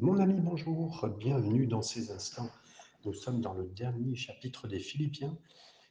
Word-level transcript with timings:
Mon 0.00 0.20
ami, 0.20 0.40
bonjour, 0.40 1.08
bienvenue 1.18 1.66
dans 1.66 1.82
ces 1.82 2.12
instants. 2.12 2.48
Nous 3.04 3.12
sommes 3.12 3.40
dans 3.40 3.52
le 3.52 3.64
dernier 3.64 4.14
chapitre 4.14 4.68
des 4.68 4.78
Philippiens 4.78 5.36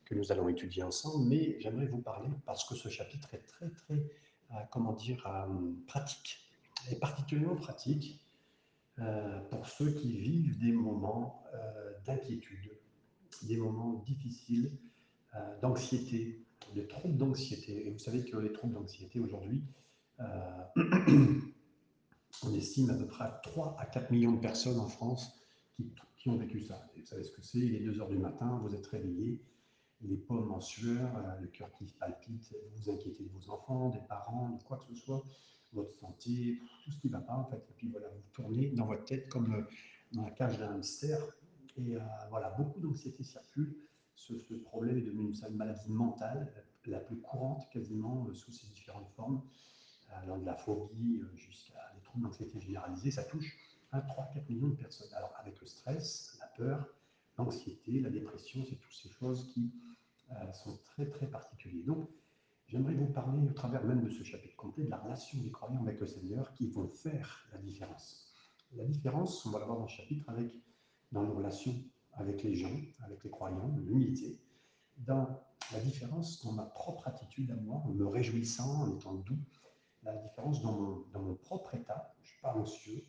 que 0.06 0.16
nous 0.16 0.32
allons 0.32 0.48
étudier 0.48 0.82
ensemble, 0.82 1.28
mais 1.28 1.60
j'aimerais 1.60 1.88
vous 1.88 1.98
parler 1.98 2.30
parce 2.46 2.64
que 2.64 2.74
ce 2.74 2.88
chapitre 2.88 3.34
est 3.34 3.46
très, 3.46 3.70
très, 3.70 3.96
euh, 3.96 4.56
comment 4.72 4.94
dire, 4.94 5.28
euh, 5.28 5.74
pratique, 5.88 6.50
et 6.90 6.96
particulièrement 6.96 7.58
pratique 7.58 8.26
euh, 9.00 9.42
pour 9.50 9.68
ceux 9.68 9.92
qui 9.92 10.18
vivent 10.18 10.58
des 10.58 10.72
moments 10.72 11.44
d'inquiétude, 12.06 12.72
des 13.44 13.58
moments 13.58 14.02
difficiles, 14.06 14.72
d'anxiété, 15.62 16.46
de 16.74 16.82
troubles 16.84 17.18
d'anxiété. 17.18 17.86
Et 17.86 17.92
vous 17.92 18.00
savez 18.00 18.24
que 18.24 18.38
les 18.38 18.54
troubles 18.54 18.76
d'anxiété 18.76 19.20
aujourd'hui, 19.20 19.66
on 22.44 22.54
estime 22.54 22.90
à 22.90 22.94
peu 22.94 23.08
près 23.08 23.30
3 23.44 23.76
à 23.80 23.86
4 23.86 24.12
millions 24.12 24.34
de 24.34 24.40
personnes 24.40 24.80
en 24.80 24.88
France 24.88 25.34
qui, 26.18 26.30
ont 26.30 26.38
vécu 26.38 26.62
ça. 26.62 26.90
Vous 26.96 27.06
savez 27.06 27.24
ce 27.24 27.32
que 27.32 27.42
c'est 27.42 27.60
Il 27.60 27.76
est 27.76 27.80
2 27.80 28.02
heures 28.02 28.10
du 28.10 28.18
matin, 28.18 28.60
vous 28.62 28.76
êtes 28.76 28.86
réveillé, 28.88 29.42
les 30.02 30.18
pommes 30.18 30.52
en 30.52 30.60
sueur, 30.60 31.16
euh, 31.18 31.40
le 31.40 31.48
cœur 31.48 31.72
qui 31.74 31.86
palpite, 31.86 32.54
vous 32.76 32.92
inquiétez 32.92 33.24
de 33.24 33.30
vos 33.30 33.50
enfants, 33.50 33.90
des 33.90 34.02
parents, 34.08 34.50
de 34.50 34.64
quoi 34.64 34.78
que 34.78 34.94
ce 34.94 34.96
soit, 34.96 35.24
votre 35.74 35.94
santé, 35.94 36.60
tout 36.84 36.92
ce 36.92 37.00
qui 37.00 37.08
ne 37.08 37.14
va 37.14 37.22
pas 37.22 37.36
en 37.36 37.46
fait. 37.46 37.66
Et 37.70 37.74
puis 37.78 37.88
voilà, 37.90 38.10
vous 38.10 38.22
tournez 38.34 38.72
dans 38.72 38.86
votre 38.86 39.06
tête 39.06 39.30
comme 39.30 39.54
euh, 39.54 39.62
dans 40.12 40.24
la 40.24 40.32
cage 40.32 40.58
d'un 40.60 40.74
hamster. 40.74 41.18
Et 41.78 41.96
euh, 41.96 42.00
voilà, 42.30 42.50
beaucoup 42.52 42.80
d'anxiété 42.80 43.24
circule. 43.24 43.76
Ce, 44.16 44.38
ce, 44.40 44.56
problème 44.56 44.98
est 44.98 45.04
devenu 45.04 45.32
une, 45.32 45.56
maladie 45.56 45.92
mentale, 45.92 46.52
la 46.86 47.00
plus 47.00 47.18
courante 47.18 47.70
quasiment 47.70 48.28
sous 48.34 48.52
ses 48.52 48.68
différentes 48.68 49.10
formes 49.16 49.44
allant 50.14 50.38
de 50.38 50.46
la 50.46 50.56
phobie 50.56 51.22
jusqu'à 51.36 51.87
des 52.08 52.12
troubles 52.12 52.26
d'anxiété 52.26 52.60
généralisés, 52.60 53.12
ça 53.12 53.24
touche 53.24 53.58
1, 53.92 54.02
3, 54.02 54.32
4 54.34 54.50
millions 54.50 54.68
de 54.70 54.76
personnes. 54.76 55.14
Alors 55.14 55.34
avec 55.40 55.60
le 55.60 55.68
stress, 55.68 56.38
la 56.40 56.48
peur, 56.48 56.88
l'anxiété, 57.38 58.00
la 58.00 58.10
dépression, 58.10 58.64
c'est 58.68 58.76
toutes 58.76 58.94
ces 58.94 59.10
choses 59.10 59.52
qui 59.54 59.72
euh, 60.32 60.54
sont 60.54 60.78
très 60.86 61.10
très 61.10 61.28
particulières. 61.28 61.86
Donc 61.86 62.10
j'aimerais 62.68 62.96
vous 62.96 63.08
parler 63.08 63.46
au 63.48 63.54
travers 63.54 63.84
même 63.84 64.04
de 64.04 64.10
ce 64.10 64.24
chapitre 64.24 64.56
complet 64.56 64.86
de 64.86 64.90
la 64.90 64.98
relation 64.98 65.40
des 65.42 65.52
croyants 65.52 65.82
avec 65.82 66.00
le 66.00 66.08
Seigneur 66.08 66.54
qui 66.54 66.68
vont 66.68 66.88
faire 66.88 67.48
la 67.52 67.60
différence. 67.60 68.34
La 68.76 68.86
différence, 68.86 69.46
on 69.46 69.52
va 69.52 69.60
la 69.60 69.66
voir 69.66 69.78
dans 69.78 69.86
le 69.86 69.90
chapitre, 69.90 70.30
avec, 70.30 70.52
dans 71.12 71.24
nos 71.24 71.34
relations 71.34 71.76
avec 72.14 72.44
les 72.44 72.56
gens, 72.56 72.76
avec 73.04 73.24
les 73.24 73.30
croyants, 73.30 73.74
l'unité, 73.78 74.42
dans 74.98 75.40
la 75.72 75.80
différence 75.80 76.44
dans 76.44 76.54
ma 76.54 76.64
propre 76.64 77.08
attitude 77.08 77.52
à 77.52 77.56
moi, 77.56 77.84
en 77.86 77.90
me 77.90 78.08
réjouissant, 78.08 78.84
en 78.84 78.96
étant 78.96 79.14
doux, 79.14 79.38
la 80.04 80.16
différence 80.16 80.62
dans 80.62 80.72
mon, 80.72 81.06
dans 81.14 81.22
mon 81.22 81.36
propre 81.36 81.76
état, 81.76 82.14
je 82.18 82.22
ne 82.22 82.28
suis 82.28 82.42
pas 82.42 82.54
anxieux, 82.54 83.04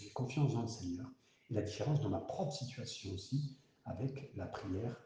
j'ai 0.00 0.10
confiance 0.10 0.54
dans 0.54 0.62
le 0.62 0.68
Seigneur, 0.68 1.06
et 1.50 1.54
la 1.54 1.62
différence 1.62 2.00
dans 2.00 2.10
ma 2.10 2.20
propre 2.20 2.52
situation 2.52 3.12
aussi, 3.12 3.58
avec 3.84 4.32
la 4.36 4.46
prière 4.46 4.96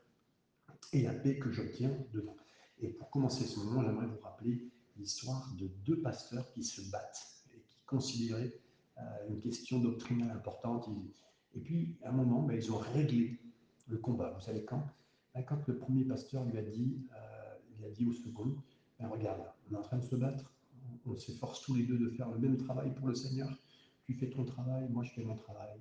et 0.93 1.03
la 1.03 1.15
paix 1.15 1.39
que 1.39 1.51
j'obtiens 1.51 1.97
dedans. 2.13 2.37
Et 2.81 2.89
pour 2.89 3.11
commencer 3.11 3.45
ce 3.45 3.61
moment, 3.61 3.83
j'aimerais 3.83 4.07
vous 4.07 4.21
rappeler 4.21 4.71
l'histoire 4.97 5.49
de 5.59 5.69
deux 5.69 6.01
pasteurs 6.01 6.51
qui 6.53 6.65
se 6.65 6.91
battent 6.91 7.45
et 7.55 7.61
qui 7.61 7.83
considéraient 7.87 8.53
euh, 8.99 9.29
une 9.29 9.41
question 9.41 9.79
doctrinale 9.79 10.31
importante. 10.31 10.89
Et 11.55 11.61
puis, 11.61 11.97
à 12.03 12.09
un 12.09 12.13
moment, 12.13 12.43
ben, 12.43 12.57
ils 12.57 12.73
ont 12.73 12.79
réglé 12.79 13.39
le 13.87 13.99
combat. 13.99 14.33
Vous 14.33 14.41
savez 14.41 14.65
quand? 14.65 14.83
Ben, 15.35 15.43
Quand 15.45 15.67
le 15.67 15.79
premier 15.79 16.05
pasteur 16.05 16.45
lui 16.45 16.59
a 16.59 16.63
dit, 16.63 17.07
euh, 17.13 17.87
a 17.87 17.91
dit 17.91 18.07
au 18.07 18.13
second, 18.13 18.57
ben, 18.99 19.09
regarde, 19.09 19.43
on 19.71 19.75
est 19.75 19.79
en 19.79 19.83
train 19.83 19.99
de 19.99 20.05
se 20.05 20.17
battre, 20.17 20.52
on 21.07 21.17
s'efforce 21.17 21.63
tous 21.63 21.75
les 21.75 21.85
deux 21.85 21.99
de 21.99 22.11
faire 22.11 22.31
le 22.31 22.39
même 22.39 22.57
travail 22.57 22.95
pour 22.95 23.09
le 23.09 23.15
Seigneur. 23.15 23.51
Tu 24.05 24.15
fais 24.15 24.29
ton 24.31 24.45
travail, 24.45 24.89
moi 24.91 25.05
je 25.05 25.11
fais 25.11 25.25
mon 25.25 25.37
travail. 25.37 25.81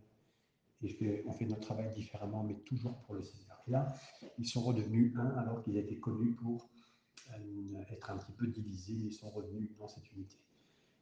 Et 0.83 0.88
je 0.88 0.95
fais, 0.95 1.23
on 1.27 1.33
fait 1.33 1.45
notre 1.45 1.61
travail 1.61 1.91
différemment, 1.94 2.44
mais 2.44 2.55
toujours 2.66 2.97
pour 3.02 3.16
le 3.16 3.23
Seigneur. 3.23 3.61
Et 3.67 3.72
là, 3.72 3.94
ils 4.39 4.47
sont 4.47 4.61
redevenus 4.61 5.14
un 5.16 5.30
alors 5.38 5.64
qu'ils 5.64 5.77
étaient 5.77 5.99
connus 5.99 6.33
pour 6.33 6.69
euh, 7.33 7.83
être 7.92 8.10
un 8.10 8.17
petit 8.17 8.31
peu 8.31 8.48
divisés, 8.48 8.93
ils 8.93 9.14
sont 9.14 9.30
revenus 9.30 9.70
dans 9.77 9.87
cette 9.87 10.11
unité. 10.11 10.37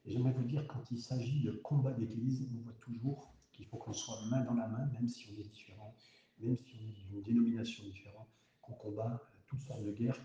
Et 0.05 0.11
j'aimerais 0.11 0.33
vous 0.33 0.43
dire, 0.43 0.67
quand 0.67 0.83
il 0.91 0.99
s'agit 0.99 1.41
de 1.43 1.51
combat 1.51 1.93
d'église, 1.93 2.47
on 2.53 2.61
voit 2.61 2.77
toujours 2.81 3.33
qu'il 3.53 3.65
faut 3.65 3.77
qu'on 3.77 3.93
soit 3.93 4.25
main 4.29 4.41
dans 4.43 4.53
la 4.53 4.67
main, 4.67 4.85
même 4.87 5.07
si 5.07 5.27
on 5.31 5.39
est 5.39 5.47
différent, 5.47 5.95
même 6.39 6.57
si 6.57 6.75
on 6.75 6.87
est 6.87 6.91
d'une 6.91 7.21
dénomination 7.21 7.83
différente, 7.85 8.27
qu'on 8.61 8.73
combat 8.73 9.21
toutes 9.47 9.61
sortes 9.61 9.83
de 9.83 9.91
guerres 9.91 10.19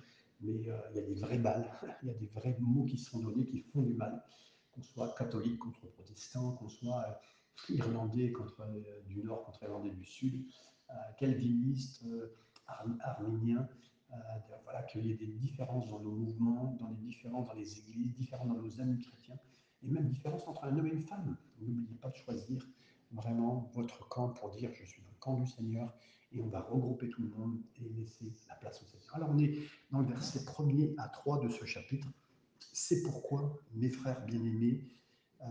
mais 0.45 0.69
euh, 0.69 0.79
il 0.91 0.97
y 0.97 0.99
a 1.01 1.03
des 1.03 1.15
vraies 1.15 1.39
balles, 1.39 1.71
il 2.03 2.09
y 2.09 2.11
a 2.11 2.15
des 2.15 2.27
vrais 2.27 2.57
mots 2.61 2.85
qui 2.85 2.99
sont 2.99 3.21
donnés 3.21 3.47
qui 3.47 3.61
font 3.61 3.83
du 3.83 3.95
mal, 3.95 4.23
qu'on 4.73 4.83
soit 4.83 5.15
catholique 5.17 5.59
contre 5.59 5.81
protestant, 5.93 6.53
qu'on 6.53 6.69
soit 6.69 7.05
euh, 7.09 7.75
irlandais 7.75 8.33
contre, 8.33 8.61
euh, 8.63 9.03
du 9.07 9.23
nord 9.23 9.45
contre 9.45 9.63
irlandais 9.63 9.91
du 9.91 10.05
sud, 10.05 10.47
calviniste, 11.19 12.05
ar 12.67 12.85
arménien, 13.01 13.67
voilà, 14.63 14.83
qu'il 14.83 15.07
y 15.07 15.13
ait 15.13 15.17
des 15.17 15.27
différences 15.27 15.89
dans 15.89 15.99
nos 15.99 16.13
mouvements, 16.13 16.77
dans 16.79 16.89
les 16.89 16.97
différences 16.97 17.49
dans 17.49 17.55
les 17.55 17.79
églises, 17.79 18.15
différences 18.15 18.49
dans 18.49 18.63
nos 18.63 18.81
amis 18.81 19.01
chrétiens, 19.01 19.39
et 19.83 19.89
même 19.89 20.07
différences 20.07 20.47
entre 20.47 20.65
un 20.65 20.79
homme 20.79 20.87
et 20.87 20.91
une 20.91 21.03
femme. 21.03 21.37
N'oubliez 21.59 21.97
pas 21.97 22.11
de 22.11 22.17
choisir 22.17 22.65
vraiment 23.11 23.71
votre 23.75 24.07
camp 24.09 24.29
pour 24.29 24.51
dire 24.51 24.71
je 24.75 24.85
suis 24.85 25.03
dans 25.03 25.11
le 25.11 25.19
camp 25.19 25.35
du 25.41 25.47
Seigneur 25.47 25.93
et 26.35 26.41
on 26.41 26.49
va 26.49 26.61
regrouper 26.61 27.09
tout 27.09 27.23
le 27.23 27.29
monde 27.29 27.61
et 27.77 27.89
laisser 27.97 28.33
la 28.49 28.57
place 28.57 28.83
au 28.83 28.87
Seigneur. 28.87 29.15
Alors 29.15 29.31
on 29.31 29.39
est 29.39 29.59
dans 29.91 30.01
le 30.01 30.09
verset 30.09 30.41
1er 30.41 30.95
à 30.99 31.09
3 31.09 31.41
de 31.45 31.49
ce 31.49 31.65
chapitre. 31.65 32.09
C'est 32.73 33.03
pourquoi, 33.03 33.61
mes 33.75 33.91
frères 33.91 34.25
bien-aimés, 34.27 34.89
euh, 35.43 35.47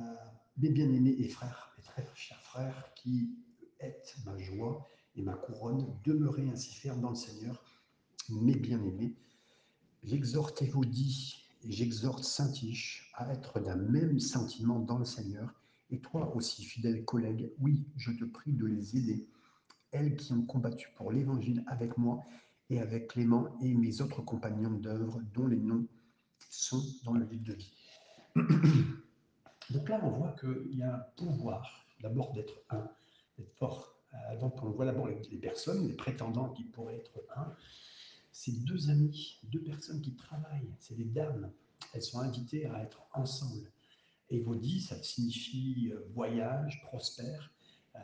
mes 0.57 0.69
bien-aimés 0.69 1.15
et 1.19 1.29
frères, 1.29 1.73
et 1.79 1.81
très 1.81 2.05
chers 2.15 2.41
frères, 2.41 2.93
qui 2.95 3.31
êtes 3.79 4.15
ma 4.25 4.37
joie 4.37 4.85
et 5.15 5.21
ma 5.21 5.33
couronne, 5.33 5.87
demeurez 6.03 6.49
ainsi 6.49 6.73
fermes 6.73 7.01
dans 7.01 7.11
le 7.11 7.15
Seigneur, 7.15 7.63
mes 8.29 8.55
bien-aimés. 8.55 9.15
J'exhorte 10.03 10.63
dis, 10.87 11.45
et 11.63 11.71
j'exhorte 11.71 12.23
Saint-Tiche 12.23 13.09
à 13.15 13.31
être 13.31 13.59
d'un 13.59 13.75
même 13.75 14.19
sentiment 14.19 14.79
dans 14.79 14.97
le 14.97 15.05
Seigneur. 15.05 15.53
Et 15.91 15.99
toi 15.99 16.35
aussi, 16.35 16.65
fidèle 16.65 17.05
collègue, 17.05 17.51
oui, 17.59 17.85
je 17.95 18.11
te 18.11 18.25
prie 18.25 18.51
de 18.51 18.65
les 18.65 18.97
aider 18.97 19.27
elles 19.93 20.15
qui 20.15 20.33
ont 20.33 20.41
combattu 20.41 20.89
pour 20.95 21.11
l'Évangile 21.11 21.63
avec 21.67 21.97
moi 21.97 22.23
et 22.69 22.79
avec 22.79 23.09
Clément 23.09 23.57
et 23.61 23.73
mes 23.73 24.01
autres 24.01 24.21
compagnons 24.21 24.71
d'œuvre 24.71 25.21
dont 25.33 25.47
les 25.47 25.59
noms 25.59 25.87
sont 26.49 26.83
dans 27.03 27.13
le 27.13 27.25
livre 27.25 27.43
de 27.43 27.53
vie. 27.53 27.73
Donc 29.69 29.89
là, 29.89 29.99
on 30.03 30.09
voit 30.09 30.35
qu'il 30.39 30.77
y 30.77 30.83
a 30.83 30.95
un 30.95 30.99
pouvoir, 31.15 31.85
d'abord 32.01 32.33
d'être 32.33 32.53
un, 32.69 32.89
d'être 33.37 33.53
fort. 33.55 33.97
Euh, 34.13 34.39
donc 34.39 34.61
on 34.61 34.69
voit 34.69 34.85
d'abord 34.85 35.07
les, 35.07 35.37
personnes, 35.37 35.87
les 35.87 35.95
prétendants 35.95 36.49
qui 36.49 36.63
pourraient 36.65 36.97
être 36.97 37.19
un. 37.35 37.55
C'est 38.31 38.63
deux 38.65 38.89
amis, 38.89 39.39
deux 39.43 39.61
personnes 39.61 40.01
qui 40.01 40.15
travaillent, 40.15 40.75
c'est 40.79 40.95
des 40.95 41.05
dames. 41.05 41.51
Elles 41.93 42.03
sont 42.03 42.19
invitées 42.19 42.65
à 42.65 42.83
être 42.83 43.05
ensemble. 43.13 43.71
Dit, 44.31 44.81
ça 44.81 45.01
signifie 45.03 45.91
euh, 45.93 46.07
voyage, 46.15 46.81
prospère. 46.83 47.52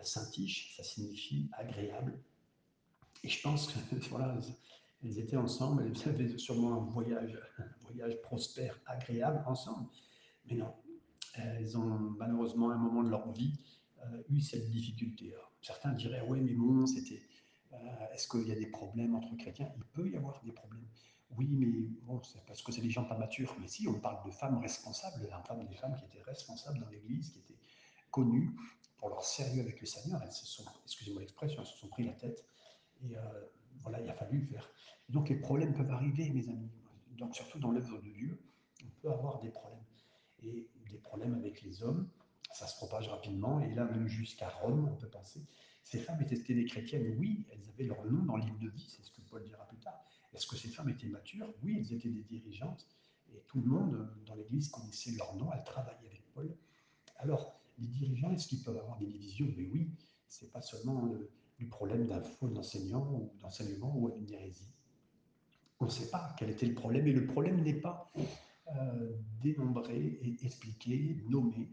Saint-Tiche, 0.04 0.76
ça 0.76 0.84
signifie 0.84 1.50
agréable. 1.54 2.20
Et 3.24 3.30
je 3.30 3.42
pense 3.42 3.68
que 3.68 3.96
voilà, 4.10 4.38
elles 5.04 5.20
étaient 5.20 5.38
ensemble, 5.38 5.86
elles 5.86 6.10
avaient 6.10 6.38
sûrement 6.38 6.74
un 6.74 6.86
voyage, 6.86 7.38
un 7.58 7.66
voyage 7.82 8.22
prospère, 8.22 8.80
agréable 8.86 9.44
ensemble. 9.46 9.90
Mais 10.46 10.56
non, 10.56 10.74
elles 11.36 11.78
ont 11.78 12.16
malheureusement 12.18 12.70
à 12.70 12.76
un 12.76 12.78
moment 12.78 13.04
de 13.04 13.10
leur 13.10 13.32
vie 13.32 13.54
euh, 14.04 14.24
eu 14.30 14.42
cette 14.42 14.70
difficulté. 14.70 15.34
Certains 15.62 15.92
diraient 15.92 16.24
oui, 16.28 16.42
mais 16.42 16.54
bon, 16.54 16.86
c'était. 16.86 17.22
Euh, 17.74 18.14
Est-ce 18.14 18.28
qu'il 18.28 18.48
y 18.48 18.52
a 18.52 18.56
des 18.56 18.68
problèmes 18.68 19.16
entre 19.16 19.36
chrétiens? 19.36 19.72
Il 19.76 19.84
peut 19.84 20.10
y 20.10 20.16
avoir 20.16 20.42
des 20.44 20.52
problèmes. 20.52 20.88
Oui, 21.38 21.48
mais 21.52 21.68
bon, 22.04 22.22
c'est 22.24 22.44
parce 22.46 22.62
que 22.62 22.72
c'est 22.72 22.82
des 22.82 22.90
gens 22.90 23.06
pas 23.06 23.18
matures. 23.18 23.56
Mais 23.60 23.68
si, 23.68 23.88
on 23.88 24.00
parle 24.00 24.26
de 24.26 24.32
femmes 24.32 24.58
responsables, 24.58 25.22
des 25.22 25.76
femmes 25.76 25.96
qui 25.96 26.06
étaient 26.06 26.24
responsables 26.24 26.80
dans 26.80 26.90
l'Église, 26.90 27.30
qui 27.30 27.40
étaient 27.40 27.60
connues, 28.10 28.56
pour 29.00 29.10
leur 29.10 29.24
sérieux 29.24 29.62
avec 29.62 29.80
le 29.80 29.86
Seigneur, 29.86 30.22
elles 30.24 30.32
se 30.32 30.46
sont, 30.46 30.66
excusez-moi 30.84 31.22
l'expression, 31.22 31.62
elles 31.62 31.68
se 31.68 31.78
sont 31.78 31.88
pris 31.88 32.04
la 32.04 32.14
tête. 32.14 32.46
Et 33.02 33.16
euh, 33.16 33.22
voilà, 33.82 34.02
il 34.02 34.10
a 34.10 34.14
fallu 34.14 34.42
faire. 34.42 34.70
Donc 35.08 35.30
les 35.30 35.36
problèmes 35.36 35.74
peuvent 35.74 35.92
arriver, 35.92 36.30
mes 36.30 36.48
amis. 36.50 36.70
Donc 37.18 37.36
surtout 37.36 37.60
dans 37.60 37.72
l'œuvre 37.72 38.00
de 38.00 38.10
Dieu, 38.10 38.40
on 38.84 38.90
peut 39.02 39.12
avoir 39.12 39.40
des 39.40 39.50
problèmes. 39.50 39.80
Et 40.42 40.70
des 40.90 40.98
problèmes 40.98 41.36
avec 41.36 41.62
les 41.62 41.84
hommes, 41.84 42.10
ça 42.54 42.68
se 42.68 42.76
propage 42.78 43.08
rapidement. 43.08 43.62
Et 43.62 43.74
là, 43.74 43.86
même 43.86 44.08
jusqu'à 44.08 44.50
Rome, 44.50 44.90
on 44.92 44.96
peut 44.96 45.10
penser. 45.10 45.42
Ces 45.84 46.00
femmes 46.00 46.22
étaient 46.22 46.54
des 46.54 46.66
chrétiennes, 46.66 47.16
oui, 47.18 47.48
elles 47.52 47.68
avaient 47.70 47.86
leur 47.86 48.06
nom 48.06 48.24
dans 48.24 48.38
le 48.38 48.44
livre 48.44 48.60
de 48.60 48.70
vie, 48.70 48.88
c'est 48.96 49.04
ce 49.04 49.12
que 49.12 49.22
Paul 49.22 49.44
dira 49.44 49.66
plus 49.68 49.80
tard. 49.80 50.00
Est-ce 50.34 50.46
que 50.46 50.56
ces 50.56 50.68
femmes 50.68 50.90
étaient 50.90 51.08
matures? 51.08 51.52
Oui, 51.64 51.78
elles 51.80 51.94
étaient 51.94 52.10
des 52.10 52.24
dirigeantes. 52.24 52.86
Et 53.34 53.42
tout 53.48 53.62
le 53.62 53.68
monde 53.68 54.10
dans 54.26 54.36
l'Église 54.36 54.70
connaissait 54.70 55.12
leur 55.12 55.36
nom, 55.36 55.52
elles 55.54 55.64
travaillaient 55.64 56.08
avec 56.08 56.24
Paul. 56.34 56.56
Alors, 57.18 57.59
les 57.80 57.88
dirigeants, 57.88 58.32
est-ce 58.32 58.48
qu'ils 58.48 58.64
peuvent 58.64 58.78
avoir 58.78 58.98
des 58.98 59.08
divisions? 59.08 59.48
Mais 59.58 59.68
oui, 59.72 59.92
ce 60.28 60.46
n'est 60.46 60.52
pas 60.52 60.62
seulement 60.62 61.02
le, 61.02 61.30
problème 61.70 62.08
d'un 62.08 62.22
faux 62.22 62.56
enseignant 62.56 63.06
ou 63.12 63.34
d'enseignement 63.42 63.94
ou 63.98 64.10
d'une 64.12 64.32
hérésie. 64.32 64.72
On 65.82 65.86
ne 65.86 65.90
sait 65.90 66.10
pas 66.10 66.34
quel 66.38 66.50
était 66.50 66.66
le 66.66 66.74
problème, 66.74 67.06
et 67.08 67.12
le 67.12 67.26
problème 67.26 67.62
n'est 67.62 67.82
pas 67.82 68.10
euh, 68.76 69.18
dénombré 69.42 70.20
et 70.22 70.46
expliqué, 70.46 71.22
nommé. 71.28 71.70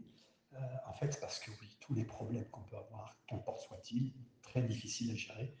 Euh, 0.53 0.57
en 0.87 0.93
fait, 0.93 1.17
parce 1.21 1.39
que 1.39 1.51
oui, 1.61 1.77
tous 1.79 1.93
les 1.93 2.03
problèmes 2.03 2.45
qu'on 2.49 2.63
peut 2.63 2.75
avoir, 2.75 3.17
qu'importe 3.27 3.61
soit-il, 3.61 4.13
très 4.41 4.61
difficiles 4.63 5.11
à 5.11 5.15
gérer, 5.15 5.55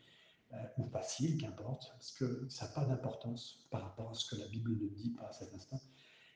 ou 0.77 0.85
faciles, 0.87 1.37
qu'importe, 1.37 1.89
parce 1.91 2.11
que 2.11 2.47
ça 2.49 2.67
n'a 2.67 2.71
pas 2.71 2.85
d'importance 2.85 3.67
par 3.69 3.81
rapport 3.81 4.11
à 4.11 4.13
ce 4.13 4.29
que 4.29 4.39
la 4.39 4.47
Bible 4.47 4.71
ne 4.71 4.87
dit 4.87 5.11
pas 5.11 5.27
à 5.27 5.33
cet 5.33 5.53
instant, 5.53 5.81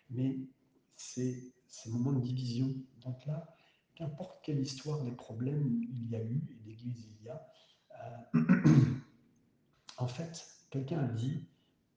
mais 0.09 0.37
c'est 0.97 1.53
ces 1.67 1.89
moments 1.89 2.11
de 2.11 2.19
division. 2.19 2.73
Donc 3.03 3.25
là, 3.25 3.55
qu'importe 3.95 4.43
quelle 4.43 4.59
histoire 4.59 5.03
des 5.03 5.11
problèmes 5.11 5.83
il 5.93 6.09
y 6.09 6.15
a 6.15 6.23
eu, 6.23 6.41
et 6.49 6.55
d'Église 6.63 7.07
il 7.19 7.25
y 7.25 7.29
a, 7.29 7.47
en 9.97 10.07
fait, 10.07 10.45
quelqu'un 10.69 10.99
a 10.99 11.07
dit 11.07 11.47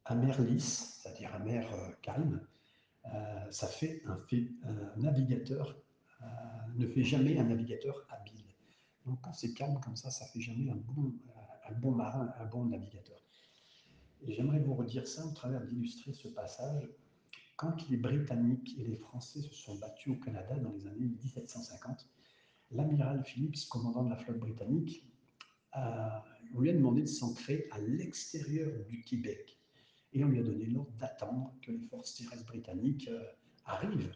un 0.06 0.17
mer 0.17 0.41
lisse, 0.41 1.00
c'est-à-dire 1.00 1.35
un 1.35 1.38
mer 1.38 1.73
euh, 1.73 1.91
calme, 2.02 2.46
euh, 3.06 3.50
ça 3.50 3.67
fait 3.67 4.02
un, 4.06 4.19
un 4.64 4.96
navigateur, 4.96 5.76
euh, 6.23 6.26
ne 6.76 6.87
fait 6.87 7.02
jamais 7.02 7.38
un 7.38 7.44
navigateur 7.44 8.06
habile. 8.11 8.44
Donc 9.06 9.20
quand 9.23 9.32
c'est 9.32 9.52
calme 9.55 9.79
comme 9.81 9.97
ça, 9.97 10.11
ça 10.11 10.26
fait 10.26 10.40
jamais 10.40 10.70
un 10.70 10.76
bon, 10.76 11.14
un 11.69 11.73
bon 11.75 11.93
marin, 11.93 12.32
un 12.38 12.47
bon 12.47 12.67
navigateur. 12.67 13.19
Et 14.23 14.32
j'aimerais 14.32 14.61
vous 14.61 14.75
redire 14.75 15.06
ça 15.06 15.26
au 15.26 15.32
travers 15.32 15.62
d'illustrer 15.67 16.14
ce 16.14 16.29
passage. 16.29 16.88
Quand 17.56 17.88
les 17.88 17.96
Britanniques 17.96 18.74
et 18.78 18.84
les 18.84 18.96
Français 18.96 19.40
se 19.40 19.54
sont 19.54 19.78
battus 19.78 20.12
au 20.12 20.16
Canada 20.16 20.56
dans 20.56 20.72
les 20.72 20.86
années 20.86 21.06
1750, 21.06 22.08
l'amiral 22.72 23.24
Phillips, 23.24 23.68
commandant 23.68 24.04
de 24.04 24.10
la 24.10 24.16
flotte 24.16 24.38
britannique, 24.38 25.04
lui 26.60 26.70
a 26.70 26.72
demandé 26.72 27.02
de 27.02 27.06
s'ancrer 27.06 27.66
à 27.70 27.78
l'extérieur 27.78 28.72
du 28.86 29.02
Québec. 29.02 29.58
Et 30.12 30.24
on 30.24 30.28
lui 30.28 30.38
a 30.38 30.42
donné 30.42 30.66
l'ordre 30.66 30.92
d'attendre 30.92 31.54
que 31.60 31.72
les 31.72 31.80
forces 31.88 32.14
terrestres 32.14 32.46
britanniques 32.46 33.08
euh, 33.08 33.24
arrivent. 33.64 34.14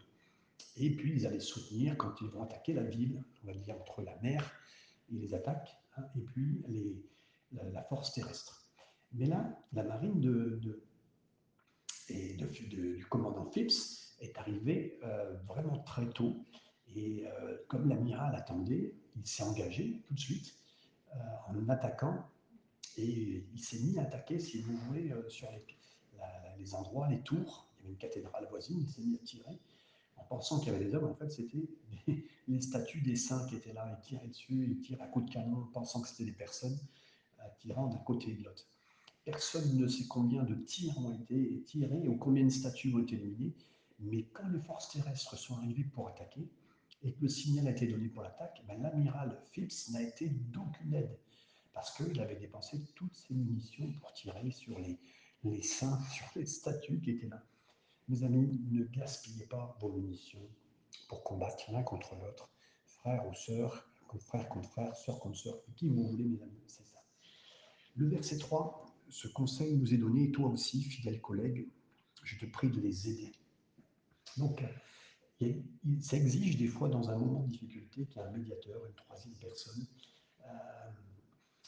Et 0.77 0.95
puis 0.95 1.13
ils 1.13 1.27
allaient 1.27 1.39
soutenir 1.39 1.97
quand 1.97 2.21
ils 2.21 2.29
vont 2.29 2.43
attaquer 2.43 2.73
la 2.73 2.83
ville, 2.83 3.21
on 3.43 3.47
va 3.47 3.53
dire 3.53 3.75
entre 3.75 4.01
la 4.01 4.17
mer 4.21 4.49
et 5.11 5.15
les 5.15 5.33
attaques, 5.33 5.77
hein, 5.97 6.03
et 6.15 6.21
puis 6.21 6.63
la, 7.51 7.83
force 7.83 8.13
terrestre. 8.13 8.65
Mais 9.11 9.25
là, 9.25 9.59
la 9.73 9.83
marine 9.83 10.21
de, 10.21 10.83
du 12.13 13.05
commandant 13.09 13.45
Phipps 13.45 14.15
est 14.19 14.37
arrivée 14.37 14.97
euh, 15.03 15.35
vraiment 15.47 15.79
très 15.79 16.07
tôt. 16.09 16.45
Et 16.95 17.25
euh, 17.25 17.57
comme 17.67 17.87
l'amiral 17.87 18.35
attendait, 18.35 18.93
il 19.15 19.25
s'est 19.25 19.43
engagé 19.43 20.01
tout 20.07 20.13
de 20.13 20.19
suite 20.19 20.55
euh, 21.15 21.19
en 21.47 21.69
attaquant 21.69 22.25
et 22.97 23.45
il 23.53 23.59
s'est 23.59 23.79
mis 23.79 23.97
à 23.99 24.03
attaquer, 24.03 24.39
si 24.39 24.61
vous 24.61 24.75
voulez, 24.87 25.13
sur 25.29 25.47
les, 26.57 26.73
endroits, 26.73 27.07
les 27.07 27.21
tours. 27.21 27.67
Il 27.77 27.81
y 27.81 27.83
avait 27.83 27.91
une 27.93 27.97
cathédrale 27.97 28.47
voisine, 28.49 28.81
il 28.81 28.89
s'est 28.89 29.01
mis 29.01 29.15
à 29.15 29.19
tirer 29.19 29.59
en 30.17 30.23
pensant 30.23 30.59
qu'il 30.59 30.73
y 30.73 30.75
avait 30.75 30.83
des 30.83 30.93
hommes. 30.95 31.05
En 31.05 31.15
fait, 31.15 31.29
c'était 31.29 31.69
les 32.47 32.61
statues 32.61 33.01
des 33.01 33.15
saints 33.15 33.45
qui 33.47 33.55
étaient 33.55 33.71
là. 33.71 33.87
Il 33.97 34.01
tirait 34.05 34.27
dessus, 34.27 34.65
il 34.67 34.81
tire 34.81 35.01
à 35.01 35.07
coups 35.07 35.27
de 35.27 35.31
canon, 35.31 35.67
pensant 35.71 36.01
que 36.01 36.09
c'était 36.09 36.25
des 36.25 36.37
personnes 36.37 36.77
tirant 37.59 37.87
d'un 37.87 37.99
côté 37.99 38.31
et 38.31 38.33
de 38.33 38.43
l'autre. 38.43 38.65
Personne 39.31 39.77
ne 39.77 39.87
sait 39.87 40.07
combien 40.07 40.43
de 40.43 40.55
tirs 40.55 40.97
ont 40.97 41.11
été 41.11 41.61
tirés 41.63 42.07
ou 42.07 42.17
combien 42.17 42.45
de 42.45 42.49
statues 42.49 42.93
ont 42.95 42.99
été 42.99 43.15
éliminées, 43.15 43.53
mais 43.99 44.23
quand 44.33 44.47
les 44.49 44.59
forces 44.59 44.91
terrestres 44.91 45.37
sont 45.37 45.55
arrivées 45.57 45.83
pour 45.83 46.07
attaquer, 46.07 46.49
et 47.03 47.13
que 47.13 47.21
le 47.21 47.29
signal 47.29 47.67
a 47.67 47.71
été 47.71 47.85
donné 47.85 48.07
pour 48.09 48.23
l'attaque, 48.23 48.61
ben, 48.67 48.81
l'amiral 48.81 49.39
Phipps 49.51 49.89
n'a 49.91 50.01
été 50.01 50.29
d'aucune 50.29 50.95
aide 50.95 51.17
parce 51.73 51.95
qu'il 51.95 52.19
avait 52.19 52.35
dépensé 52.35 52.83
toutes 52.95 53.15
ses 53.15 53.35
munitions 53.35 53.93
pour 54.01 54.11
tirer 54.13 54.49
sur 54.51 54.77
les, 54.79 54.99
les 55.43 55.61
saints, 55.61 55.99
sur 56.11 56.25
les 56.35 56.47
statues 56.47 56.99
qui 56.99 57.11
étaient 57.11 57.27
là. 57.27 57.41
Mes 58.07 58.23
amis, 58.23 58.59
ne 58.71 58.83
gaspillez 58.85 59.45
pas 59.45 59.77
vos 59.79 59.91
munitions 59.91 60.49
pour 61.07 61.23
combattre 61.23 61.71
l'un 61.71 61.83
contre 61.83 62.15
l'autre, 62.15 62.49
frère 62.85 63.27
ou 63.27 63.33
sœur, 63.35 63.87
frère 64.19 64.49
contre 64.49 64.69
frère, 64.69 64.95
sœur 64.95 65.19
contre 65.19 65.37
sœur, 65.37 65.61
qui 65.75 65.87
vous 65.87 66.07
voulez, 66.09 66.25
mes 66.25 66.41
amis, 66.41 66.63
c'est 66.65 66.85
ça. 66.85 66.97
Le 67.95 68.09
verset 68.09 68.39
3, 68.39 68.88
ce 69.09 69.27
conseil 69.27 69.75
nous 69.75 69.93
est 69.93 69.97
donné, 69.97 70.25
et 70.25 70.31
toi 70.31 70.49
aussi, 70.49 70.83
fidèle 70.83 71.21
collègue, 71.21 71.67
je 72.23 72.37
te 72.37 72.45
prie 72.45 72.69
de 72.69 72.79
les 72.79 73.09
aider. 73.09 73.31
Donc, 74.37 74.63
et 75.41 75.63
ça 76.01 76.17
exige 76.17 76.57
des 76.57 76.67
fois, 76.67 76.89
dans 76.89 77.09
un 77.09 77.17
moment 77.17 77.41
de 77.43 77.47
difficulté, 77.47 78.05
qu'il 78.05 78.21
y 78.21 78.25
ait 78.25 78.27
un 78.27 78.31
médiateur, 78.31 78.85
une 78.85 78.93
troisième 78.93 79.35
personne. 79.35 79.87
Euh, 80.45 80.89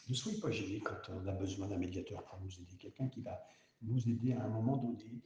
ne 0.10 0.14
soyez 0.14 0.40
pas 0.40 0.52
gênés 0.52 0.80
quand 0.80 1.10
on 1.10 1.26
a 1.26 1.32
besoin 1.32 1.68
d'un 1.68 1.78
médiateur 1.78 2.24
pour 2.26 2.40
nous 2.42 2.52
aider, 2.60 2.76
quelqu'un 2.78 3.08
qui 3.08 3.22
va 3.22 3.42
nous 3.82 4.10
aider 4.10 4.34
à 4.34 4.44
un 4.44 4.50
moment 4.50 4.78
donné, 4.78 5.22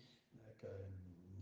euh, 0.64 0.68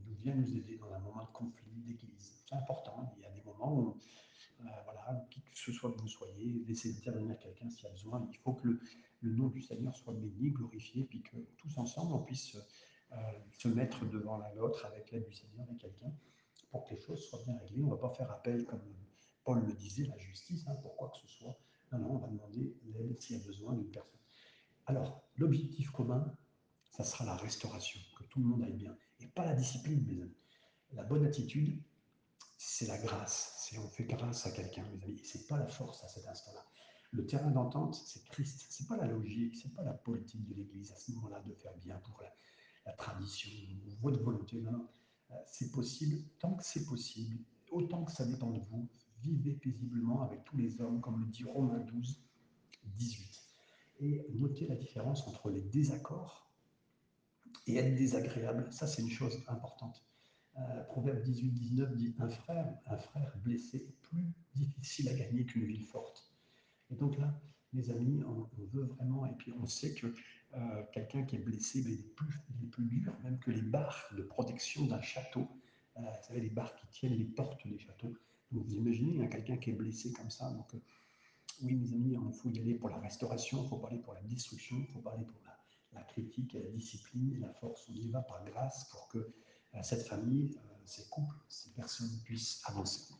qui 0.05 0.15
vient 0.23 0.35
nous 0.35 0.55
aider 0.55 0.77
dans 0.77 0.93
un 0.93 0.99
moment 0.99 1.25
de 1.25 1.31
conflit 1.31 1.81
d'église. 1.85 2.45
C'est 2.47 2.55
important. 2.55 3.13
Il 3.17 3.23
y 3.23 3.25
a 3.25 3.31
des 3.31 3.41
moments 3.43 3.73
où, 3.73 3.89
euh, 3.89 3.93
voilà, 4.85 5.27
qui 5.29 5.41
que 5.41 5.57
ce 5.57 5.71
soit 5.71 5.91
que 5.91 5.99
vous 5.99 6.07
soyez, 6.07 6.63
laissez 6.67 6.95
intervenir 6.95 7.37
quelqu'un 7.39 7.69
s'il 7.69 7.83
y 7.83 7.87
a 7.87 7.91
besoin. 7.91 8.27
Il 8.31 8.37
faut 8.37 8.53
que 8.53 8.67
le, 8.67 8.79
nom 9.31 9.47
du 9.47 9.61
Seigneur 9.61 9.95
soit 9.95 10.13
béni, 10.13 10.51
glorifié, 10.51 11.03
puis 11.03 11.21
que 11.21 11.37
tous 11.57 11.77
ensemble 11.77 12.13
on 12.13 12.23
puisse 12.23 12.57
se 13.51 13.67
mettre 13.67 14.05
devant 14.09 14.37
l'un 14.37 14.53
l'autre 14.55 14.85
avec 14.85 15.11
l'aide 15.11 15.25
du 15.25 15.33
Seigneur 15.33 15.65
et 15.71 15.77
quelqu'un 15.77 16.11
pour 16.73 16.85
que 16.85 16.95
les 16.95 16.99
choses 16.99 17.23
soient 17.29 17.41
bien 17.45 17.57
réglées. 17.59 17.83
On 17.83 17.87
ne 17.87 17.91
va 17.91 17.97
pas 17.97 18.09
faire 18.09 18.31
appel, 18.31 18.65
comme 18.65 18.81
Paul 19.43 19.63
le 19.63 19.73
disait, 19.73 20.05
la 20.05 20.17
justice, 20.17 20.65
hein, 20.67 20.75
pour 20.81 20.95
quoi 20.97 21.09
que 21.09 21.19
ce 21.19 21.27
soit. 21.27 21.57
Non, 21.91 21.99
non, 21.99 22.15
on 22.15 22.17
va 22.17 22.27
demander 22.27 22.75
l'aide 22.85 23.21
s'il 23.21 23.37
y 23.37 23.41
a 23.41 23.45
besoin 23.45 23.73
d'une 23.73 23.91
personne. 23.91 24.19
Alors, 24.87 25.23
l'objectif 25.35 25.91
commun, 25.91 26.35
ça 26.89 27.03
sera 27.03 27.25
la 27.25 27.35
restauration, 27.35 27.99
que 28.17 28.23
tout 28.23 28.39
le 28.39 28.45
monde 28.45 28.63
aille 28.63 28.73
bien, 28.73 28.97
et 29.19 29.27
pas 29.27 29.45
la 29.45 29.53
discipline, 29.53 30.03
mes 30.05 30.21
amis. 30.21 30.35
La 30.93 31.03
bonne 31.03 31.25
attitude, 31.25 31.81
c'est 32.57 32.87
la 32.87 32.97
grâce, 32.97 33.55
c'est 33.57 33.77
on 33.77 33.87
fait 33.89 34.05
grâce 34.05 34.45
à 34.45 34.51
quelqu'un, 34.51 34.83
mes 34.89 35.03
amis, 35.03 35.19
et 35.19 35.25
c'est 35.25 35.47
pas 35.47 35.57
la 35.57 35.67
force 35.67 36.03
à 36.03 36.07
cet 36.07 36.27
instant-là. 36.27 36.65
Le 37.11 37.25
terrain 37.25 37.51
d'entente, 37.51 37.95
c'est 37.95 38.23
Christ, 38.25 38.65
c'est 38.69 38.87
pas 38.87 38.97
la 38.97 39.05
logique, 39.05 39.55
c'est 39.55 39.73
pas 39.73 39.83
la 39.83 39.93
politique 39.93 40.43
de 40.45 40.55
l'Église 40.55 40.91
à 40.91 40.97
ce 40.97 41.11
moment-là 41.11 41.41
de 41.41 41.53
faire 41.53 41.75
bien 41.77 41.97
pour 41.99 42.21
la, 42.21 42.93
tradition, 42.93 43.49
votre 44.01 44.21
volonté, 44.21 44.59
non, 44.59 44.71
non 44.71 44.89
c'est 45.45 45.71
possible, 45.71 46.21
tant 46.39 46.53
que 46.55 46.65
c'est 46.65 46.85
possible, 46.85 47.39
autant 47.71 48.03
que 48.03 48.11
ça 48.11 48.25
dépend 48.25 48.51
de 48.51 48.59
vous, 48.59 48.89
vivez 49.21 49.53
paisiblement 49.53 50.21
avec 50.21 50.43
tous 50.43 50.57
les 50.57 50.81
hommes, 50.81 51.01
comme 51.01 51.19
le 51.19 51.27
dit 51.27 51.43
Romains 51.43 51.79
12, 51.79 52.21
18. 52.85 53.41
Et 53.99 54.27
notez 54.33 54.67
la 54.67 54.75
différence 54.75 55.27
entre 55.27 55.49
les 55.49 55.61
désaccords 55.61 56.51
et 57.67 57.77
être 57.77 57.95
désagréable. 57.95 58.67
Ça, 58.71 58.87
c'est 58.87 59.01
une 59.01 59.09
chose 59.09 59.43
importante. 59.47 60.03
Euh, 60.59 60.83
Proverbe 60.83 61.21
18, 61.23 61.49
19 61.51 61.95
dit 61.95 62.13
un 62.19 62.29
frère, 62.29 62.67
un 62.85 62.97
frère 62.97 63.35
blessé 63.37 63.77
est 63.77 64.01
plus 64.03 64.25
difficile 64.53 65.09
à 65.09 65.13
gagner 65.13 65.45
qu'une 65.45 65.65
ville 65.65 65.85
forte. 65.85 66.31
Et 66.91 66.95
donc 66.95 67.17
là, 67.17 67.33
mes 67.73 67.89
amis, 67.89 68.23
on, 68.23 68.47
veut 68.71 68.83
vraiment, 68.83 69.25
et 69.25 69.33
puis 69.33 69.51
on 69.59 69.65
sait 69.65 69.95
que 69.95 70.13
euh, 70.53 70.83
quelqu'un 70.91 71.23
qui 71.23 71.37
est 71.37 71.39
blessé, 71.39 71.81
mais 71.83 71.93
il, 71.93 71.99
est 72.01 72.15
plus, 72.15 72.39
il 72.49 72.65
est 72.65 72.69
plus 72.69 72.85
dur 72.85 73.13
même 73.23 73.39
que 73.39 73.49
les 73.49 73.63
barres 73.63 74.05
de 74.15 74.21
protection 74.21 74.85
d'un 74.85 75.01
château. 75.01 75.47
Euh, 75.97 76.01
vous 76.01 76.27
savez, 76.27 76.41
les 76.41 76.49
barres 76.49 76.75
qui 76.75 76.87
tiennent 76.87 77.17
les 77.17 77.25
portes 77.25 77.67
des 77.67 77.79
châteaux. 77.79 78.13
Donc 78.51 78.65
vous 78.65 78.75
imaginez 78.75 79.23
hein, 79.23 79.27
quelqu'un 79.27 79.57
qui 79.57 79.71
est 79.71 79.73
blessé 79.73 80.11
comme 80.13 80.29
ça. 80.29 80.51
Donc, 80.51 80.75
oui, 81.63 81.73
mes 81.73 81.93
amis, 81.93 82.15
il 82.15 82.33
faut 82.33 82.49
y 82.49 82.59
aller 82.59 82.75
pour 82.75 82.89
la 82.89 82.99
restauration, 82.99 83.63
il 83.63 83.69
faut 83.69 83.77
parler 83.77 83.97
pour 83.99 84.13
la 84.13 84.21
destruction, 84.21 84.77
il 84.79 84.87
faut 84.93 84.99
parler 84.99 85.23
pour 85.25 85.39
la, 85.45 85.57
la, 85.99 86.03
critique, 86.03 86.53
la 86.53 86.69
discipline 86.71 87.33
et 87.33 87.39
la 87.39 87.51
force. 87.53 87.89
On 87.89 87.93
y 87.93 88.09
va 88.09 88.21
par 88.21 88.43
grâce 88.45 88.85
pour 88.91 89.07
que 89.07 89.33
cette 89.81 90.05
famille, 90.07 90.55
ces 90.85 91.03
couples, 91.09 91.35
ces 91.47 91.71
personnes 91.71 92.11
puissent 92.23 92.61
avancer. 92.65 93.13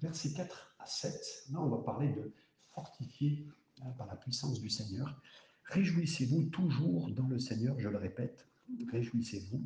Versets 0.00 0.32
4 0.32 0.76
à 0.78 0.86
7, 0.86 1.46
là 1.50 1.60
on 1.60 1.68
va 1.68 1.78
parler 1.78 2.08
de 2.08 2.32
fortifier 2.72 3.46
hein, 3.82 3.90
par 3.98 4.06
la 4.06 4.16
puissance 4.16 4.60
du 4.60 4.70
Seigneur. 4.70 5.20
Réjouissez-vous 5.64 6.44
toujours 6.44 7.10
dans 7.10 7.26
le 7.26 7.38
Seigneur, 7.38 7.78
je 7.78 7.88
le 7.88 7.98
répète, 7.98 8.46
réjouissez-vous. 8.90 9.62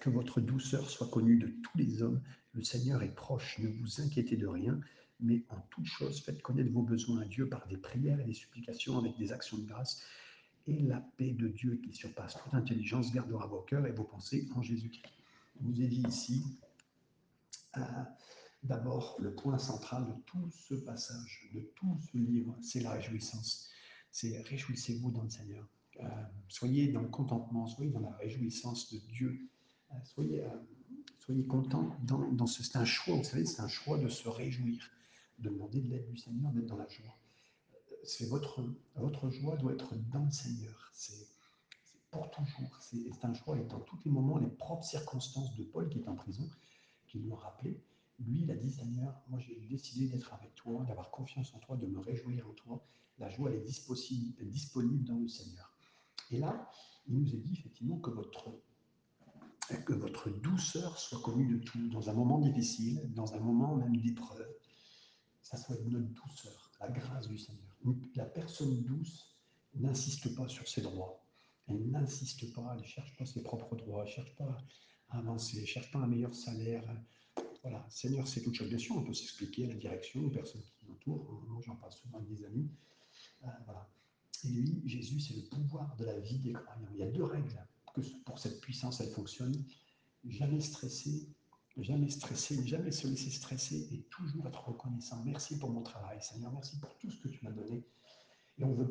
Que 0.00 0.10
votre 0.10 0.40
douceur 0.42 0.90
soit 0.90 1.08
connue 1.08 1.38
de 1.38 1.46
tous 1.46 1.78
les 1.78 2.02
hommes. 2.02 2.20
Le 2.52 2.62
Seigneur 2.62 3.02
est 3.02 3.14
proche, 3.14 3.58
ne 3.58 3.68
vous 3.68 4.02
inquiétez 4.02 4.36
de 4.36 4.46
rien, 4.46 4.78
mais 5.18 5.44
en 5.48 5.60
toute 5.70 5.86
chose, 5.86 6.20
faites 6.20 6.42
connaître 6.42 6.70
vos 6.70 6.82
besoins 6.82 7.22
à 7.22 7.24
Dieu 7.24 7.48
par 7.48 7.66
des 7.66 7.78
prières 7.78 8.20
et 8.20 8.24
des 8.24 8.34
supplications 8.34 8.98
avec 8.98 9.16
des 9.16 9.32
actions 9.32 9.56
de 9.56 9.64
grâce. 9.64 10.02
Et 10.68 10.80
la 10.82 11.00
paix 11.00 11.32
de 11.32 11.48
Dieu 11.48 11.80
qui 11.82 11.92
surpasse 11.92 12.36
toute 12.42 12.54
intelligence 12.54 13.12
gardera 13.12 13.46
vos 13.46 13.62
cœurs 13.62 13.86
et 13.86 13.92
vos 13.92 14.04
pensées 14.04 14.48
en 14.54 14.62
Jésus-Christ. 14.62 15.12
Il 15.60 15.66
nous 15.66 15.82
est 15.82 15.88
dit 15.88 16.04
ici, 16.06 16.44
euh, 17.76 17.80
d'abord, 18.62 19.16
le 19.18 19.34
point 19.34 19.58
central 19.58 20.06
de 20.06 20.12
tout 20.26 20.48
ce 20.50 20.74
passage, 20.74 21.50
de 21.52 21.60
tout 21.74 21.98
ce 22.12 22.16
livre, 22.16 22.56
c'est 22.60 22.80
la 22.80 22.92
réjouissance 22.92 23.70
c'est 24.10 24.40
réjouissez-vous 24.42 25.10
dans 25.10 25.22
le 25.22 25.30
Seigneur. 25.30 25.66
Euh, 26.00 26.08
soyez 26.48 26.88
dans 26.88 27.02
le 27.02 27.08
contentement, 27.08 27.66
soyez 27.66 27.90
dans 27.90 28.00
la 28.00 28.10
réjouissance 28.16 28.92
de 28.92 28.98
Dieu. 28.98 29.48
Euh, 29.90 29.94
soyez, 30.04 30.44
soyez 31.18 31.46
contents 31.46 31.96
dans, 32.02 32.46
ce. 32.46 32.62
C'est 32.62 32.78
un 32.78 32.84
choix, 32.84 33.16
vous 33.16 33.24
savez, 33.24 33.44
c'est 33.44 33.60
un 33.60 33.68
choix 33.68 33.98
de 33.98 34.08
se 34.08 34.28
réjouir, 34.28 34.78
de 35.38 35.48
demander 35.48 35.80
de 35.80 35.90
l'aide 35.90 36.08
du 36.10 36.16
Seigneur, 36.16 36.50
d'être 36.52 36.66
dans 36.66 36.76
la 36.76 36.88
joie. 36.88 37.17
Votre, 38.30 39.30
joie 39.30 39.56
doit 39.56 39.72
être 39.72 39.94
dans 40.10 40.24
le 40.24 40.30
Seigneur. 40.30 40.90
C'est 40.94 41.28
pour 42.10 42.30
toujours. 42.30 42.78
C'est 42.80 43.24
un 43.24 43.34
choix 43.34 43.58
et 43.58 43.64
dans 43.64 43.80
tous 43.80 43.98
les 44.04 44.10
moments, 44.10 44.38
les 44.38 44.48
propres 44.48 44.84
circonstances 44.84 45.54
de 45.56 45.64
Paul 45.64 45.88
qui 45.88 45.98
est 45.98 46.08
en 46.08 46.14
prison, 46.14 46.48
qui 47.06 47.18
lui 47.18 47.30
ont 47.30 47.36
rappelé 47.36 47.82
Lui, 48.18 48.42
il 48.42 48.50
a 48.50 48.56
dit, 48.56 48.70
Seigneur, 48.70 49.20
moi 49.28 49.38
j'ai 49.38 49.60
décidé 49.68 50.08
d'être 50.08 50.32
avec 50.32 50.54
toi, 50.54 50.84
d'avoir 50.84 51.10
confiance 51.10 51.54
en 51.54 51.58
toi, 51.58 51.76
de 51.76 51.86
me 51.86 51.98
réjouir 51.98 52.48
en 52.48 52.52
toi. 52.52 52.82
La 53.18 53.28
joie, 53.28 53.50
elle 53.50 53.58
est 53.58 54.44
disponible 54.44 55.04
dans 55.04 55.18
le 55.18 55.28
Seigneur. 55.28 55.76
Et 56.30 56.38
là, 56.38 56.70
il 57.06 57.18
nous 57.18 57.34
est 57.34 57.38
dit 57.38 57.52
effectivement 57.52 57.98
que 57.98 58.10
que 59.84 59.92
votre 59.92 60.30
douceur 60.30 60.98
soit 60.98 61.20
connue 61.20 61.46
de 61.46 61.58
tout, 61.62 61.88
dans 61.88 62.08
un 62.08 62.14
moment 62.14 62.38
difficile, 62.38 63.12
dans 63.14 63.34
un 63.34 63.40
moment 63.40 63.76
même 63.76 63.96
d'épreuve, 63.96 64.48
ça 65.48 65.56
soit 65.56 65.76
notre 65.86 66.08
douceur, 66.08 66.70
la 66.78 66.90
grâce 66.90 67.26
du 67.26 67.38
Seigneur. 67.38 67.74
La 68.16 68.26
personne 68.26 68.82
douce 68.82 69.34
n'insiste 69.74 70.34
pas 70.34 70.46
sur 70.46 70.68
ses 70.68 70.82
droits. 70.82 71.24
Elle 71.68 71.90
n'insiste 71.90 72.52
pas, 72.52 72.72
elle 72.74 72.82
ne 72.82 72.86
cherche 72.86 73.16
pas 73.16 73.24
ses 73.24 73.42
propres 73.42 73.74
droits, 73.76 74.02
elle 74.02 74.10
ne 74.10 74.14
cherche 74.14 74.36
pas 74.36 74.58
à 75.08 75.18
avancer, 75.18 75.56
elle 75.56 75.62
ne 75.62 75.66
cherche 75.66 75.90
pas 75.90 76.00
un 76.00 76.06
meilleur 76.06 76.34
salaire. 76.34 76.84
Voilà, 77.62 77.86
Seigneur, 77.88 78.28
c'est 78.28 78.42
toute 78.42 78.56
chose. 78.56 78.68
Bien 78.68 78.76
sûr, 78.76 78.98
on 78.98 79.02
peut 79.02 79.14
s'expliquer 79.14 79.64
à 79.64 79.68
la 79.68 79.74
direction, 79.76 80.22
aux 80.22 80.30
personnes 80.30 80.60
qui 80.60 80.86
nous 80.86 81.62
j'en 81.62 81.76
parle 81.76 81.92
souvent 81.94 82.18
avec 82.18 82.28
des 82.28 82.44
amis. 82.44 82.68
Euh, 83.44 83.48
voilà. 83.64 83.88
Et 84.44 84.48
lui, 84.48 84.82
Jésus, 84.84 85.18
c'est 85.18 85.34
le 85.34 85.44
pouvoir 85.44 85.96
de 85.96 86.04
la 86.04 86.18
vie 86.20 86.40
des 86.40 86.52
croyants. 86.52 86.90
Il 86.92 86.98
y 86.98 87.02
a 87.02 87.10
deux 87.10 87.24
règles 87.24 87.66
que 87.94 88.02
pour 88.26 88.38
cette 88.38 88.60
puissance, 88.60 89.00
elle 89.00 89.10
fonctionne. 89.12 89.64
Jamais 90.26 90.60
stresser, 90.60 91.26
jamais 91.82 92.08
stresser, 92.08 92.66
jamais 92.66 92.90
se 92.90 93.06
laisser 93.06 93.30
stresser 93.30 93.88
et 93.92 94.02
toujours 94.10 94.46
être 94.46 94.68
reconnaissant. 94.68 95.22
Merci 95.24 95.58
pour 95.58 95.70
mon 95.70 95.82
travail, 95.82 96.18
Seigneur. 96.20 96.52
Merci 96.52 96.78
pour 96.80 96.96
tout 96.98 97.10
ce 97.10 97.20
que 97.20 97.28
tu 97.28 97.44
m'as 97.44 97.52
donné. 97.52 97.84
Et 98.58 98.64
on 98.64 98.74
veut, 98.74 98.90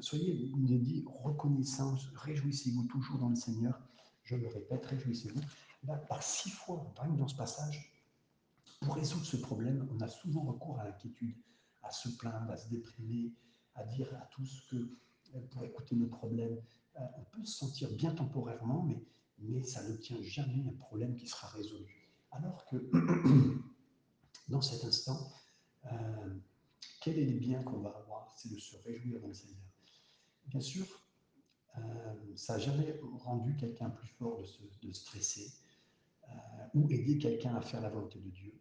soyez, 0.00 0.32
il 0.32 0.82
dit 0.82 1.04
reconnaissance, 1.06 2.06
réjouissez-vous 2.16 2.84
toujours 2.84 3.18
dans 3.18 3.28
le 3.28 3.36
Seigneur. 3.36 3.80
Je 4.24 4.36
le 4.36 4.48
répète, 4.48 4.84
réjouissez-vous. 4.86 5.40
Là, 5.84 5.96
par 5.96 6.22
six 6.22 6.50
fois, 6.50 6.92
dans 6.96 7.28
ce 7.28 7.36
passage, 7.36 7.94
pour 8.80 8.96
résoudre 8.96 9.24
ce 9.24 9.36
problème, 9.36 9.88
on 9.94 10.00
a 10.00 10.08
souvent 10.08 10.42
recours 10.42 10.80
à 10.80 10.84
l'inquiétude, 10.84 11.36
à 11.82 11.90
se 11.90 12.08
plaindre, 12.08 12.50
à 12.50 12.56
se 12.56 12.68
déprimer, 12.68 13.32
à 13.74 13.84
dire 13.84 14.08
à 14.14 14.26
tous 14.32 14.66
que 14.70 14.76
euh, 14.76 15.40
pour 15.50 15.64
écouter 15.64 15.94
nos 15.94 16.06
problèmes, 16.06 16.60
euh, 16.96 17.00
on 17.16 17.24
peut 17.24 17.44
se 17.44 17.58
sentir 17.58 17.90
bien 17.92 18.12
temporairement, 18.12 18.82
mais, 18.82 19.02
mais 19.38 19.62
ça 19.62 19.82
ne 19.88 19.96
tient 19.96 20.20
jamais 20.22 20.64
un 20.66 20.72
problème 20.72 21.14
qui 21.16 21.28
sera 21.28 21.48
résolu. 21.48 22.03
Alors 22.34 22.64
que 22.66 22.76
dans 24.48 24.60
cet 24.60 24.84
instant, 24.84 25.32
euh, 25.86 26.34
quel 27.00 27.18
est 27.18 27.26
le 27.26 27.38
bien 27.38 27.62
qu'on 27.62 27.80
va 27.80 27.90
avoir? 27.90 28.32
C'est 28.36 28.52
de 28.52 28.58
se 28.58 28.76
réjouir 28.84 29.20
dans 29.20 29.28
le 29.28 29.34
Seigneur. 29.34 29.62
Bien 30.46 30.60
sûr, 30.60 30.86
ça 32.36 32.54
n'a 32.54 32.58
jamais 32.58 33.00
rendu 33.24 33.56
quelqu'un 33.56 33.90
plus 33.90 34.08
fort 34.08 34.40
de, 34.40 34.44
se, 34.44 34.62
stresser 34.92 35.52
ou 36.74 36.88
aider 36.90 37.18
quelqu'un 37.18 37.54
à 37.54 37.60
faire 37.60 37.80
la 37.80 37.90
volonté 37.90 38.20
de 38.20 38.28
Dieu. 38.30 38.52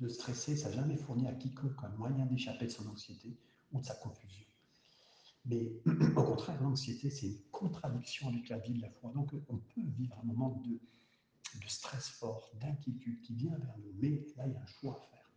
De 0.00 0.08
stresser, 0.08 0.56
ça 0.56 0.68
n'a 0.68 0.76
jamais 0.76 0.96
fourni 0.96 1.26
à 1.26 1.32
quiconque 1.32 1.82
un 1.82 1.88
moyen 1.90 2.26
d'échapper 2.26 2.66
de 2.66 2.70
son 2.70 2.86
anxiété 2.88 3.36
ou 3.72 3.80
de 3.80 3.84
sa 3.84 3.94
confusion. 3.94 4.46
Mais 5.44 5.80
au 6.16 6.22
contraire, 6.22 6.60
l'anxiété, 6.62 7.10
c'est 7.10 7.26
une 7.26 7.40
contradiction 7.50 8.28
avec 8.28 8.48
la 8.48 8.58
vie 8.58 8.74
de 8.74 8.82
la 8.82 8.90
foi. 8.90 9.12
Donc 9.12 9.32
on 9.48 9.56
peut 9.56 9.82
vivre 9.96 10.18
un 10.22 10.26
moment 10.26 10.60
de, 10.66 10.80
de 11.54 11.66
stress 11.68 12.08
fort, 12.08 12.50
d'inquiétude 12.60 13.20
qui 13.22 13.34
vient 13.34 13.56
vers 13.56 13.78
nous. 13.78 13.92
Mais 13.98 14.26
là, 14.36 14.46
il 14.46 14.52
y 14.52 14.56
a 14.56 14.60
un 14.60 14.66
choix 14.66 14.94
à 14.96 15.00
faire. 15.00 15.30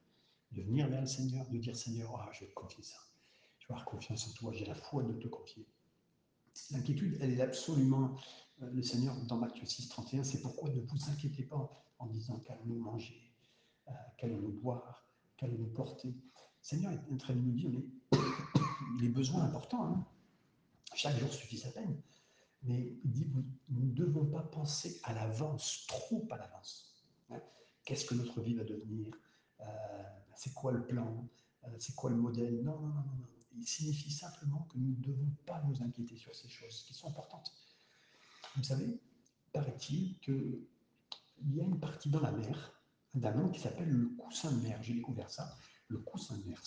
De 0.51 0.61
venir 0.63 0.87
vers 0.87 1.01
le 1.01 1.07
Seigneur, 1.07 1.47
de 1.49 1.57
dire 1.57 1.75
Seigneur, 1.75 2.15
ah, 2.19 2.29
je 2.33 2.41
vais 2.41 2.47
te 2.47 2.55
confier 2.55 2.83
ça. 2.83 2.97
Je 3.59 3.67
vais 3.67 3.73
avoir 3.73 3.85
confiance 3.85 4.27
en 4.27 4.31
toi, 4.33 4.51
j'ai 4.53 4.65
la 4.65 4.75
foi 4.75 5.03
de 5.03 5.13
te 5.13 5.27
confier. 5.27 5.65
L'inquiétude, 6.71 7.17
elle 7.21 7.31
est 7.31 7.41
absolument, 7.41 8.15
euh, 8.61 8.69
le 8.71 8.81
Seigneur, 8.81 9.15
dans 9.27 9.37
Matthieu 9.37 9.65
6, 9.65 9.89
31, 9.89 10.23
c'est 10.23 10.41
pourquoi 10.41 10.69
ne 10.69 10.81
vous 10.81 11.09
inquiétez 11.09 11.43
pas 11.43 11.69
en 11.99 12.07
disant 12.07 12.39
qu'allons-nous 12.39 12.79
manger, 12.79 13.31
euh, 13.87 13.91
qu'allons-nous 14.17 14.51
boire, 14.51 15.05
qu'allons-nous 15.37 15.69
porter? 15.69 16.09
Le 16.09 16.15
Seigneur 16.61 16.91
est 16.91 17.13
en 17.13 17.17
train 17.17 17.33
de 17.33 17.39
nous 17.39 17.51
dire, 17.51 17.69
mais 17.69 17.85
les 19.01 19.09
besoins 19.09 19.43
importants. 19.43 19.85
Hein. 19.85 20.05
Chaque 20.95 21.17
jour 21.17 21.31
suffit 21.31 21.57
sa 21.57 21.69
peine. 21.69 22.01
Mais 22.63 22.97
il 23.03 23.11
dit, 23.11 23.31
nous 23.69 23.85
ne 23.85 23.93
devons 23.93 24.25
pas 24.25 24.41
penser 24.41 24.99
à 25.03 25.13
l'avance, 25.13 25.85
trop 25.87 26.27
à 26.31 26.37
l'avance. 26.37 26.93
Hein? 27.29 27.39
Qu'est-ce 27.85 28.05
que 28.05 28.15
notre 28.15 28.41
vie 28.41 28.55
va 28.55 28.63
devenir? 28.63 29.13
Euh, 29.61 29.65
C'est 30.35 30.53
quoi 30.53 30.71
le 30.71 30.85
plan? 30.85 31.25
Euh, 31.63 31.67
C'est 31.79 31.95
quoi 31.95 32.09
le 32.09 32.17
modèle? 32.17 32.61
Non, 32.63 32.79
non, 32.79 32.89
non, 32.89 33.03
non, 33.03 33.27
Il 33.55 33.65
signifie 33.65 34.11
simplement 34.11 34.67
que 34.71 34.77
nous 34.77 34.89
ne 34.89 35.01
devons 35.01 35.31
pas 35.45 35.61
nous 35.67 35.81
inquiéter 35.81 36.17
sur 36.17 36.35
ces 36.35 36.49
choses 36.49 36.83
qui 36.83 36.93
sont 36.93 37.07
importantes. 37.07 37.53
Vous 38.55 38.63
savez, 38.63 38.99
paraît-il 39.53 40.19
qu'il 40.19 40.67
y 41.47 41.61
a 41.61 41.63
une 41.63 41.79
partie 41.79 42.09
dans 42.09 42.21
la 42.21 42.31
mer 42.31 42.73
d'un 43.13 43.31
nom 43.33 43.49
qui 43.49 43.59
s'appelle 43.59 43.89
le 43.89 44.09
coussin 44.09 44.51
de 44.51 44.61
mer. 44.61 44.81
J'ai 44.83 44.93
découvert 44.93 45.29
ça. 45.29 45.57
Le 45.87 45.99
coussin 45.99 46.37
de 46.37 46.43
mer, 46.43 46.61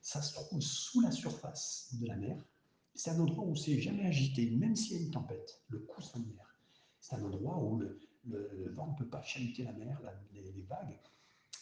ça 0.00 0.22
se 0.22 0.34
trouve 0.34 0.60
sous 0.60 1.00
la 1.00 1.10
surface 1.10 1.88
de 1.94 2.06
la 2.06 2.16
mer. 2.16 2.42
C'est 2.94 3.10
un 3.10 3.20
endroit 3.20 3.44
où 3.44 3.56
c'est 3.56 3.80
jamais 3.80 4.04
agité, 4.04 4.50
même 4.50 4.76
s'il 4.76 4.96
y 4.96 5.00
a 5.00 5.02
une 5.02 5.10
tempête, 5.10 5.62
le 5.68 5.78
coussin 5.78 6.20
de 6.20 6.26
mer. 6.26 6.56
C'est 7.00 7.16
un 7.16 7.24
endroit 7.24 7.58
où 7.58 7.78
le, 7.78 7.98
vent 8.72 8.92
ne 8.92 8.96
peut 8.96 9.08
pas 9.08 9.22
chahuter 9.22 9.64
la 9.64 9.72
mer, 9.72 10.00
les, 10.32 10.62
vagues. 10.68 10.98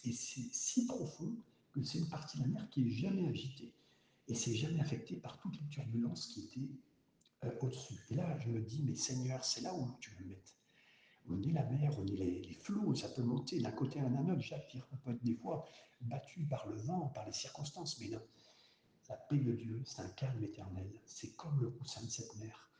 Et 0.04 0.12
c'est 0.12 0.48
si 0.52 0.86
profond 0.86 1.34
que 1.72 1.82
c'est 1.82 1.98
une 1.98 2.08
partie 2.08 2.38
de 2.38 2.42
la 2.42 2.48
mer 2.48 2.68
qui 2.70 2.86
est 2.88 2.90
jamais 2.90 3.28
agitée. 3.28 3.72
Et 4.28 4.34
c'est 4.34 4.54
jamais 4.54 4.80
affecté 4.80 5.16
par 5.16 5.38
toutes 5.40 5.60
les 5.60 5.68
turbulences 5.68 6.26
qui 6.28 6.44
étaient 6.44 6.70
euh, 7.44 7.58
au-dessus. 7.60 7.98
Et 8.10 8.14
là, 8.14 8.38
je 8.40 8.48
me 8.48 8.60
dis, 8.60 8.82
mais 8.82 8.94
Seigneur, 8.94 9.44
c'est 9.44 9.62
là 9.62 9.74
où 9.74 9.88
tu 10.00 10.10
veux 10.10 10.24
me 10.24 10.30
mettre. 10.30 10.54
On 11.28 11.40
est 11.42 11.52
la 11.52 11.64
mer, 11.64 11.92
on 11.98 12.06
est 12.06 12.16
les, 12.16 12.54
flots, 12.54 12.94
ça 12.94 13.08
peut 13.08 13.22
monter 13.22 13.60
d'un 13.60 13.70
côté 13.70 14.00
à 14.00 14.04
un 14.04 14.28
autre. 14.28 14.40
Jacques 14.40 14.76
peut 15.04 15.12
être 15.12 15.22
des 15.22 15.34
fois 15.34 15.64
battu 16.00 16.44
par 16.44 16.66
le 16.68 16.76
vent, 16.76 17.08
par 17.14 17.26
les 17.26 17.32
circonstances, 17.32 17.98
mais 18.00 18.08
non. 18.08 18.20
La 19.10 19.16
paix 19.16 19.38
de 19.38 19.50
Dieu, 19.50 19.82
c'est 19.84 20.02
un 20.02 20.08
calme 20.10 20.40
éternel. 20.44 20.88
C'est 21.04 21.34
comme 21.34 21.60
le 21.60 21.70
coussin 21.70 22.00
de 22.04 22.08
cette 22.08 22.32
mer. 22.36 22.70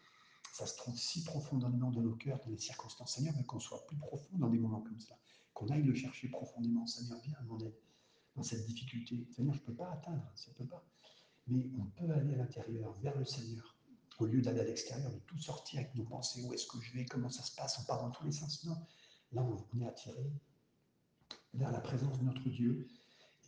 Ça 0.53 0.65
se 0.65 0.77
trouve 0.77 0.97
si 0.97 1.25
profondément 1.25 1.91
dans 1.91 2.03
nos 2.03 2.15
cœurs, 2.15 2.39
dans 2.45 2.53
les 2.53 2.59
circonstances. 2.59 3.17
Seigneur, 3.17 3.35
mais 3.37 3.43
qu'on 3.43 3.59
soit 3.59 3.85
plus 3.89 3.97
profond 3.97 4.39
dans 4.39 4.49
des 4.49 4.59
moments 4.59 4.81
comme 4.81 5.01
ça. 5.01 5.19
Qu'on 5.55 5.69
aille 5.71 5.83
le 5.83 5.93
chercher 5.93 6.29
profondément. 6.29 6.87
Seigneur, 6.87 7.19
viens 7.25 7.35
à 7.37 7.43
mon 7.43 7.59
aide 7.59 7.75
dans 8.37 8.45
cette 8.45 8.65
difficulté. 8.65 9.27
Seigneur, 9.35 9.55
je 9.55 9.61
ne 9.61 9.65
peux 9.65 9.75
pas 9.75 9.91
atteindre, 9.91 10.23
pas. 10.71 10.85
Mais 11.49 11.69
on 11.81 11.87
peut 11.87 12.09
aller 12.13 12.35
à 12.35 12.37
l'intérieur, 12.37 12.93
vers 13.01 13.19
le 13.19 13.25
Seigneur, 13.25 13.77
au 14.21 14.27
lieu 14.27 14.41
d'aller 14.41 14.61
à 14.61 14.65
l'extérieur, 14.65 15.11
de 15.11 15.19
tout 15.19 15.39
sortir 15.41 15.81
avec 15.81 15.93
nos 15.97 16.05
pensées. 16.05 16.45
Où 16.45 16.55
est-ce 16.55 16.69
que 16.69 16.81
je 16.81 16.93
vais? 16.93 17.07
Comment 17.07 17.31
ça 17.31 17.43
se 17.43 17.57
passe? 17.57 17.77
On 17.81 17.85
part 17.87 18.03
dans 18.03 18.11
tous 18.13 18.25
les 18.25 18.33
sens. 18.33 18.63
Non. 18.63 18.87
Là, 19.33 19.43
on 19.43 19.81
est 19.81 19.85
attiré 19.85 20.31
vers 21.55 21.73
la 21.73 21.81
présence 21.81 22.21
de 22.21 22.25
notre 22.25 22.49
Dieu 22.49 22.87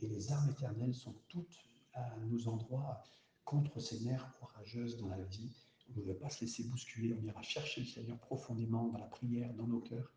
et 0.01 0.09
les 0.09 0.33
armes 0.33 0.51
éternelles 0.51 0.95
sont 0.97 1.15
toutes 1.29 1.72
à 1.95 2.17
nos 2.29 2.49
endroits 2.49 3.03
contre 3.45 3.81
ces 3.81 4.01
mers 4.01 4.33
orageuses 4.41 4.97
dans 4.99 5.09
la 5.09 5.23
vie. 5.25 5.51
On 5.95 6.01
ne 6.01 6.05
veut 6.05 6.17
pas 6.17 6.31
se 6.31 6.43
laisser 6.43 6.65
bousculer, 6.65 7.15
on 7.21 7.25
ira 7.25 7.43
chercher 7.43 7.83
le 7.83 7.87
Seigneur 7.87 8.19
profondément 8.19 8.89
dans 8.89 8.99
la 8.99 9.07
prière, 9.07 9.53
dans 9.55 9.67
nos 9.67 9.81
cœurs, 9.81 10.11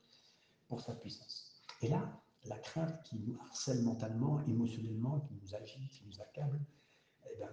pour 0.68 0.82
sa 0.82 0.96
puissance. 0.96 1.52
Et 1.82 1.90
là, 1.90 2.22
la 2.46 2.58
crainte 2.60 3.02
qui 3.04 3.18
nous 3.20 3.38
harcèle 3.42 3.82
mentalement, 3.84 4.44
émotionnellement, 4.46 5.20
qui 5.22 5.34
nous 5.34 5.56
agite, 5.56 5.92
qui 5.92 6.06
nous 6.06 6.22
accable, 6.22 6.60
eh 7.32 7.36
bien, 7.38 7.50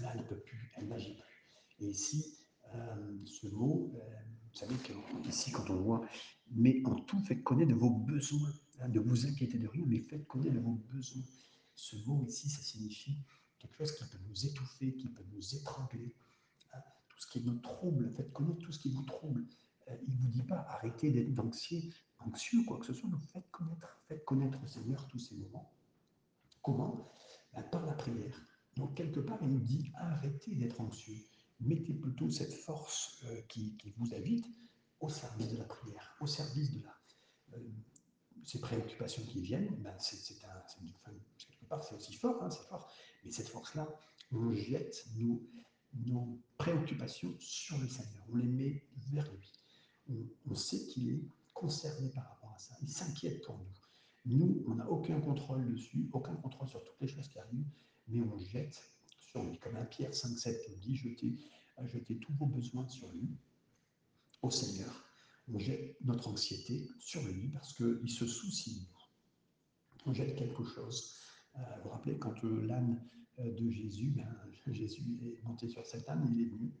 là, 0.00 0.12
elle 0.14 0.26
peut 0.26 0.38
plus, 0.38 0.72
elle 0.76 0.88
n'agit 0.88 1.16
plus. 1.16 1.46
Et 1.80 1.88
ici, 1.88 2.38
euh, 2.74 3.18
ce 3.24 3.48
mot, 3.48 3.92
euh, 3.96 4.14
vous 4.52 4.58
savez 4.58 4.76
qu'ici, 5.22 5.50
quand 5.50 5.68
on 5.70 5.76
voit, 5.76 6.06
mais 6.50 6.82
en 6.84 6.94
tout, 6.94 7.18
faites 7.20 7.42
connaître 7.42 7.70
de 7.70 7.76
vos 7.76 7.90
besoins, 7.90 8.52
hein, 8.80 8.88
ne 8.88 9.00
vous 9.00 9.26
inquiétez 9.26 9.58
de 9.58 9.66
rien, 9.66 9.84
mais 9.86 10.00
faites 10.00 10.26
connaître 10.26 10.54
de 10.54 10.60
vos 10.60 10.78
besoins. 10.92 11.22
Ce 11.82 11.96
mot 12.06 12.24
ici, 12.28 12.48
ça 12.48 12.62
signifie 12.62 13.18
quelque 13.58 13.78
chose 13.78 13.96
qui 13.96 14.04
peut 14.04 14.18
nous 14.28 14.46
étouffer, 14.46 14.94
qui 14.94 15.08
peut 15.08 15.24
nous 15.32 15.56
étrangler. 15.56 16.14
Hein. 16.72 16.78
Tout 17.08 17.18
ce 17.18 17.26
qui 17.26 17.40
nous 17.40 17.58
trouble, 17.58 18.08
faites 18.12 18.32
connaître 18.32 18.60
tout 18.60 18.70
ce 18.70 18.78
qui 18.78 18.90
vous 18.90 19.02
trouble. 19.02 19.44
Euh, 19.88 19.96
il 20.06 20.14
ne 20.14 20.20
vous 20.20 20.28
dit 20.28 20.44
pas 20.44 20.64
arrêtez 20.68 21.10
d'être 21.10 21.36
anxieux, 21.40 21.82
anxieux, 22.20 22.62
quoi 22.68 22.78
que 22.78 22.86
ce 22.86 22.94
soit, 22.94 23.10
faites 23.32 23.50
connaître, 23.50 24.00
faites 24.06 24.24
connaître 24.24 24.62
au 24.62 24.68
Seigneur 24.68 25.08
tous 25.08 25.18
ces 25.18 25.34
moments. 25.34 25.72
Comment? 26.62 27.12
Ben, 27.52 27.64
Par 27.64 27.84
la 27.84 27.94
prière. 27.94 28.40
Donc, 28.76 28.94
quelque 28.94 29.18
part, 29.18 29.38
il 29.42 29.48
nous 29.48 29.58
dit 29.58 29.90
arrêtez 29.96 30.54
d'être 30.54 30.80
anxieux. 30.80 31.18
Mettez 31.58 31.94
plutôt 31.94 32.30
cette 32.30 32.54
force 32.54 33.24
euh, 33.24 33.42
qui, 33.48 33.76
vous 33.96 34.14
habite 34.14 34.46
au 35.00 35.08
service 35.08 35.48
de 35.48 35.56
la 35.56 35.64
prière, 35.64 36.16
au 36.20 36.28
service 36.28 36.70
de 36.70 36.84
la, 36.84 36.96
euh, 37.54 37.68
ces 38.44 38.60
préoccupations 38.60 39.24
qui 39.24 39.40
viennent, 39.40 39.74
ben 39.82 39.96
c'est 39.98 40.44
un, 40.44 40.62
une, 40.80 40.92
c'est 41.80 41.94
aussi 41.94 42.14
fort, 42.14 42.42
hein, 42.42 42.50
c'est 42.50 42.66
fort, 42.68 42.92
mais 43.24 43.30
cette 43.30 43.48
force-là, 43.48 43.88
on 44.32 44.52
jette 44.52 45.06
nos, 45.16 45.40
préoccupations 46.58 47.34
sur 47.38 47.78
le 47.78 47.88
Seigneur, 47.88 48.24
on 48.32 48.36
les 48.36 48.48
met 48.48 48.82
vers 49.10 49.30
lui. 49.32 49.52
On, 50.08 50.14
on 50.50 50.54
sait 50.54 50.86
qu'il 50.86 51.10
est 51.10 51.22
concerné 51.54 52.08
par 52.10 52.28
rapport 52.28 52.52
à 52.54 52.58
ça, 52.58 52.74
il 52.82 52.88
s'inquiète 52.88 53.44
pour 53.44 53.58
nous. 53.58 53.66
Nous, 54.24 54.64
on 54.68 54.76
n'a 54.76 54.88
aucun 54.88 55.20
contrôle 55.20 55.72
dessus, 55.72 56.08
aucun 56.12 56.34
contrôle 56.36 56.68
sur 56.68 56.82
toutes 56.84 57.00
les 57.00 57.08
choses 57.08 57.28
qui 57.28 57.38
arrivent, 57.38 57.70
mais 58.08 58.20
on 58.20 58.38
jette 58.38 58.82
sur 59.20 59.42
lui, 59.42 59.58
comme 59.58 59.76
un 59.76 59.84
Pierre 59.84 60.12
5,7 60.12 60.70
nous 60.70 60.76
dit, 60.76 60.96
jetez, 60.96 61.38
jetez 61.84 62.18
tous 62.18 62.32
vos 62.34 62.46
besoins 62.46 62.88
sur 62.88 63.08
lui, 63.12 63.28
au 64.42 64.50
Seigneur 64.50 65.02
on 65.48 65.58
jette 65.58 65.96
notre 66.04 66.28
anxiété 66.28 66.88
sur 66.98 67.22
lui 67.22 67.48
parce 67.48 67.74
qu'il 67.74 68.10
se 68.10 68.26
soucie 68.26 68.74
de 68.74 68.80
nous. 68.80 70.06
on 70.06 70.14
jette 70.14 70.36
quelque 70.36 70.64
chose. 70.64 71.16
Vous 71.54 71.82
vous 71.84 71.88
rappelez, 71.90 72.18
quand 72.18 72.42
l'âne 72.42 73.02
de 73.38 73.70
Jésus, 73.70 74.10
ben, 74.10 74.28
Jésus 74.72 75.02
est 75.22 75.42
monté 75.44 75.68
sur 75.68 75.84
cet 75.86 76.08
âne, 76.08 76.26
il 76.32 76.40
est 76.40 76.50
venu, 76.50 76.72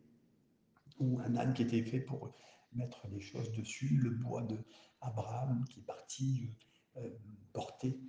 ou 0.98 1.20
un 1.20 1.36
âne 1.36 1.54
qui 1.54 1.62
était 1.62 1.82
fait 1.82 2.00
pour 2.00 2.34
mettre 2.72 3.06
des 3.08 3.20
choses 3.20 3.50
dessus, 3.52 3.96
le 3.96 4.10
bois 4.10 4.42
de 4.42 4.58
Abraham 5.00 5.64
qui 5.68 5.80
est 5.80 5.84
parti 5.84 6.50
porter, 7.52 8.00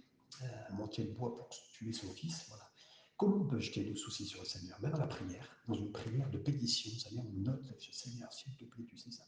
monter 0.71 1.03
le 1.03 1.13
bois 1.13 1.35
pour 1.35 1.49
tuer 1.49 1.93
son 1.93 2.11
fils. 2.13 2.45
Voilà. 2.49 2.69
Comment 3.17 3.37
on 3.37 3.45
peut 3.45 3.59
jeter 3.59 3.83
le 3.83 3.95
soucis 3.95 4.25
sur 4.25 4.41
le 4.41 4.45
Seigneur? 4.45 4.79
Même 4.81 4.91
dans 4.91 4.99
la 4.99 5.07
prière, 5.07 5.47
dans 5.67 5.75
une 5.75 5.91
prière 5.91 6.29
de 6.29 6.37
pétition, 6.37 6.91
c'est-à-dire 6.97 7.23
on 7.25 7.39
note, 7.39 7.73
Seigneur, 7.91 8.31
s'il 8.33 8.55
te 8.55 8.65
plaît, 8.65 8.83
tu 8.85 8.97
sais 8.97 9.11
ça. 9.11 9.23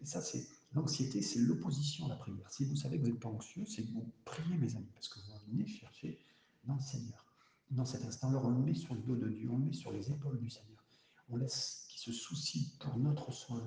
Et 0.00 0.06
ça, 0.06 0.20
c'est 0.20 0.46
l'anxiété, 0.72 1.22
c'est 1.22 1.40
l'opposition 1.40 2.06
à 2.06 2.08
la 2.10 2.16
prière. 2.16 2.50
Si 2.50 2.64
vous 2.64 2.76
savez 2.76 2.96
que 2.96 3.02
vous 3.02 3.10
n'êtes 3.10 3.20
pas 3.20 3.28
anxieux, 3.28 3.64
c'est 3.66 3.82
que 3.82 3.92
vous 3.92 4.10
priez, 4.24 4.56
mes 4.56 4.74
amis, 4.76 4.90
parce 4.94 5.08
que 5.08 5.18
vous 5.20 5.52
venez 5.52 5.66
chercher 5.66 6.18
dans 6.64 6.74
le 6.74 6.80
Seigneur. 6.80 7.24
Dans 7.70 7.84
cet 7.84 8.04
instant-là, 8.04 8.40
on 8.42 8.50
le 8.50 8.58
met 8.58 8.74
sur 8.74 8.94
le 8.94 9.00
dos 9.02 9.16
de 9.16 9.28
Dieu, 9.28 9.48
on 9.50 9.58
le 9.58 9.66
met 9.66 9.72
sur 9.72 9.92
les 9.92 10.10
épaules 10.10 10.40
du 10.40 10.50
Seigneur. 10.50 10.82
On 11.28 11.36
laisse 11.36 11.86
qu'il 11.88 12.00
se 12.00 12.12
soucie 12.12 12.72
pour 12.80 12.98
notre 12.98 13.30
soin. 13.32 13.62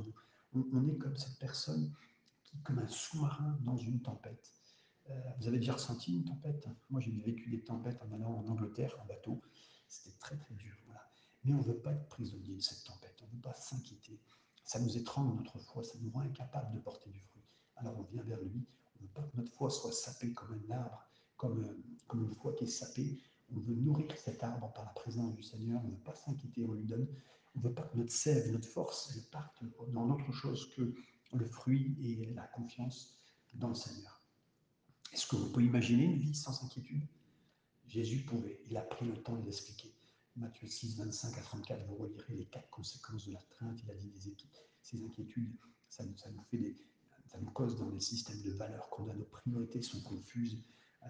On, 0.53 0.65
on 0.73 0.87
est 0.89 0.97
comme 0.97 1.15
cette 1.15 1.37
personne 1.39 1.93
qui, 2.43 2.57
comme 2.63 2.79
un 2.79 2.87
sous-marin 2.87 3.57
dans 3.61 3.77
une 3.77 4.01
tempête. 4.01 4.51
Euh, 5.09 5.19
vous 5.39 5.47
avez 5.47 5.59
déjà 5.59 5.73
ressenti 5.73 6.13
une 6.13 6.25
tempête? 6.25 6.67
Moi, 6.89 6.99
j'ai 7.01 7.11
vécu 7.11 7.49
des 7.49 7.63
tempêtes 7.63 8.01
en 8.01 8.11
allant 8.13 8.39
en 8.39 8.47
Angleterre 8.47 8.95
en 9.01 9.05
bateau. 9.05 9.41
C'était 9.87 10.17
très, 10.17 10.37
très 10.37 10.55
dur. 10.55 10.75
Mais 11.45 11.53
on 11.53 11.57
ne 11.57 11.63
veut 11.63 11.79
pas 11.79 11.91
être 11.91 12.07
prisonnier 12.07 12.55
de 12.55 12.61
cette 12.61 12.85
tempête. 12.85 13.19
On 13.21 13.27
ne 13.27 13.31
veut 13.33 13.41
pas 13.41 13.53
s'inquiéter. 13.53 14.17
Ça 14.63 14.79
nous 14.79 14.97
étrangle 14.97 15.35
notre 15.35 15.59
foi. 15.59 15.83
Ça 15.83 15.97
nous 16.01 16.11
rend 16.11 16.21
incapable 16.21 16.73
de 16.73 16.79
porter 16.79 17.09
du 17.09 17.19
fruit. 17.19 17.43
Alors 17.75 17.99
on 17.99 18.03
vient 18.03 18.23
vers 18.23 18.41
lui. 18.41 18.65
On 18.95 19.03
ne 19.03 19.07
veut 19.07 19.13
pas 19.13 19.23
que 19.23 19.37
notre 19.37 19.53
foi 19.53 19.69
soit 19.69 19.91
sapée 19.91 20.33
comme 20.33 20.53
un 20.53 20.71
arbre, 20.71 21.03
comme, 21.37 21.63
euh, 21.63 21.83
comme 22.07 22.23
une 22.23 22.35
foi 22.35 22.53
qui 22.53 22.63
est 22.63 22.67
sapée. 22.67 23.21
On 23.51 23.59
veut 23.59 23.75
nourrir 23.75 24.17
cet 24.17 24.43
arbre 24.43 24.71
par 24.73 24.85
la 24.85 24.91
présence 24.91 25.35
du 25.35 25.43
Seigneur. 25.43 25.81
On 25.83 25.87
ne 25.87 25.95
veut 25.95 26.03
pas 26.03 26.15
s'inquiéter. 26.15 26.65
On 26.65 26.73
lui 26.73 26.85
donne. 26.85 27.07
On 27.55 27.59
ne 27.59 27.63
veut 27.65 27.73
pas 27.73 27.83
que 27.83 27.97
notre 27.97 28.11
sève, 28.11 28.51
notre 28.51 28.67
force, 28.67 29.11
elle 29.15 29.23
parte 29.29 29.63
dans 29.89 30.09
autre 30.09 30.31
chose 30.31 30.69
que 30.75 30.93
le 31.33 31.45
fruit 31.45 31.95
et 32.01 32.33
la 32.33 32.47
confiance 32.47 33.19
dans 33.53 33.69
le 33.69 33.75
Seigneur. 33.75 34.21
Est-ce 35.11 35.27
que 35.27 35.35
vous 35.35 35.49
pouvez 35.49 35.65
imaginer 35.65 36.05
une 36.05 36.17
vie 36.17 36.33
sans 36.33 36.63
inquiétude? 36.63 37.07
Jésus 37.85 38.23
pouvait, 38.23 38.59
il 38.65 38.77
a 38.77 38.81
pris 38.81 39.05
le 39.05 39.21
temps 39.21 39.35
de 39.35 39.45
l'expliquer. 39.45 39.93
Matthieu 40.35 40.67
6, 40.67 40.97
25 40.97 41.37
à 41.37 41.41
34, 41.41 41.85
vous 41.85 41.95
relirez 41.95 42.33
les 42.33 42.45
quatre 42.45 42.69
conséquences 42.71 43.27
de 43.27 43.33
la 43.33 43.41
crainte. 43.51 43.79
Il 43.83 43.91
a 43.91 43.93
dit 43.93 44.09
des 44.09 44.35
ces 44.81 45.03
inquiétudes, 45.03 45.55
ça, 45.89 46.03
nous 46.03 46.43
fait 46.49 46.57
des, 46.57 46.75
ça 47.27 47.39
nous 47.39 47.51
cause 47.51 47.77
dans 47.77 47.89
les 47.89 47.99
systèmes 47.99 48.41
de 48.41 48.51
valeurs 48.51 48.89
qu'on 48.89 49.07
a, 49.09 49.13
nos 49.13 49.25
priorités 49.25 49.81
sont 49.81 50.01
confuses, 50.01 50.57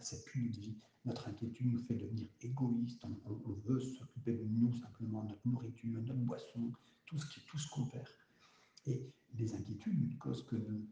c'est 0.02 0.26
plus 0.26 0.44
notre 0.44 0.60
vie. 0.60 0.76
Notre 1.06 1.28
inquiétude 1.28 1.72
nous 1.72 1.84
fait 1.84 1.96
devenir 1.96 2.28
égoïste, 2.42 3.04
on, 3.06 3.54
veut 3.66 3.82
s'occuper 3.82 4.34
de 4.34 4.44
nous 4.44 4.74
simplement, 4.80 5.24
notre 5.24 5.48
nourriture, 5.48 6.02
notre 6.02 6.20
boisson, 6.20 6.72
tout 7.06 7.18
ce, 7.18 7.26
qui, 7.28 7.42
tout 7.48 7.58
ce 7.58 7.70
qu'on 7.70 7.86
perd. 7.86 8.08
Et 8.86 9.10
les 9.36 9.54
inquiétudes 9.54 10.18
causent 10.18 10.46
que 10.46 10.56
nous, 10.56 10.86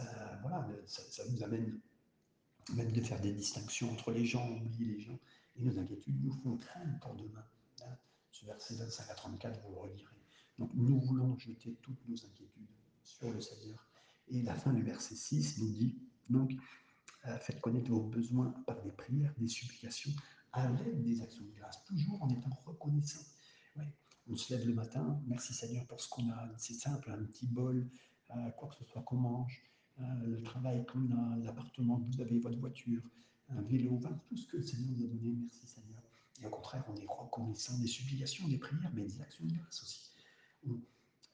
euh, 0.00 0.36
voilà, 0.42 0.68
ça, 0.86 1.02
ça, 1.02 1.22
nous 1.30 1.42
amène 1.42 1.80
même 2.74 2.92
de 2.92 3.00
faire 3.00 3.20
des 3.20 3.32
distinctions 3.32 3.92
entre 3.92 4.12
les 4.12 4.24
gens, 4.24 4.48
oublier 4.56 4.94
les 4.94 5.00
gens. 5.00 5.18
Et 5.56 5.62
nos 5.62 5.78
inquiétudes 5.78 6.22
nous 6.22 6.32
font 6.32 6.56
craindre 6.56 6.98
pour 7.00 7.14
demain. 7.14 7.44
Ce 8.32 8.46
verset 8.46 8.76
25 8.76 9.10
à 9.10 9.14
34, 9.14 9.60
vous 9.62 9.72
le 9.74 9.78
relirez. 9.80 10.16
Donc 10.58 10.70
nous 10.74 11.00
voulons 11.00 11.38
jeter 11.38 11.76
toutes 11.82 12.06
nos 12.08 12.16
inquiétudes 12.16 12.68
sur 13.02 13.30
le 13.30 13.40
Seigneur. 13.40 13.86
Et 14.28 14.42
la 14.42 14.54
fin 14.54 14.72
du 14.72 14.82
verset 14.82 15.16
6 15.16 15.58
nous 15.58 15.70
dit, 15.70 15.98
donc, 16.28 16.52
euh, 17.26 17.38
faites 17.38 17.60
connaître 17.60 17.90
vos 17.90 18.02
besoins 18.02 18.50
par 18.66 18.80
des 18.82 18.92
prières, 18.92 19.34
des 19.38 19.48
supplications, 19.48 20.12
avec 20.52 21.02
des 21.02 21.20
actions 21.20 21.44
de 21.44 21.50
grâce, 21.50 21.84
toujours 21.84 22.22
en 22.22 22.28
étant 22.30 22.50
reconnaissant. 22.64 23.24
On 24.28 24.36
se 24.36 24.54
lève 24.54 24.66
le 24.66 24.74
matin, 24.74 25.20
merci 25.26 25.52
Seigneur 25.52 25.84
pour 25.86 26.00
ce 26.00 26.08
qu'on 26.08 26.30
a, 26.30 26.48
c'est 26.56 26.74
simple, 26.74 27.10
un 27.10 27.24
petit 27.24 27.46
bol, 27.46 27.88
euh, 28.30 28.50
quoi 28.52 28.68
que 28.68 28.76
ce 28.76 28.84
soit 28.84 29.02
qu'on 29.02 29.16
mange, 29.16 29.60
euh, 29.98 30.04
le 30.24 30.42
travail 30.42 30.86
qu'on 30.86 31.10
a, 31.10 31.36
l'appartement 31.38 32.00
que 32.00 32.14
vous 32.14 32.20
avez, 32.20 32.38
votre 32.38 32.58
voiture, 32.58 33.02
un 33.48 33.62
vélo, 33.62 34.00
tout 34.28 34.36
ce 34.36 34.46
que 34.46 34.58
le 34.58 34.62
Seigneur 34.62 34.90
nous 34.92 35.04
a 35.04 35.08
donné, 35.08 35.34
merci 35.36 35.66
Seigneur. 35.66 35.89
Et 36.40 36.46
au 36.46 36.50
contraire, 36.50 36.84
on 36.88 36.96
est 36.96 37.06
reconnaissant 37.06 37.78
des 37.78 37.86
supplications, 37.86 38.48
des 38.48 38.58
prières, 38.58 38.90
mais 38.94 39.02
des 39.02 39.20
actions 39.20 39.44
de 39.44 39.54
grâce 39.54 39.82
aussi. 39.82 40.10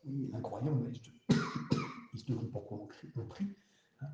oui, 0.05 0.29
l'incroyant, 0.33 0.81
il 1.31 2.19
se 2.19 2.25
demande 2.25 2.51
pourquoi 2.51 2.79
on, 2.79 2.89
on 3.21 3.27
prie. 3.27 3.55
Hein. 4.01 4.09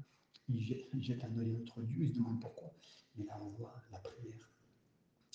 Il, 0.49 0.63
jette, 0.63 1.25
un 1.25 1.39
œil 1.39 1.55
à 1.55 1.59
notre 1.59 1.83
Dieu, 1.83 2.03
il 2.03 2.09
se 2.09 2.15
demande 2.15 2.41
pourquoi. 2.41 2.75
Mais 3.17 3.25
là, 3.25 3.39
on 3.41 3.49
voit 3.51 3.75
la 3.91 3.99
prière. 3.99 4.51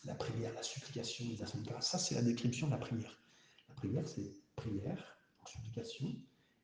La 0.05 0.15
prière, 0.15 0.53
la 0.53 0.63
supplication, 0.63 1.25
les 1.29 1.41
actions 1.41 1.59
de 1.59 1.67
grâce. 1.67 1.89
Ça, 1.89 1.97
c'est 1.97 2.15
la 2.15 2.21
description 2.21 2.67
de 2.67 2.71
la 2.71 2.77
prière. 2.77 3.19
La 3.69 3.75
prière, 3.75 4.07
c'est 4.07 4.31
prière, 4.55 5.17
supplication 5.47 6.15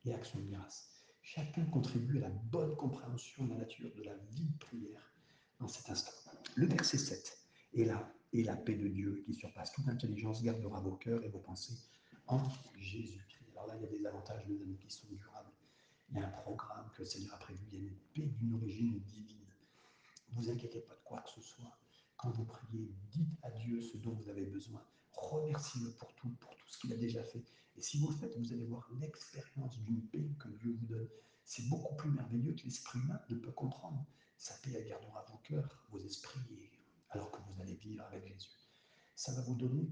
et 0.05 0.13
action 0.13 0.39
de 0.39 0.51
grâce. 0.51 0.89
Chacun 1.21 1.65
contribue 1.65 2.17
à 2.17 2.21
la 2.21 2.29
bonne 2.29 2.75
compréhension 2.75 3.45
de 3.45 3.51
la 3.51 3.59
nature 3.59 3.89
de 3.95 4.03
la 4.03 4.15
vie 4.31 4.49
de 4.49 4.57
prière 4.57 5.13
dans 5.59 5.67
cet 5.67 5.89
instant. 5.89 6.11
Le 6.55 6.67
verset 6.67 6.97
7 6.97 7.37
est 7.75 7.85
là, 7.85 8.13
et 8.33 8.43
la 8.43 8.55
paix 8.55 8.75
de 8.75 8.87
Dieu 8.87 9.21
qui 9.25 9.33
surpasse 9.35 9.71
toute 9.73 9.87
intelligence 9.87 10.41
gardera 10.43 10.81
vos 10.81 10.95
cœurs 10.95 11.23
et 11.23 11.29
vos 11.29 11.39
pensées 11.39 11.77
en 12.27 12.41
Jésus-Christ. 12.79 13.51
Alors 13.51 13.67
là, 13.67 13.75
il 13.77 13.83
y 13.83 13.85
a 13.85 13.89
des 13.89 14.05
avantages, 14.05 14.45
mes 14.47 14.59
amis, 14.61 14.77
qui 14.77 14.89
sont 14.89 15.07
durables. 15.11 15.51
Il 16.09 16.17
y 16.17 16.19
a 16.19 16.27
un 16.27 16.31
programme 16.31 16.89
que 16.95 17.03
le 17.03 17.05
Seigneur 17.05 17.35
a 17.35 17.37
prévu, 17.37 17.63
il 17.71 17.79
y 17.79 17.81
a 17.81 17.89
une 17.89 17.97
paix 18.13 18.35
d'une 18.39 18.53
origine 18.55 18.99
divine. 19.01 19.45
Ne 20.29 20.35
vous 20.35 20.49
inquiétez 20.49 20.81
pas 20.81 20.95
de 20.95 21.01
quoi 21.03 21.21
que 21.21 21.29
ce 21.29 21.41
soit. 21.41 21.77
Quand 22.17 22.31
vous 22.31 22.45
priez, 22.45 22.91
dites 23.11 23.37
à 23.43 23.51
Dieu 23.51 23.81
ce 23.81 23.97
dont 23.97 24.13
vous 24.13 24.29
avez 24.29 24.45
besoin. 24.45 24.83
Remerciez-le 25.11 25.91
pour 25.91 26.13
tout, 26.15 26.29
pour 26.39 26.55
tout 26.55 26.67
ce 26.69 26.79
qu'il 26.79 26.91
a 26.91 26.97
déjà 26.97 27.23
fait. 27.23 27.43
Et 27.75 27.81
si 27.81 27.99
vous 27.99 28.09
le 28.09 28.15
faites, 28.15 28.35
vous 28.37 28.51
allez 28.51 28.65
voir 28.65 28.89
l'expérience 28.99 29.79
d'une 29.81 30.01
paix 30.07 30.27
que 30.39 30.49
Dieu 30.49 30.75
vous 30.79 30.87
donne. 30.87 31.09
C'est 31.45 31.67
beaucoup 31.69 31.95
plus 31.95 32.09
merveilleux 32.09 32.53
que 32.53 32.63
l'esprit 32.63 32.99
humain 32.99 33.19
ne 33.29 33.35
peut 33.35 33.51
comprendre. 33.51 34.05
Sa 34.37 34.55
paix, 34.55 34.71
elle 34.75 34.87
gardera 34.87 35.23
vos 35.29 35.37
cœurs, 35.37 35.85
vos 35.89 35.99
esprits, 35.99 36.39
alors 37.13 37.31
que 37.31 37.37
vous 37.41 37.61
allez 37.61 37.75
vivre 37.75 38.02
avec 38.13 38.27
Jésus. 38.27 38.49
Ça 39.15 39.33
va 39.33 39.41
vous 39.41 39.55
donner 39.55 39.87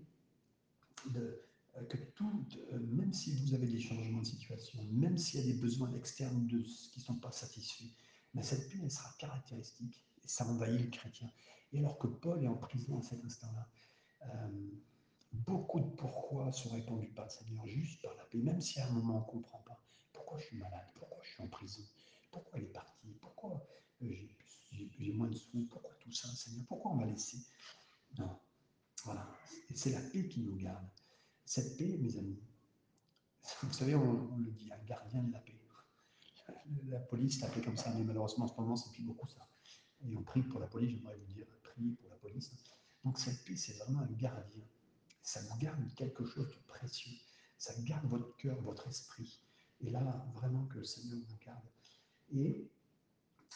euh, 1.16 1.84
que 1.90 1.98
tout, 2.16 2.46
euh, 2.74 2.80
même 2.80 3.14
si 3.14 3.34
vous 3.36 3.54
avez 3.54 3.68
des 3.68 3.80
changements 3.80 4.22
de 4.22 4.26
situation, 4.26 4.84
même 4.92 5.18
s'il 5.18 5.40
y 5.40 5.44
a 5.44 5.54
des 5.54 5.60
besoins 5.60 5.92
externes 5.94 6.46
de, 6.48 6.60
qui 6.60 7.00
ne 7.00 7.04
sont 7.04 7.16
pas 7.16 7.32
satisfaits, 7.32 7.92
mais 8.34 8.44
cette 8.44 8.70
paix, 8.70 8.80
elle 8.82 8.92
sera 8.92 9.10
caractéristique 9.18 10.04
et 10.24 10.28
ça 10.28 10.46
envahit 10.46 10.82
le 10.82 10.90
chrétien. 10.90 11.30
Et 11.74 11.80
alors 11.80 11.98
que 11.98 12.08
Paul 12.08 12.44
est 12.44 12.48
en 12.48 12.58
prison 12.58 13.00
à 13.00 13.02
cet 13.02 13.24
instant-là, 13.24 13.70
euh, 14.26 14.70
beaucoup 15.32 15.80
de 15.80 15.90
pourquoi 15.96 16.52
sont 16.52 16.70
répondus 16.70 17.10
par 17.10 17.26
le 17.26 17.32
Seigneur 17.32 17.66
juste 17.66 18.02
par 18.02 18.14
la 18.16 18.26
paix, 18.26 18.40
même 18.40 18.62
si 18.62 18.80
à 18.82 18.88
un 18.88 18.92
moment 18.92 19.16
on 19.16 19.20
ne 19.20 19.42
comprend 19.42 19.60
pas. 19.60 19.82
Pourquoi 20.12 20.40
je 20.40 20.46
suis 20.46 20.58
malade 20.58 20.88
Pourquoi 20.96 21.20
je 21.24 21.30
suis 21.30 21.44
en 21.44 21.48
prison 21.48 21.84
Pourquoi 22.32 22.60
il 22.60 22.66
est 22.66 22.74
parti 22.74 23.08
Pourquoi 23.22 23.66
j'ai 24.02 25.14
moins 25.14 25.28
de 25.28 25.36
sous 25.36 25.66
Pourquoi 25.70 25.94
tout 26.00 26.12
ça, 26.12 26.28
Seigneur 26.36 26.66
Pourquoi 26.68 26.92
on 26.92 26.96
m'a 26.96 27.06
laissé 27.06 27.38
Non. 28.18 28.40
Voilà. 29.06 29.28
C'est 29.74 29.92
la 29.92 30.02
paix 30.02 30.28
qui 30.28 30.42
nous 30.42 30.56
garde. 30.56 30.86
Cette 31.46 31.78
paix, 31.78 31.98
mes 32.00 32.18
amis, 32.18 32.40
vous 33.64 33.74
savez, 33.74 33.96
on, 33.96 34.38
le 34.38 34.52
dit, 34.52 34.72
un 34.72 34.84
gardien 34.86 35.24
de 35.24 35.32
la 35.32 35.40
paix. 35.40 35.58
La 36.88 37.00
police 37.00 37.40
l'appelait 37.40 37.64
comme 37.64 37.78
ça, 37.78 37.94
mais 37.94 38.04
malheureusement, 38.04 38.46
en 38.46 38.48
ce 38.48 38.60
moment, 38.60 38.76
c'est 38.76 38.92
plus 38.92 39.04
beaucoup 39.04 39.28
ça. 39.28 39.48
Et 40.06 40.16
on 40.16 40.24
prie 40.24 40.42
pour 40.42 40.60
la 40.60 40.68
police, 40.68 40.92
j'aimerais 40.92 41.18
vous 41.18 41.34
dire, 41.34 41.46
prier 41.64 41.96
pour 41.96 42.10
la 42.10 42.16
police. 42.18 42.52
Donc 43.04 43.18
cette 43.18 43.44
paix, 43.46 43.56
c'est 43.56 43.74
vraiment 43.74 44.00
un 44.00 44.12
gardien 44.14 44.64
ça 45.24 45.40
vous 45.42 45.58
garde 45.58 45.80
quelque 45.96 46.26
chose 46.26 46.48
de 46.50 46.58
précieux. 46.68 47.18
Ça 47.58 47.74
garde 47.84 48.06
votre 48.08 48.36
cœur, 48.38 48.60
votre 48.62 48.88
esprit. 48.88 49.40
Et 49.82 49.90
là, 49.90 50.26
vraiment 50.34 50.66
que 50.66 50.80
le 50.80 50.84
Seigneur 50.84 51.20
vous 51.28 51.38
garde. 51.46 51.64
Et 52.34 52.70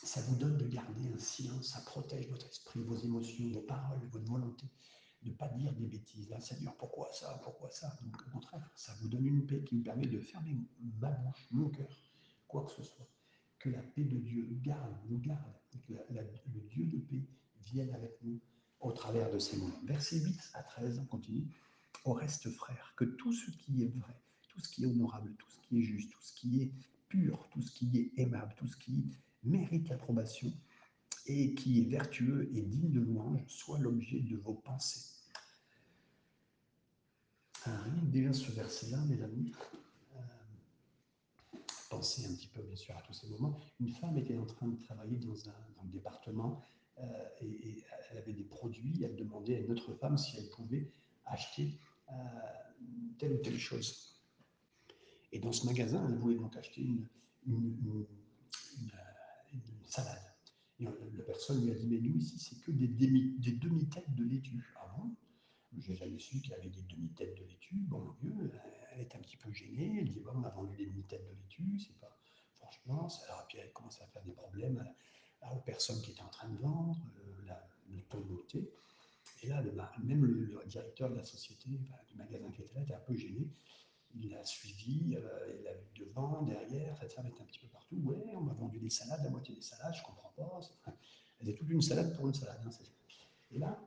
ça 0.03 0.21
vous 0.21 0.35
donne 0.35 0.57
de 0.57 0.67
garder 0.67 1.07
un 1.13 1.17
silence, 1.17 1.69
ça 1.69 1.81
protège 1.81 2.27
votre 2.29 2.47
esprit, 2.47 2.81
vos 2.81 2.97
émotions, 2.97 3.49
vos 3.51 3.61
paroles, 3.61 3.99
votre 4.11 4.25
volonté, 4.25 4.67
de 5.23 5.31
ne 5.31 5.35
pas 5.35 5.47
dire 5.49 5.73
des 5.73 5.85
bêtises. 5.85 6.29
Là, 6.29 6.39
Seigneur, 6.39 6.75
pourquoi 6.75 7.09
ça 7.11 7.39
Pourquoi 7.43 7.71
ça? 7.71 7.97
Donc, 8.01 8.21
au 8.27 8.31
contraire, 8.31 8.69
ça 8.75 8.93
vous 9.01 9.07
donne 9.07 9.25
une 9.25 9.45
paix 9.45 9.63
qui 9.63 9.77
vous 9.77 9.83
permet 9.83 10.05
de 10.07 10.19
fermer 10.19 10.57
ma 10.99 11.11
bouche, 11.11 11.47
mon 11.51 11.69
cœur, 11.69 11.89
quoi 12.47 12.65
que 12.65 12.71
ce 12.71 12.83
soit. 12.83 13.07
Que 13.57 13.69
la 13.69 13.81
paix 13.81 14.03
de 14.03 14.17
Dieu 14.17 14.47
garde, 14.61 14.95
nous 15.09 15.19
garde, 15.19 15.53
que 15.71 15.93
le 15.93 16.61
Dieu 16.69 16.85
de 16.85 16.99
paix 16.99 17.27
vienne 17.61 17.93
avec 17.93 18.21
nous 18.21 18.39
au 18.81 18.91
travers 18.91 19.31
de 19.31 19.39
ces 19.39 19.57
moments. 19.57 19.81
Verset 19.85 20.19
8 20.19 20.51
à 20.53 20.63
13, 20.63 20.99
on 20.99 21.05
continue. 21.05 21.47
Au 22.03 22.13
reste, 22.13 22.49
frère, 22.51 22.93
que 22.95 23.05
tout 23.05 23.33
ce 23.33 23.49
qui 23.51 23.83
est 23.83 23.97
vrai, 23.97 24.21
tout 24.49 24.59
ce 24.59 24.69
qui 24.69 24.83
est 24.83 24.87
honorable, 24.87 25.33
tout 25.37 25.49
ce 25.49 25.59
qui 25.67 25.79
est 25.79 25.83
juste, 25.83 26.11
tout 26.11 26.21
ce 26.21 26.33
qui 26.33 26.61
est 26.61 26.71
pur, 27.07 27.47
tout 27.51 27.61
ce 27.61 27.71
qui 27.71 27.97
est 27.97 28.11
aimable, 28.21 28.53
tout 28.57 28.67
ce 28.67 28.77
qui 28.77 29.11
mérite 29.45 29.89
l'approbation 29.89 30.51
et 31.27 31.55
qui 31.55 31.81
est 31.81 31.85
vertueux 31.85 32.49
et 32.55 32.61
digne 32.61 32.91
de 32.91 32.99
louange, 32.99 33.41
soit 33.47 33.79
l'objet 33.79 34.19
de 34.19 34.37
vos 34.37 34.53
pensées. 34.53 35.11
déjà 38.03 38.31
ce 38.31 38.51
verset-là, 38.51 38.97
mes 39.05 39.21
amis, 39.23 39.51
euh, 40.15 41.57
pensez 41.89 42.25
un 42.25 42.35
petit 42.35 42.47
peu 42.47 42.61
bien 42.61 42.75
sûr 42.75 42.95
à 42.95 43.01
tous 43.01 43.13
ces 43.13 43.27
moments. 43.29 43.57
Une 43.79 43.89
femme 43.89 44.17
était 44.17 44.37
en 44.37 44.45
train 44.45 44.67
de 44.67 44.79
travailler 44.83 45.17
dans 45.17 45.49
un, 45.49 45.55
dans 45.75 45.83
le 45.83 45.89
département 45.89 46.63
et, 47.41 47.83
elle 48.11 48.17
avait 48.17 48.33
des 48.33 48.43
produits, 48.43 49.03
elle 49.03 49.15
demandait 49.15 49.57
à 49.57 49.59
une 49.59 49.71
autre 49.71 49.93
femme 49.95 50.17
si 50.17 50.37
elle 50.37 50.49
pouvait 50.49 50.91
acheter 51.25 51.77
telle 53.17 53.33
ou 53.33 53.37
telle 53.37 53.57
chose. 53.57 54.21
Et 55.31 55.39
dans 55.39 55.51
ce 55.51 55.65
magasin, 55.65 56.05
elle 56.07 56.15
voulait 56.15 56.37
donc 56.37 56.55
acheter 56.55 56.81
une, 57.45 58.05
salade. 59.87 60.21
Et 60.79 60.83
la 60.83 61.23
personne 61.23 61.63
lui 61.63 61.71
a 61.71 61.75
dit, 61.75 61.87
mais 61.87 61.99
nous 61.99 62.17
ici, 62.17 62.37
c'est 62.37 62.59
que 62.61 62.71
des, 62.71 62.87
demi-têtes 62.87 64.13
de 64.13 64.23
laitue. 64.23 64.63
Ah 64.75 64.93
bon? 64.97 65.15
J'ai 65.77 65.95
jamais 65.95 66.19
su 66.19 66.39
qu'il 66.41 66.51
y 66.51 66.53
avait 66.53 66.69
des 66.69 66.81
demi-têtes 66.83 67.35
de 67.37 67.43
laitue. 67.43 67.75
Bon 67.75 68.13
Dieu, 68.19 68.51
elle 68.91 69.01
est 69.01 69.15
un 69.15 69.19
petit 69.19 69.37
peu 69.37 69.51
gênée. 69.51 69.99
Elle 69.99 70.11
dit, 70.11 70.19
bon, 70.19 70.31
on 70.35 70.43
a 70.43 70.49
vendu 70.49 70.75
des 70.75 70.87
demi-têtes 70.87 71.25
de 71.25 71.35
laitue, 71.35 71.79
c'est 71.79 71.97
pas... 71.99 72.17
Franchement, 72.55 73.09
ça, 73.09 73.25
alors, 73.27 73.45
puis 73.47 73.59
elle 73.59 73.71
commence 73.73 74.01
à 74.01 74.07
faire 74.07 74.23
des 74.23 74.31
problèmes 74.31 74.83
aux 75.53 75.59
personnes 75.59 76.01
qui 76.01 76.11
étaient 76.11 76.23
en 76.23 76.29
train 76.29 76.49
de 76.49 76.57
vendre, 76.57 76.99
euh, 77.19 77.45
la, 77.45 77.67
le 77.89 78.03
Et 79.43 79.47
là, 79.47 79.61
même 80.03 80.25
le, 80.25 80.59
directeur 80.65 81.09
de 81.09 81.15
la 81.15 81.23
société, 81.23 81.69
du 81.69 82.15
magasin 82.15 82.49
qui 82.51 82.61
était 82.61 82.73
là, 82.73 82.81
était 82.81 82.93
un 82.95 82.99
peu 82.99 83.15
gêné 83.15 83.47
il 84.17 84.29
l'a 84.31 84.43
suivi, 84.45 85.15
euh, 85.15 85.53
il 85.57 85.63
l'a 85.63 85.73
vu 85.73 86.05
devant, 86.05 86.41
derrière, 86.43 86.97
cette 86.99 87.13
femme 87.13 87.27
était 87.27 87.41
un 87.41 87.45
petit 87.45 87.59
peu 87.59 87.67
partout. 87.67 87.95
Ouais, 87.97 88.33
on 88.35 88.41
m'a 88.41 88.53
vendu 88.53 88.79
des 88.79 88.89
salades, 88.89 89.23
la 89.23 89.29
moitié 89.29 89.55
des 89.55 89.61
salades, 89.61 89.93
je 89.95 90.03
comprends 90.03 90.33
pas. 90.35 90.59
Elle 91.39 91.49
est 91.49 91.55
toute 91.55 91.69
une 91.69 91.81
salade 91.81 92.15
pour 92.15 92.27
une 92.27 92.33
salade. 92.33 92.61
Hein, 92.65 92.69
et 93.51 93.59
là, 93.59 93.79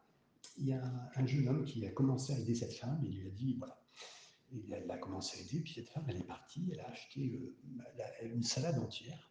il 0.58 0.66
y 0.66 0.72
a 0.72 1.10
un 1.14 1.26
jeune 1.26 1.48
homme 1.48 1.64
qui 1.64 1.84
a 1.86 1.90
commencé 1.90 2.32
à 2.32 2.38
aider 2.38 2.54
cette 2.54 2.74
femme 2.74 3.00
et 3.04 3.08
il 3.08 3.20
lui 3.20 3.28
a 3.28 3.30
dit 3.30 3.54
voilà. 3.54 3.80
Il 4.50 4.72
a, 4.72 4.94
a 4.94 4.98
commencé 4.98 5.38
à 5.38 5.42
aider, 5.42 5.60
puis 5.60 5.74
cette 5.74 5.90
femme, 5.90 6.04
elle 6.08 6.16
est 6.16 6.26
partie, 6.26 6.70
elle 6.72 6.80
a 6.80 6.88
acheté 6.88 7.54
euh, 8.00 8.34
une 8.34 8.42
salade 8.42 8.78
entière 8.78 9.30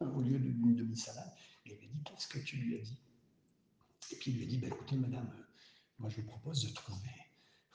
au 0.00 0.20
lieu 0.20 0.38
d'une 0.38 0.74
demi-salade. 0.74 1.32
Et 1.64 1.72
il 1.72 1.78
lui 1.78 1.86
a 1.86 1.88
dit 1.88 2.02
Qu'est-ce 2.04 2.28
que 2.28 2.38
tu 2.38 2.56
lui 2.56 2.76
as 2.76 2.82
dit? 2.82 2.98
Et 4.12 4.16
puis 4.16 4.30
il 4.30 4.36
lui 4.38 4.44
a 4.44 4.46
dit 4.46 4.58
bah, 4.58 4.68
Écoutez, 4.68 4.96
madame, 4.96 5.28
euh, 5.36 5.42
moi 5.98 6.10
je 6.10 6.16
vous 6.16 6.26
propose 6.26 6.64
de 6.64 6.72
trouver 6.72 7.25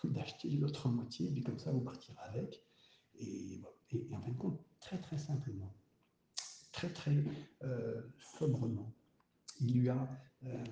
d'acheter 0.08 0.50
l'autre 0.52 0.90
moitié, 0.90 1.30
mais 1.32 1.42
comme 1.42 1.60
ça 1.60 1.72
vous 1.72 1.82
partirez 1.82 2.18
avec. 2.20 2.64
Et, 3.16 3.62
en 4.12 4.22
fin 4.22 4.32
de 4.32 4.38
compte, 4.38 4.62
très 4.80 5.00
très 5.00 5.18
simplement, 5.18 5.74
très 6.72 6.92
très 6.92 7.24
euh, 7.64 8.02
sobrement, 8.38 8.94
il 9.60 9.80
lui 9.80 9.90
a 9.90 10.10
euh, 10.46 10.64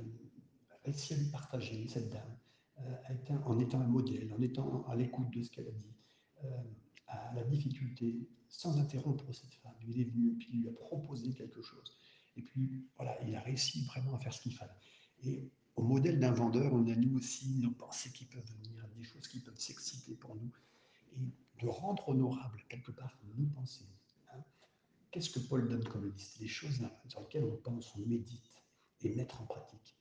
réussi 0.86 1.14
à 1.14 1.18
lui 1.18 1.30
partager, 1.30 1.88
cette 1.88 2.10
dame, 2.10 2.38
euh, 2.80 3.38
en 3.46 3.60
étant 3.60 3.82
un 3.82 3.88
modèle, 3.88 4.34
en 4.34 4.42
étant 4.42 4.86
à 4.88 4.96
l'écoute 4.96 5.30
de 5.32 5.44
ce 5.44 5.52
qu'elle 5.52 5.68
a 5.68 5.72
dit, 5.72 5.96
à 7.08 7.34
la 7.34 7.44
difficulté, 7.44 8.30
sans 8.48 8.80
interrompre 8.80 9.32
cette 9.34 9.54
femme. 9.56 9.76
Il 9.86 10.00
est 10.00 10.06
venu, 10.06 10.38
puis 10.38 10.50
il 10.54 10.62
lui 10.62 10.70
a 10.70 10.74
proposé 10.74 11.34
quelque 11.34 11.62
chose. 11.62 11.98
Et 12.38 12.42
puis, 12.42 12.88
voilà, 12.96 13.22
il 13.24 13.36
a 13.36 13.42
réussi 13.42 13.86
vraiment 13.86 14.16
à 14.16 14.20
faire 14.20 14.34
ce 14.34 14.42
qu'il 14.42 14.56
fallait. 14.56 14.72
Et 15.24 15.52
au 15.80 15.84
modèle 15.84 16.20
d'un 16.20 16.34
vendeur, 16.34 16.74
on 16.74 16.86
a 16.88 16.96
nous 16.96 17.18
aussi 17.18 17.56
nos 17.56 17.72
pensées 17.72 18.12
qui 18.12 18.26
peuvent 18.26 18.52
venir, 18.64 18.86
des 18.98 19.06
choses 19.06 19.30
qui 19.30 19.40
peuvent 19.40 19.58
s'exciter 19.58 20.14
pour 20.14 20.36
nous, 20.36 20.52
et 21.14 21.20
de 21.62 21.68
rendre 21.68 22.10
honorable 22.10 22.62
quelque 22.68 22.92
part 22.92 23.18
nos 23.38 23.48
pensées. 23.48 23.88
Hein. 24.34 24.44
Qu'est-ce 25.10 25.30
que 25.30 25.40
Paul 25.40 25.70
donne 25.70 25.86
comme 25.86 26.12
liste? 26.12 26.38
Les 26.40 26.50
choses 26.50 26.82
sur 27.08 27.22
lesquelles 27.22 27.46
on 27.46 27.56
pense, 27.56 27.96
on 27.96 28.00
médite 28.00 28.62
et 29.02 29.16
mettre 29.16 29.42
en 29.42 29.46
pratique. 29.46 29.96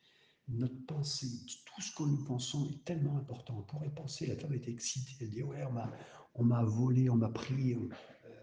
Notre 0.48 0.84
pensée, 0.86 1.28
tout 1.64 1.80
ce 1.80 1.94
que 1.94 2.02
nous 2.02 2.24
pensons 2.24 2.68
est 2.70 2.84
tellement 2.84 3.16
important. 3.16 3.58
On 3.58 3.62
pourrait 3.62 3.94
penser, 3.94 4.26
la 4.26 4.34
femme 4.34 4.54
était 4.54 4.72
excitée, 4.72 5.12
elle 5.20 5.30
dit 5.30 5.44
Ouais, 5.44 5.62
on 6.34 6.42
m'a 6.42 6.64
volé, 6.64 7.08
on 7.08 7.16
m'a 7.16 7.28
pris. 7.28 7.74
Euh, 7.74 7.88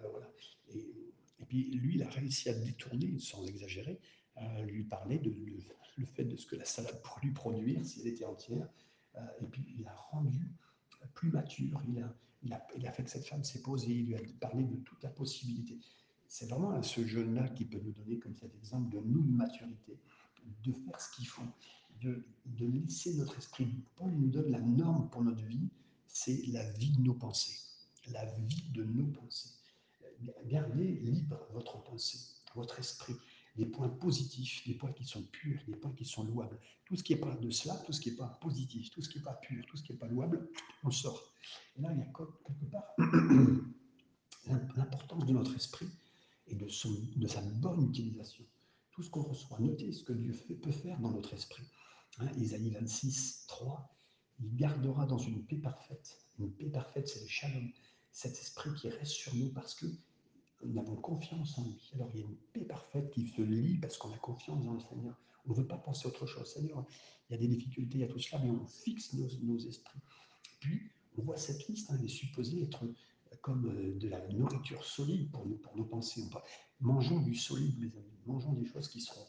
voilà. 0.09 0.31
et, 0.69 1.45
puis 1.49 1.69
lui, 1.71 1.95
il 1.95 2.03
a 2.03 2.09
réussi 2.09 2.47
à 2.47 2.53
détourner, 2.53 3.19
sans 3.19 3.45
exagérer, 3.45 3.99
lui 4.65 4.83
parler 4.83 5.19
de, 5.19 5.33
le 5.97 6.05
fait 6.05 6.25
de 6.25 6.35
ce 6.35 6.45
que 6.45 6.55
la 6.55 6.65
salade 6.65 7.01
pourrait 7.01 7.21
lui 7.23 7.31
produire 7.31 7.83
si 7.85 8.01
elle 8.01 8.07
était 8.07 8.25
entière. 8.25 8.67
Euh, 9.15 9.21
et 9.41 9.45
puis 9.45 9.65
il 9.77 9.87
a 9.87 9.95
rendu 10.11 10.51
plus 11.13 11.29
mature, 11.29 11.81
il 11.87 12.01
a, 12.01 12.13
il 12.75 12.85
a, 12.85 12.91
fait 12.91 13.03
que 13.03 13.09
cette 13.09 13.25
femme 13.25 13.43
s'est 13.43 13.61
posée, 13.61 13.91
il 13.91 14.07
lui 14.07 14.15
a 14.15 14.19
parlé 14.39 14.63
de 14.63 14.75
toute 14.77 15.01
la 15.03 15.09
possibilité. 15.09 15.79
C'est 16.27 16.49
vraiment 16.49 16.81
ce 16.81 17.05
jeune-là 17.05 17.47
qui 17.49 17.65
peut 17.65 17.79
nous 17.79 17.93
donner 17.93 18.19
comme 18.19 18.35
cet 18.35 18.53
exemple 18.55 18.89
de 18.89 18.99
nous 18.99 19.21
de 19.21 19.31
maturité, 19.31 19.99
de 20.63 20.73
faire 20.73 20.99
ce 20.99 21.15
qu'il 21.15 21.27
faut, 21.27 21.43
de, 22.01 22.25
de 22.45 22.65
laisser 22.65 23.13
notre 23.15 23.37
esprit. 23.37 23.67
Paul 23.95 24.11
nous 24.11 24.29
donne 24.29 24.51
la 24.51 24.59
norme 24.59 25.09
pour 25.09 25.23
notre 25.23 25.43
vie, 25.43 25.69
c'est 26.07 26.45
la 26.47 26.69
vie 26.71 26.91
de 26.91 27.01
nos 27.01 27.13
pensées, 27.13 27.59
la 28.11 28.25
vie 28.25 28.69
de 28.73 28.83
nos 28.83 29.07
pensées. 29.07 29.51
Gardez 30.45 30.93
libre 30.95 31.39
votre 31.53 31.81
pensée, 31.83 32.19
votre 32.55 32.79
esprit 32.79 33.15
des 33.55 33.65
points 33.65 33.89
positifs, 33.89 34.65
des 34.67 34.73
points 34.73 34.91
qui 34.91 35.05
sont 35.05 35.23
purs, 35.23 35.61
des 35.67 35.75
points 35.75 35.93
qui 35.93 36.05
sont 36.05 36.23
louables. 36.23 36.59
Tout 36.85 36.95
ce 36.95 37.03
qui 37.03 37.13
n'est 37.13 37.19
pas 37.19 37.35
de 37.35 37.49
cela, 37.49 37.75
tout 37.85 37.93
ce 37.93 38.01
qui 38.01 38.11
n'est 38.11 38.17
pas 38.17 38.37
positif, 38.41 38.89
tout 38.91 39.01
ce 39.01 39.09
qui 39.09 39.17
n'est 39.17 39.23
pas 39.23 39.33
pur, 39.33 39.65
tout 39.65 39.77
ce 39.77 39.83
qui 39.83 39.93
n'est 39.93 39.99
pas 39.99 40.07
louable, 40.07 40.49
on 40.83 40.91
sort. 40.91 41.33
Et 41.77 41.81
là, 41.81 41.89
il 41.93 41.99
y 41.99 42.01
a 42.01 42.05
quelque 42.05 42.65
part 42.71 42.95
l'importance 44.75 45.25
de 45.25 45.33
notre 45.33 45.55
esprit 45.55 45.89
et 46.47 46.55
de, 46.55 46.67
son, 46.67 46.95
de 47.15 47.27
sa 47.27 47.41
bonne 47.41 47.89
utilisation. 47.89 48.43
Tout 48.91 49.03
ce 49.03 49.09
qu'on 49.09 49.23
reçoit, 49.23 49.59
notez 49.59 49.91
ce 49.91 50.03
que 50.03 50.13
Dieu 50.13 50.33
peut 50.61 50.71
faire 50.71 50.99
dans 50.99 51.11
notre 51.11 51.33
esprit. 51.33 51.63
Hein, 52.19 52.29
Isaïe 52.37 52.69
26, 52.69 53.45
3, 53.47 53.89
il 54.39 54.55
gardera 54.55 55.05
dans 55.05 55.17
une 55.17 55.45
paix 55.45 55.57
parfaite. 55.57 56.17
Une 56.39 56.51
paix 56.51 56.69
parfaite, 56.69 57.07
c'est 57.07 57.21
le 57.21 57.27
shalom, 57.27 57.71
cet 58.11 58.33
esprit 58.33 58.73
qui 58.75 58.89
reste 58.89 59.11
sur 59.11 59.33
nous 59.35 59.49
parce 59.49 59.73
que 59.75 59.85
nous 60.63 60.79
avons 60.79 60.95
confiance 60.95 61.57
en 61.57 61.65
lui. 61.65 61.91
Alors 61.95 62.09
il 62.13 62.19
y 62.19 62.23
a 62.23 62.25
une 62.25 62.37
paix 62.53 62.65
parfaite 62.65 63.11
qui 63.11 63.27
se 63.27 63.41
lie 63.41 63.77
parce 63.77 63.97
qu'on 63.97 64.11
a 64.11 64.17
confiance 64.17 64.63
dans 64.63 64.73
le 64.73 64.79
Seigneur. 64.79 65.19
On 65.45 65.51
ne 65.51 65.55
veut 65.55 65.67
pas 65.67 65.77
penser 65.77 66.07
autre 66.07 66.25
chose. 66.25 66.51
Seigneur, 66.51 66.85
il 67.29 67.33
y 67.33 67.35
a 67.35 67.39
des 67.39 67.47
difficultés, 67.47 67.97
il 67.97 68.01
y 68.01 68.03
a 68.03 68.07
tout 68.07 68.19
cela, 68.19 68.41
mais 68.43 68.49
on 68.49 68.65
fixe 68.65 69.13
nos, 69.13 69.57
esprits. 69.57 69.99
Puis, 70.59 70.89
on 71.17 71.23
voit 71.23 71.37
cette 71.37 71.67
liste, 71.67 71.91
hein, 71.91 71.97
elle 71.99 72.05
est 72.05 72.09
supposée 72.09 72.63
être 72.63 72.85
comme 73.41 73.67
euh, 73.67 73.99
de 73.99 74.07
la 74.07 74.27
nourriture 74.29 74.83
solide 74.83 75.29
pour 75.31 75.45
nous, 75.45 75.57
pour 75.57 75.75
nos 75.77 75.85
pensées. 75.85 76.23
Mangeons 76.79 77.19
du 77.19 77.35
solide, 77.35 77.77
mes 77.79 77.95
amis. 77.95 78.19
Mangeons 78.25 78.53
des 78.53 78.65
choses 78.65 78.87
qui 78.87 79.01
seront 79.01 79.25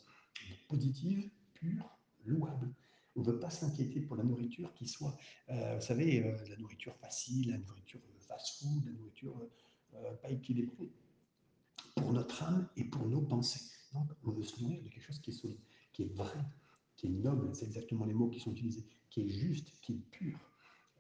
positives, 0.69 1.31
pures, 1.53 1.99
louables. 2.25 2.73
On 3.15 3.21
ne 3.21 3.27
veut 3.27 3.39
pas 3.39 3.51
s'inquiéter 3.51 4.01
pour 4.01 4.17
la 4.17 4.25
nourriture 4.25 4.73
qui 4.75 4.89
soit, 4.89 5.17
euh, 5.51 5.77
vous 5.77 5.85
savez, 5.85 6.23
euh, 6.23 6.37
la 6.49 6.57
nourriture 6.57 6.95
facile, 6.97 7.51
la 7.51 7.59
nourriture 7.59 8.01
fast-food, 8.21 8.87
la 8.87 8.93
nourriture 8.93 9.35
pas 10.23 10.31
équilibrée 10.31 10.93
pour 11.97 12.13
notre 12.13 12.43
âme 12.45 12.69
et 12.77 12.85
pour 12.85 13.07
nos 13.07 13.23
pensées. 13.23 13.73
Donc, 13.93 14.09
on 14.25 14.31
veut 14.31 14.45
se 14.45 14.61
nourrir 14.63 14.83
de 14.83 14.89
quelque 14.89 15.03
chose 15.03 15.19
qui 15.21 15.31
est 15.31 15.35
solide, 15.35 15.59
qui 15.93 16.03
est 16.03 16.15
vrai, 16.15 16.45
qui 16.97 17.07
est 17.07 17.11
noble, 17.11 17.55
c'est 17.55 17.67
exactement 17.67 18.05
les 18.05 18.15
mots 18.15 18.29
qui 18.29 18.41
sont 18.41 18.53
utilisés, 18.53 18.85
qui 19.11 19.23
est 19.23 19.29
juste, 19.29 19.69
qui 19.81 19.93
est 19.95 20.11
pur 20.11 20.39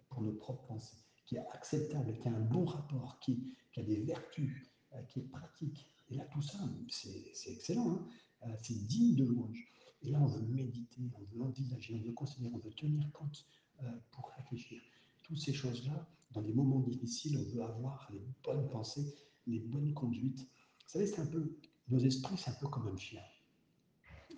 pour 0.09 0.22
nos 0.22 0.32
propres 0.32 0.66
pensées, 0.66 0.96
qui 1.26 1.37
est 1.37 1.46
acceptable, 1.52 2.18
qui 2.18 2.28
a 2.28 2.32
un 2.32 2.40
bon 2.40 2.64
rapport, 2.64 3.18
qui, 3.20 3.54
a 3.76 3.82
des 3.82 4.00
vertus, 4.00 4.70
euh, 4.94 5.02
qui 5.02 5.20
est 5.20 5.28
pratique. 5.28 5.87
Et 6.09 6.14
là, 6.14 6.24
tout 6.26 6.40
ça, 6.40 6.59
c'est 6.88 7.50
excellent, 7.50 7.90
hein. 7.90 8.06
euh, 8.46 8.54
c'est 8.62 8.87
digne 8.87 9.14
de 9.16 9.24
louange. 9.24 9.66
Et 10.02 10.11
là, 10.11 10.20
on 10.20 10.26
veut 10.26 10.46
méditer, 10.46 11.11
on 11.14 11.37
veut 11.37 11.42
envisager, 11.42 11.94
on 11.94 12.06
veut 12.06 12.12
considérer, 12.12 12.54
on 12.54 12.59
veut 12.59 12.72
tenir 12.72 13.11
compte 13.12 13.44
euh, 13.82 13.90
pour 14.12 14.30
réfléchir. 14.37 14.80
Toutes 15.22 15.38
ces 15.38 15.52
choses-là, 15.52 16.09
dans 16.32 16.42
des 16.42 16.52
moments 16.52 16.80
difficiles, 16.80 17.37
on 17.38 17.54
veut 17.54 17.62
avoir 17.62 18.09
les 18.12 18.20
bonnes 18.44 18.68
pensées, 18.70 19.14
les 19.46 19.61
bonnes 19.61 19.92
conduites, 19.94 20.46
vous 20.87 20.92
savez, 20.92 21.07
c'est 21.07 21.20
un 21.20 21.27
peu, 21.27 21.59
nos 21.88 21.99
esprits, 21.99 22.38
c'est 22.38 22.51
un 22.51 22.55
peu 22.55 22.68
comme 22.68 22.87
un 22.87 22.96
chien. 22.96 23.22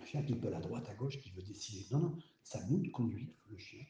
Un 0.01 0.05
chien 0.05 0.23
qui 0.23 0.33
peut 0.33 0.53
à 0.53 0.59
droite, 0.59 0.89
à 0.89 0.95
gauche, 0.95 1.19
qui 1.19 1.29
veut 1.31 1.43
décider. 1.43 1.85
Non, 1.91 1.99
non, 1.99 2.17
ça 2.43 2.65
nous 2.67 2.79
de 2.79 2.89
conduire, 2.89 3.29
le 3.49 3.57
chien. 3.57 3.85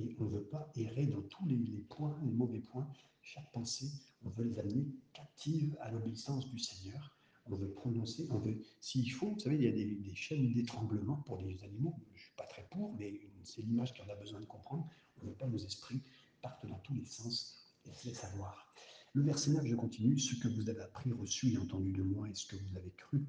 Et 0.00 0.16
on 0.18 0.24
ne 0.24 0.30
veut 0.30 0.44
pas 0.44 0.68
errer 0.74 1.06
dans 1.06 1.22
tous 1.22 1.46
les, 1.46 1.56
points, 1.88 2.18
les 2.24 2.32
mauvais 2.32 2.58
points. 2.58 2.90
Chaque 3.22 3.50
pensée, 3.52 3.90
on 4.24 4.30
veut 4.30 4.44
les 4.44 4.58
amener 4.58 4.86
captives 5.12 5.76
à 5.80 5.92
l'obéissance 5.92 6.50
du 6.50 6.58
Seigneur. 6.58 7.16
On 7.46 7.54
veut 7.54 7.70
prononcer, 7.70 8.26
on 8.30 8.38
veut, 8.38 8.60
s'il 8.80 9.10
faut, 9.12 9.30
vous 9.30 9.38
savez, 9.38 9.56
il 9.56 9.62
y 9.62 9.68
a 9.68 9.72
des, 9.72 10.14
chaînes 10.14 10.52
d'étranglement 10.52 11.18
pour 11.26 11.38
les 11.38 11.62
animaux. 11.62 11.94
Je 12.10 12.14
ne 12.14 12.18
suis 12.18 12.34
pas 12.36 12.46
très 12.46 12.66
pour, 12.70 12.96
mais 12.96 13.20
c'est 13.44 13.62
l'image 13.62 13.94
qu'on 13.94 14.10
a 14.10 14.16
besoin 14.16 14.40
de 14.40 14.46
comprendre. 14.46 14.88
On 15.20 15.26
ne 15.26 15.30
veut 15.30 15.36
pas 15.36 15.46
nos 15.46 15.58
esprits 15.58 16.02
partent 16.42 16.66
dans 16.66 16.78
tous 16.80 16.94
les 16.94 17.04
sens 17.06 17.56
et 17.86 17.94
se 17.94 18.08
laissent 18.08 18.24
avoir. 18.24 18.74
Le 19.16 19.22
verset 19.22 19.52
9, 19.52 19.64
je 19.64 19.76
continue. 19.76 20.18
Ce 20.18 20.34
que 20.34 20.48
vous 20.48 20.68
avez 20.68 20.80
appris, 20.80 21.12
reçu 21.12 21.52
et 21.52 21.58
entendu 21.58 21.92
de 21.92 22.02
moi, 22.02 22.28
et 22.28 22.34
ce 22.34 22.46
que 22.46 22.56
vous 22.56 22.76
avez 22.76 22.90
cru, 22.90 23.24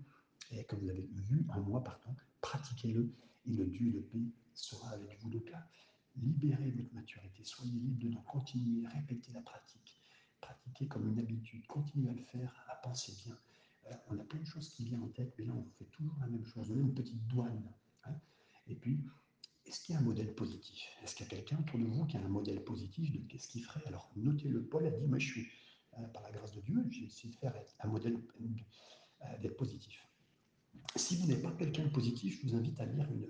et 0.50 0.64
que 0.64 0.76
vous 0.76 0.90
avez 0.90 1.08
vu 1.14 1.46
en 1.50 1.62
moi, 1.62 1.84
pardon, 1.84 2.16
pratiquez-le, 2.42 3.14
et 3.46 3.52
le 3.52 3.68
Dieu 3.68 3.92
de 3.92 4.00
paix 4.00 4.26
sera 4.56 4.90
avec 4.90 5.22
vous. 5.22 5.30
Donc 5.30 5.48
là, 5.52 5.70
libérez 6.16 6.72
votre 6.72 6.92
maturité, 6.96 7.44
soyez 7.44 7.80
libre 7.80 8.10
de 8.10 8.16
continuer, 8.26 8.88
répéter 8.88 9.32
la 9.32 9.42
pratique, 9.42 10.02
pratiquer 10.42 10.88
comme 10.88 11.08
une 11.08 11.20
habitude, 11.20 11.68
continuez 11.68 12.10
à 12.10 12.14
le 12.14 12.24
faire, 12.24 12.66
à 12.68 12.78
penser 12.78 13.14
bien. 13.24 13.38
Euh, 13.92 13.96
on 14.08 14.18
a 14.18 14.24
plein 14.24 14.40
de 14.40 14.48
choses 14.48 14.70
qui 14.70 14.86
viennent 14.86 15.04
en 15.04 15.10
tête, 15.10 15.36
mais 15.38 15.46
là, 15.46 15.54
on 15.54 15.70
fait 15.78 15.86
toujours 15.92 16.18
la 16.20 16.28
même 16.28 16.46
chose, 16.46 16.72
on 16.72 16.78
a 16.78 16.82
une 16.82 16.96
petite 16.96 17.28
douane. 17.28 17.72
Hein. 18.06 18.16
Et 18.66 18.74
puis, 18.74 19.06
est-ce 19.68 19.82
qu'il 19.82 19.94
y 19.94 19.98
a 19.98 20.02
un 20.02 20.04
modèle 20.04 20.34
positif? 20.34 20.90
Est-ce 21.04 21.14
qu'il 21.14 21.28
y 21.28 21.30
a 21.30 21.30
quelqu'un 21.30 21.60
autour 21.60 21.78
de 21.78 21.86
vous 21.86 22.06
qui 22.06 22.18
a 22.18 22.22
un 22.22 22.28
modèle 22.28 22.64
positif 22.64 23.12
de 23.12 23.20
qu'est-ce 23.28 23.50
qu'il 23.50 23.64
ferait? 23.64 23.86
Alors, 23.86 24.12
notez-le. 24.16 24.64
Paul 24.64 24.88
a 24.88 24.90
dit, 24.90 25.06
moi, 25.06 25.20
je 25.20 25.28
suis 25.28 25.48
par 26.14 26.24
la 26.24 26.32
grâce 26.32 26.52
de 26.52 26.62
Dieu, 26.62 26.86
j'ai 26.90 27.06
essayé 27.06 27.34
de 27.34 27.38
faire 27.38 27.54
un 27.80 27.88
modèle 27.88 28.18
euh, 28.42 29.38
d'être 29.40 29.58
positif. 29.58 30.08
Si 30.96 31.18
vous 31.18 31.28
n'êtes 31.28 31.42
pas 31.42 31.52
quelqu'un 31.52 31.86
de 31.86 31.90
positif, 31.90 32.40
je 32.42 32.48
vous 32.48 32.56
invite 32.56 32.80
à 32.80 32.86
lire 32.86 33.08
une, 33.12 33.28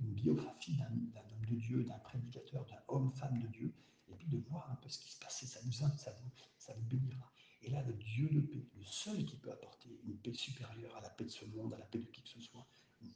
biographie 0.00 0.76
d'un 0.76 0.86
homme 0.86 1.44
de 1.48 1.56
Dieu, 1.56 1.82
d'un 1.82 1.98
prédicateur, 1.98 2.64
d'un 2.66 2.80
homme-femme 2.86 3.40
de 3.40 3.48
Dieu, 3.48 3.74
et 4.08 4.14
puis 4.14 4.28
de 4.28 4.36
voir 4.36 4.70
un 4.70 4.76
peu 4.76 4.88
ce 4.88 4.98
qui 5.00 5.10
se 5.10 5.18
passait, 5.18 5.46
ça 5.46 5.60
nous, 5.64 5.72
ça 5.72 5.88
vous, 5.88 6.30
ça 6.56 6.72
vous 6.74 6.84
bénira. 6.84 7.32
Et 7.62 7.70
là, 7.70 7.82
le 7.82 7.94
Dieu 7.94 8.28
de 8.28 8.40
paix, 8.40 8.64
le 8.76 8.84
seul 8.84 9.24
qui 9.24 9.36
peut 9.36 9.50
apporter 9.50 10.00
une 10.04 10.16
paix 10.18 10.34
supérieure 10.34 10.96
à 10.96 11.00
la 11.00 11.10
paix 11.10 11.24
de 11.24 11.30
ce 11.30 11.44
monde, 11.46 11.74
à 11.74 11.78
la 11.78 11.84
paix 11.86 11.98
de 11.98 12.06
qui 12.06 12.22
que 12.22 12.28
ce 12.28 12.40
soit, 12.40 12.66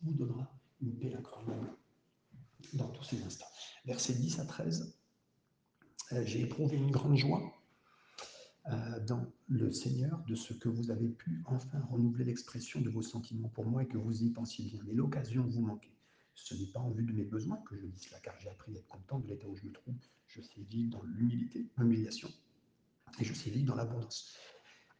vous 0.03 0.13
donnera 0.13 0.53
une 0.81 0.99
paix 0.99 1.15
incroyable 1.15 1.77
dans 2.73 2.89
tous 2.89 3.05
ces 3.05 3.23
instants. 3.23 3.47
Versets 3.85 4.15
10 4.15 4.41
à 4.41 4.45
13, 4.45 4.97
euh, 6.13 6.25
j'ai 6.27 6.43
éprouvé 6.43 6.77
une 6.77 6.91
grande 6.91 7.17
joie 7.17 7.41
euh, 7.41 7.52
Seigneur 9.73 10.23
de 10.27 10.35
ce 10.35 10.53
que 10.53 10.69
vous 10.69 10.91
avez 10.91 11.09
pu 11.09 11.43
enfin 11.47 11.81
renouveler 11.91 12.25
l'expression 12.25 12.81
de 12.81 12.91
vos 12.91 13.03
sentiments 13.03 13.49
pour 13.49 13.67
moi 13.67 13.83
et 13.83 13.87
que 13.87 13.99
vous 13.99 14.23
y 14.23 14.31
pensiez 14.31 14.65
bien. 14.65 14.81
Mais 14.87 14.95
l'occasion 14.95 15.45
vous 15.47 15.63
manquait. 15.63 15.95
Ce 16.35 16.55
n'est 16.55 16.67
pas 16.67 16.81
en 16.81 16.91
vue 16.91 17.05
de 17.05 17.13
mes 17.13 17.25
besoins 17.25 17.59
que 17.69 17.77
je 17.77 17.87
dis 17.87 17.99
cela, 17.99 18.19
car 18.21 18.39
j'ai 18.41 18.49
appris 18.49 18.75
à 18.77 18.79
être 18.79 18.89
content 18.89 19.19
de 19.19 19.29
l'état 19.29 19.47
où 19.49 19.57
je 19.57 19.65
me 19.65 19.73
trouve. 19.73 19.95
Je 20.27 20.41
sais 20.41 20.63
vivre 20.63 20.91
dans 20.91 21.03
l'humilité, 21.03 21.69
l'humiliation, 21.77 22.29
et 23.19 23.25
je 23.25 23.35
sais 23.35 23.51
vivre 23.51 23.67
dans 23.67 23.75
l'abondance. 23.75 24.35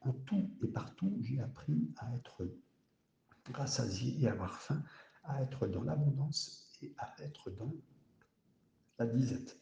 En 0.01 0.13
tout 0.13 0.51
et 0.63 0.69
partout, 0.69 1.17
j'ai 1.21 1.41
appris 1.41 1.93
à 1.97 2.15
être 2.15 2.47
rassasié 3.55 4.21
et 4.21 4.29
avoir 4.29 4.61
faim, 4.61 4.83
à 5.25 5.43
être 5.43 5.67
dans 5.69 5.83
l'abondance 5.83 6.71
et 6.83 6.95
à 6.99 7.15
être 7.21 7.51
dans 7.51 7.73
la 8.99 9.07
disette. 9.07 9.59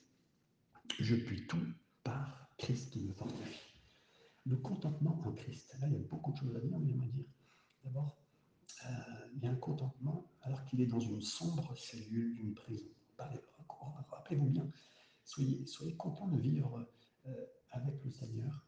Je 0.99 1.15
puis 1.15 1.47
tout 1.47 1.65
par 2.03 2.49
Christ 2.59 2.91
qui 2.91 3.01
me 3.01 3.13
fortifie. 3.13 3.70
Le 4.47 4.57
contentement 4.57 5.21
en 5.25 5.33
Christ. 5.33 5.77
Là, 5.81 5.87
il 5.89 5.93
y 5.93 5.97
a 5.97 6.01
beaucoup 6.01 6.33
de 6.33 6.37
choses 6.39 6.57
à 6.57 6.61
dire, 6.61 6.79
mais 6.79 6.89
j'aimerais 6.89 7.09
dire 7.09 7.27
d'abord, 7.85 8.17
euh, 8.87 9.29
il 9.35 9.43
y 9.43 9.47
a 9.47 9.51
un 9.51 9.57
contentement 9.57 10.31
alors 10.43 10.65
qu'il 10.65 10.81
est 10.81 10.87
dans 10.87 11.01
une 11.01 11.21
sombre 11.21 11.77
cellule 11.77 12.35
d'une 12.35 12.55
prison. 12.55 12.89
Rappelez-vous 14.11 14.49
bien, 14.49 14.71
soyez, 15.25 15.67
soyez 15.67 15.95
content 15.97 16.29
de 16.29 16.39
vivre 16.39 16.89
euh, 17.27 17.47
avec 17.71 18.03
le 18.05 18.11
Seigneur, 18.11 18.67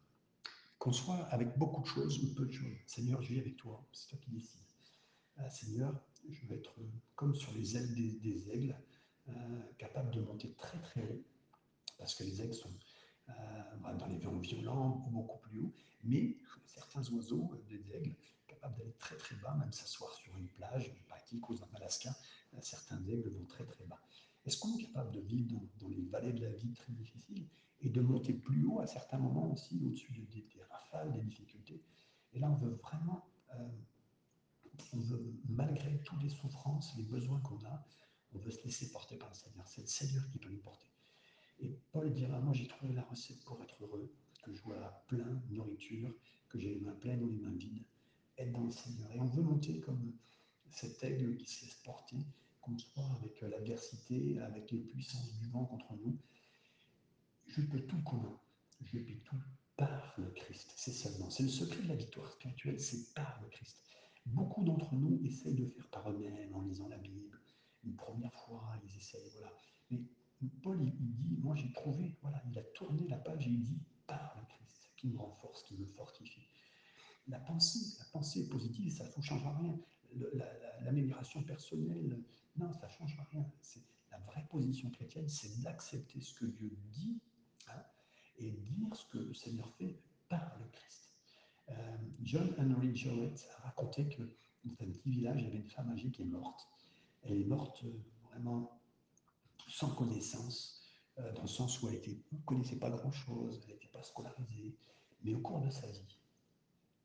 qu'on 0.79 0.93
soit 0.93 1.25
avec 1.27 1.57
beaucoup 1.57 1.83
de 1.83 1.87
choses 1.87 2.23
ou 2.23 2.35
peu 2.35 2.47
de 2.47 2.53
choses. 2.53 2.77
Seigneur, 2.87 3.23
je 3.23 3.33
vis 3.33 3.41
avec 3.41 3.57
toi, 3.57 3.85
c'est 3.93 4.09
toi 4.09 4.19
qui 4.19 4.31
décides. 4.31 4.61
Euh, 5.39 5.49
Seigneur, 5.49 5.95
je 6.29 6.47
vais 6.47 6.57
être 6.57 6.75
comme 7.15 7.35
sur 7.35 7.53
les 7.55 7.77
ailes 7.77 7.95
des, 7.95 8.51
aigles, 8.51 8.77
capable 9.79 10.11
de 10.11 10.21
monter 10.21 10.53
très 10.55 10.81
très 10.81 11.03
haut, 11.03 11.25
parce 11.99 12.15
que 12.15 12.25
les 12.25 12.43
aigles 12.43 12.55
sont 12.55 12.71
dans 13.99 14.07
les 14.07 14.19
vents 14.19 14.39
violents 14.39 15.05
ou 15.07 15.11
beaucoup 15.11 15.39
plus 15.39 15.59
haut, 15.59 15.75
mais 16.05 16.37
certains 16.65 17.07
oiseaux, 17.11 17.51
euh, 17.53 17.63
des 17.69 17.95
aigles, 17.95 18.15
capables 18.47 18.77
d'aller 18.79 18.95
très 18.99 19.17
très 19.17 19.37
bas, 19.37 19.55
même 19.55 19.73
s'asseoir 19.73 20.13
sur 20.15 20.37
une 20.37 20.49
plage, 20.49 20.95
par 21.09 21.19
exemple 21.19 21.63
en 21.63 21.77
Alaska, 21.77 22.15
euh, 22.55 22.59
certains 22.61 23.03
aigles 23.07 23.31
vont 23.31 23.45
très 23.47 23.65
très 23.65 23.85
bas. 23.85 24.01
Est-ce 24.45 24.59
qu'on 24.59 24.77
est 24.77 24.83
capable 24.83 25.13
de 25.13 25.21
vivre 25.21 25.61
dans, 25.79 25.89
les 25.89 26.03
vallées 26.03 26.33
de 26.33 26.45
la 26.45 26.53
vie 26.53 26.73
très 26.73 26.93
difficiles 26.93 27.47
et 27.81 27.91
de 27.91 28.01
monter 28.01 28.33
plus 28.33 28.65
haut 28.65 28.81
à 28.81 28.87
certains 28.87 29.19
moments 29.19 29.53
aussi, 29.53 29.81
au-dessus 29.85 30.13
des, 30.13 30.43
des, 30.43 30.63
rafales, 30.71 31.13
des 31.13 31.23
difficultés? 31.23 31.83
Et 32.33 32.41
là, 32.41 32.51
on 32.51 32.55
veut 32.55 32.71
vraiment, 32.83 33.29
on 34.93 34.99
veut, 34.99 35.33
malgré 35.49 36.03
toutes 36.03 36.23
les 36.23 36.31
souffrances, 36.31 36.97
les 36.97 37.05
besoins 37.05 37.41
qu'on 37.41 37.65
a, 37.67 37.87
on 38.35 38.39
veut 38.39 38.51
se 38.51 38.63
laisser 38.65 38.91
porter 38.91 39.17
par 39.17 39.29
le 39.29 39.35
Seigneur. 39.35 39.67
C'est 39.69 39.83
le 39.83 39.87
Seigneur 39.87 40.29
qui 40.31 40.39
peut 40.39 40.51
nous 40.51 40.61
porter. 40.61 40.92
Et 41.63 41.79
Paul 41.93 42.13
dira, 42.13 42.41
moi 42.41 42.53
j'ai 42.53 42.67
trouvé 42.67 42.93
la 42.93 43.03
recette 43.03 43.43
pour 43.45 43.63
être 43.63 43.77
heureux, 43.83 44.13
que 44.43 44.53
je 44.53 44.61
vois 44.63 45.05
plein 45.07 45.41
de 45.49 45.55
nourriture, 45.55 46.13
que 46.49 46.59
j'ai 46.59 46.75
les 46.75 46.81
mains 46.81 46.95
pleines 46.95 47.23
ou 47.23 47.29
les 47.29 47.39
mains 47.39 47.55
vides, 47.57 47.85
être 48.37 48.53
dans 48.53 48.65
le 48.65 48.73
Seigneur. 48.73 49.11
Et 49.13 49.21
on 49.21 49.27
veut 49.27 49.43
monter 49.43 49.81
comme 49.81 50.13
cet 50.71 51.03
aigle 51.05 51.37
qui 51.37 51.47
se 51.49 51.65
laisse 51.65 51.77
porter, 51.85 52.17
qu'on 52.61 52.77
soit 52.77 53.05
avec 53.17 53.41
l'adversité, 53.43 54.41
avec 54.41 54.71
les 54.73 54.81
puissances 54.81 55.33
du 55.39 55.47
vent 55.51 55.65
contre 55.65 55.95
nous. 56.05 56.19
Je 57.47 57.61
peux 57.61 57.81
tout 57.81 58.03
comment 58.03 58.41
Je 58.85 58.99
peux 58.99 59.15
tout 59.25 59.37
par 59.77 60.15
le 60.19 60.31
Christ. 60.31 60.73
C'est 60.77 60.93
seulement. 60.93 61.31
C'est 61.31 61.45
le 61.45 61.49
secret 61.49 61.83
de 61.83 61.89
la 61.89 61.95
victoire 61.95 62.31
spirituelle, 62.33 62.81
c'est 62.81 63.15
par 63.15 63.41
le 63.43 63.49
Christ. 63.49 63.79
Beaucoup 64.27 64.65
d'entre 64.65 64.95
nous 64.95 65.21
essayent 65.25 65.55
de 65.55 65.67
faire 65.67 65.89
par 65.91 66.11
eux-mêmes 66.11 66.55
en 66.55 66.63
lisant 66.63 66.89
la 66.89 66.99
Bible. 66.99 67.41
Une 67.85 67.97
première 67.97 68.35
fois, 68.35 68.63
ils 68.85 68.97
essayent, 68.97 69.31
voilà. 69.33 69.53
Mais 69.91 70.01
Paul, 70.63 70.81
il, 70.83 71.15
dit, 71.15 71.37
moi 71.41 71.55
j'ai 71.55 71.71
trouvé, 71.73 72.17
voilà, 72.23 72.43
il 72.51 72.59
a 72.59 72.63
tourné 72.75 73.07
la 73.09 73.19
page 73.19 73.47
et 73.47 73.51
il 73.51 73.63
dit, 73.63 73.81
par 74.07 74.37
le 74.39 74.47
Christ, 74.47 74.91
qui 74.97 75.09
me 75.09 75.19
renforce, 75.19 75.63
qui 75.65 75.77
me 75.77 75.87
fortifie. 75.87 76.47
La 77.29 77.39
pensée, 77.39 77.97
la 77.99 78.05
pensée 78.07 78.49
positive, 78.49 78.93
ça 78.93 79.05
ne 79.05 79.23
changera 79.23 79.57
rien. 79.57 79.79
L'amélioration 80.83 81.43
personnelle, 81.43 82.23
non, 82.57 82.73
ça 82.73 82.87
ne 82.87 82.93
changera 82.93 83.25
rien. 83.31 83.47
La 84.11 84.19
vraie 84.19 84.47
position 84.51 84.91
chrétienne, 84.91 85.29
c'est 85.29 85.61
d'accepter 85.63 86.21
ce 86.21 86.35
que 86.35 86.45
Dieu 86.47 86.77
dit 86.91 87.21
hein, 87.69 87.83
et 88.39 88.51
dire 88.51 88.95
ce 88.95 89.07
que 89.07 89.19
le 89.19 89.35
Seigneur 89.35 89.71
fait 89.77 89.99
par 90.29 90.59
le 90.59 90.67
Christ. 90.71 91.15
Euh, 91.71 91.97
John 92.23 92.55
Henry 92.59 92.95
Jowett 92.95 93.49
a 93.57 93.63
raconté 93.69 94.09
que 94.09 94.23
dans 94.65 94.73
un 94.73 94.91
petit 94.91 95.11
village, 95.11 95.41
il 95.41 95.45
y 95.45 95.47
avait 95.49 95.59
une 95.59 95.71
femme 95.71 95.91
âgée 95.91 96.11
qui 96.11 96.23
est 96.23 96.27
morte. 96.27 96.69
Elle 97.23 97.41
est 97.41 97.45
morte 97.45 97.85
euh, 97.85 97.93
vraiment 98.25 98.82
sans 99.73 99.95
connaissance, 99.95 100.83
euh, 101.19 101.33
dans 101.33 101.43
le 101.43 101.49
sens 101.49 101.83
où 101.83 101.89
elle 101.89 102.01
ne 102.33 102.39
connaissait 102.45 102.79
pas 102.79 102.91
grand-chose, 102.91 103.61
elle 103.65 103.75
n'était 103.75 103.89
pas 103.89 104.03
scolarisée, 104.03 104.77
mais 105.23 105.35
au 105.35 105.41
cours 105.41 105.61
de 105.61 105.71
sa 105.71 105.87
vie, 105.87 106.19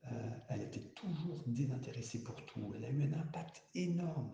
euh, 0.04 0.30
elle 0.48 0.62
était 0.62 0.84
toujours 0.90 1.42
désintéressée 1.46 2.22
pour 2.22 2.44
tout. 2.44 2.72
Elle 2.76 2.84
a 2.84 2.90
eu 2.90 3.02
un 3.02 3.12
impact 3.14 3.64
énorme 3.74 4.32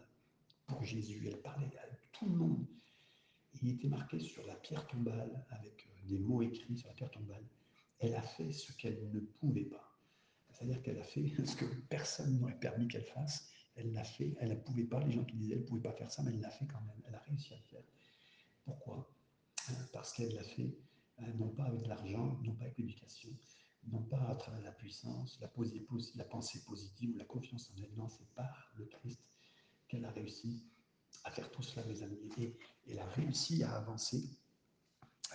pour 0.67 0.85
Jésus. 0.85 1.25
Elle 1.27 1.41
parlait 1.43 1.71
à 1.79 1.87
tout 2.13 2.29
le 2.29 2.35
monde. 2.35 2.67
Il 3.63 3.71
était 3.71 3.89
marqué 3.89 4.19
sur 4.19 4.45
la 4.47 4.57
pierre 4.57 4.87
tombale, 4.89 5.45
avec 5.51 5.87
euh, 5.87 6.09
des 6.09 6.19
mots 6.19 6.43
écrits 6.43 6.77
sur 6.77 6.89
la 6.89 6.95
pierre 6.95 7.11
tombale. 7.13 7.45
Elle 8.01 8.17
a 8.17 8.23
fait 8.23 8.53
ce 8.53 8.73
qu'elle 8.73 9.11
ne 9.13 9.21
pouvait 9.21 9.65
pas. 9.65 9.97
C'est-à-dire 10.51 10.83
qu'elle 10.83 10.99
a 10.99 11.05
fait 11.05 11.29
ce 11.47 11.57
que 11.57 11.65
personne 11.89 12.39
n'aurait 12.39 12.59
permis 12.59 12.89
qu'elle 12.89 13.05
fasse. 13.05 13.49
Elle 13.77 13.93
l'a 13.93 14.05
fait, 14.05 14.35
elle 14.41 14.51
ne 14.51 14.55
pouvait 14.57 14.85
pas. 14.85 15.03
Les 15.05 15.13
gens 15.13 15.25
qui 15.25 15.37
disaient 15.37 15.55
qu'elle 15.55 15.63
ne 15.63 15.67
pouvait 15.69 15.83
pas 15.83 15.93
faire 15.93 16.11
ça, 16.11 16.23
mais 16.25 16.33
elle 16.33 16.41
l'a 16.41 16.51
fait 16.51 16.67
quand 16.67 16.81
même. 16.81 17.01
Elle 17.07 17.15
a 17.15 17.21
réussi 17.21 17.55
à 17.55 17.57
le 17.57 17.63
faire. 17.63 17.94
Pourquoi? 18.65 19.11
Euh, 19.71 19.73
Parce 19.93 20.13
qu'elle 20.13 20.35
l'a 20.35 20.43
fait 20.43 20.77
euh, 21.21 21.33
non 21.35 21.49
pas 21.49 21.65
avec 21.65 21.87
l'argent, 21.87 22.39
non 22.43 22.55
pas 22.55 22.65
avec 22.65 22.79
l'éducation, 22.79 23.31
non 23.89 24.03
pas 24.03 24.21
à 24.29 24.35
travers 24.35 24.63
la 24.63 24.73
puissance, 24.73 25.39
la, 25.41 25.49
pensée 26.25 26.65
positive 26.65 27.15
ou 27.15 27.19
la 27.19 27.25
confiance 27.25 27.71
en 27.71 27.83
elle. 27.83 27.95
Non, 27.97 28.09
c'est 28.09 28.29
par 28.35 28.73
le 28.77 28.87
Christ 28.87 29.21
qu'elle 29.89 30.05
a 30.05 30.11
réussi 30.11 30.67
à 31.25 31.31
faire 31.31 31.51
tout 31.51 31.63
cela, 31.63 31.87
mes 31.87 32.03
amis. 32.03 32.19
Et 32.39 32.57
elle 32.89 32.99
a 32.99 33.07
réussi 33.07 33.63
à 33.63 33.77
avancer 33.77 34.25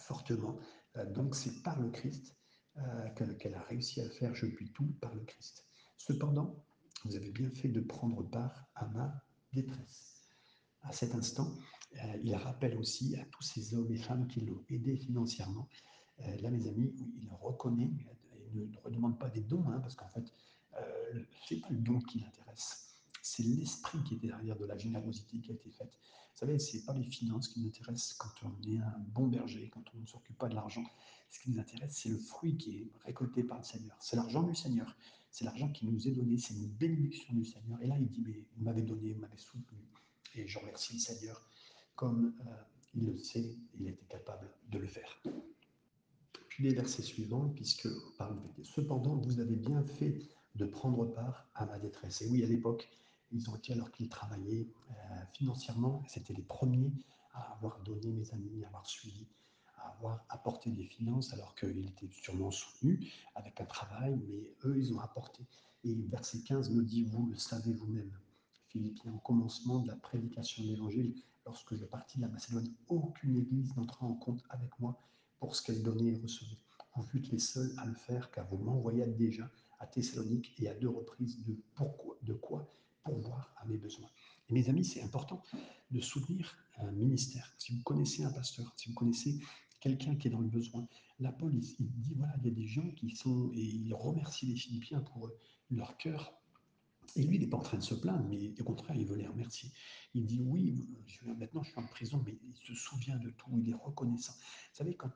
fortement. 0.01 0.59
Euh, 0.97 1.05
donc 1.05 1.35
c'est 1.35 1.61
par 1.61 1.79
le 1.79 1.89
Christ 1.89 2.35
qu'elle 3.15 3.55
a 3.55 3.61
réussi 3.63 3.99
à 3.99 4.09
faire. 4.09 4.33
Je 4.33 4.45
puis 4.45 4.71
tout 4.71 4.87
par 5.01 5.13
le 5.13 5.21
Christ. 5.25 5.67
Cependant, 5.97 6.63
vous 7.03 7.15
avez 7.15 7.29
bien 7.29 7.49
fait 7.51 7.67
de 7.67 7.81
prendre 7.81 8.23
part 8.23 8.69
à 8.75 8.87
ma 8.87 9.21
détresse. 9.51 10.18
À 10.83 10.91
cet 10.91 11.13
instant, 11.15 11.53
euh, 11.95 12.19
il 12.23 12.35
rappelle 12.35 12.77
aussi 12.77 13.15
à 13.15 13.25
tous 13.25 13.43
ces 13.43 13.73
hommes 13.73 13.91
et 13.91 13.97
femmes 13.97 14.27
qui 14.27 14.41
l'ont 14.41 14.63
aidé 14.69 14.95
financièrement. 14.97 15.67
Euh, 16.21 16.37
là, 16.37 16.49
mes 16.51 16.67
amis, 16.67 16.93
il 17.21 17.29
reconnaît, 17.41 17.89
il 18.53 18.71
ne 18.71 18.77
redemande 18.77 19.19
pas 19.19 19.29
des 19.29 19.41
dons, 19.41 19.67
hein, 19.69 19.79
parce 19.79 19.95
qu'en 19.95 20.09
fait, 20.09 20.33
euh, 20.75 21.23
ce 21.45 21.53
n'est 21.53 21.61
pas 21.61 21.69
le 21.69 21.77
don 21.77 21.99
qui 21.99 22.19
l'intéresse, 22.19 22.89
c'est 23.21 23.43
l'esprit 23.43 24.01
qui 24.03 24.15
est 24.15 24.19
derrière 24.19 24.57
de 24.57 24.65
la 24.65 24.77
générosité 24.77 25.39
qui 25.39 25.51
a 25.51 25.55
été 25.55 25.69
faite. 25.71 25.91
Vous 26.33 26.45
savez, 26.45 26.57
ce 26.57 26.77
n'est 26.77 26.83
pas 26.83 26.93
les 26.93 27.03
finances 27.03 27.49
qui 27.49 27.59
nous 27.59 27.67
intéressent 27.67 28.13
quand 28.13 28.47
on 28.47 28.67
est 28.67 28.77
un 28.77 28.99
bon 29.09 29.27
berger, 29.27 29.69
quand 29.73 29.83
on 29.93 29.99
ne 29.99 30.05
s'occupe 30.05 30.37
pas 30.37 30.47
de 30.47 30.55
l'argent. 30.55 30.85
Ce 31.29 31.39
qui 31.39 31.51
nous 31.51 31.59
intéresse, 31.59 31.97
c'est 31.97 32.09
le 32.09 32.17
fruit 32.17 32.57
qui 32.57 32.77
est 32.77 32.91
récolté 33.03 33.43
par 33.43 33.57
le 33.57 33.63
Seigneur. 33.63 33.97
C'est 33.99 34.15
l'argent 34.15 34.43
du 34.43 34.55
Seigneur. 34.55 34.95
C'est 35.31 35.43
l'argent 35.43 35.69
qui 35.69 35.85
nous 35.85 36.07
est 36.07 36.11
donné. 36.11 36.37
C'est 36.37 36.53
une 36.53 36.67
bénédiction 36.67 37.33
du 37.33 37.43
Seigneur. 37.43 37.79
Et 37.81 37.87
là, 37.87 37.97
il 37.99 38.09
dit, 38.09 38.21
mais 38.25 38.47
vous 38.55 38.63
m'avez 38.63 38.81
donné, 38.81 39.13
vous 39.13 39.19
m'avez 39.19 39.37
soutenu. 39.37 39.79
Et 40.35 40.47
je 40.47 40.59
remercie 40.59 40.93
le 40.93 40.99
Seigneur 40.99 41.41
comme 41.95 42.33
euh, 42.47 42.51
il 42.95 43.07
le 43.07 43.17
sait, 43.17 43.57
il 43.79 43.87
était 43.87 44.05
capable 44.05 44.49
de 44.69 44.79
le 44.79 44.87
faire. 44.87 45.21
Puis 46.47 46.63
les 46.63 46.73
versets 46.73 47.03
suivants, 47.03 47.49
puisque 47.49 47.89
Cependant, 48.63 49.15
vous 49.15 49.39
avez 49.39 49.55
bien 49.55 49.83
fait 49.83 50.17
de 50.55 50.65
prendre 50.65 51.05
part 51.05 51.47
à 51.55 51.65
ma 51.65 51.79
détresse. 51.79 52.21
Et 52.21 52.27
oui, 52.27 52.43
à 52.43 52.47
l'époque, 52.47 52.89
ils 53.31 53.49
ont 53.49 53.55
été, 53.55 53.73
alors 53.73 53.91
qu'ils 53.91 54.09
travaillaient 54.09 54.67
euh, 54.91 54.93
financièrement, 55.33 56.03
c'était 56.07 56.33
les 56.33 56.41
premiers 56.41 56.91
à 57.33 57.53
avoir 57.53 57.79
donné, 57.81 58.11
mes 58.11 58.31
amis, 58.33 58.63
à 58.63 58.67
avoir 58.67 58.85
suivi, 58.87 59.27
à 59.77 59.89
avoir 59.89 60.25
apporté 60.29 60.71
des 60.71 60.85
finances, 60.85 61.33
alors 61.33 61.55
qu'ils 61.55 61.85
étaient 61.87 62.09
sûrement 62.11 62.51
soutenus 62.51 63.13
avec 63.35 63.59
un 63.61 63.65
travail, 63.65 64.19
mais 64.27 64.53
eux, 64.65 64.77
ils 64.77 64.93
ont 64.93 64.99
apporté. 64.99 65.43
Et 65.83 65.93
verset 66.09 66.39
15 66.41 66.71
nous 66.71 66.81
dit, 66.81 67.03
vous 67.03 67.27
le 67.27 67.37
savez 67.37 67.73
vous-même, 67.73 68.11
Philippiens, 68.69 69.13
au 69.13 69.19
commencement 69.19 69.79
de 69.79 69.87
la 69.87 69.95
prédication 69.95 70.63
de 70.63 70.69
l'Évangile, 70.69 71.15
lorsque 71.45 71.75
je 71.75 71.85
partis 71.85 72.17
de 72.17 72.23
la 72.23 72.29
Macédoine, 72.29 72.71
aucune 72.87 73.37
église 73.37 73.75
n'entra 73.75 74.05
en 74.05 74.13
compte 74.15 74.43
avec 74.49 74.79
moi 74.79 74.99
pour 75.39 75.55
ce 75.55 75.63
qu'elle 75.63 75.83
donnait 75.83 76.13
et 76.13 76.21
recevait. 76.21 76.57
Vous 76.95 77.03
fûtes 77.03 77.31
les 77.31 77.39
seuls 77.39 77.73
à 77.77 77.85
le 77.85 77.95
faire, 77.95 78.31
car 78.31 78.47
vous 78.47 78.57
m'envoyez 78.57 79.05
déjà 79.07 79.49
à 79.79 79.87
Thessalonique 79.87 80.53
et 80.59 80.69
à 80.69 80.75
deux 80.75 80.89
reprises 80.89 81.43
de 81.45 81.57
pourquoi, 81.75 82.17
de 82.23 82.33
quoi 82.33 82.71
voir 83.05 83.53
à 83.57 83.65
mes 83.65 83.77
besoins. 83.77 84.09
Et 84.49 84.53
mes 84.53 84.69
amis, 84.69 84.85
c'est 84.85 85.01
important 85.01 85.41
de 85.91 86.01
soutenir 86.01 86.55
un 86.77 86.91
ministère. 86.91 87.51
Si 87.57 87.75
vous 87.75 87.83
connaissez 87.83 88.23
un 88.23 88.31
pasteur, 88.31 88.71
si 88.77 88.89
vous 88.89 88.95
connaissez 88.95 89.39
quelqu'un 89.79 90.15
qui 90.15 90.27
est 90.27 90.31
dans 90.31 90.41
le 90.41 90.47
besoin, 90.47 90.87
la 91.19 91.31
Paul, 91.31 91.53
il, 91.53 91.61
dit, 91.61 92.13
voilà, 92.15 92.33
il 92.39 92.45
y 92.45 92.51
a 92.51 92.53
des 92.53 92.67
gens 92.67 92.89
qui 92.91 93.15
sont, 93.15 93.51
et 93.53 93.61
il 93.61 93.93
remercie 93.93 94.45
les 94.45 94.55
Philippiens 94.55 95.01
pour 95.01 95.29
leur 95.71 95.97
cœur. 95.97 96.33
Et 97.15 97.23
lui, 97.23 97.37
il 97.37 97.41
n'est 97.41 97.47
pas 97.47 97.57
en 97.57 97.61
train 97.61 97.77
de 97.77 97.83
se 97.83 97.95
plaindre, 97.95 98.25
mais 98.29 98.59
au 98.59 98.63
contraire, 98.63 98.95
il 98.95 99.05
veut 99.05 99.15
les 99.15 99.27
remercier. 99.27 99.71
Il 100.13 100.25
dit, 100.25 100.41
oui, 100.41 100.87
maintenant 101.25 101.63
je 101.63 101.69
suis 101.69 101.79
en 101.79 101.85
prison, 101.85 102.21
mais 102.25 102.37
il 102.41 102.55
se 102.55 102.73
souvient 102.73 103.17
de 103.17 103.29
tout, 103.31 103.49
il 103.57 103.69
est 103.69 103.73
reconnaissant. 103.73 104.33
Vous 104.33 104.75
savez, 104.77 104.95
quand 104.95 105.11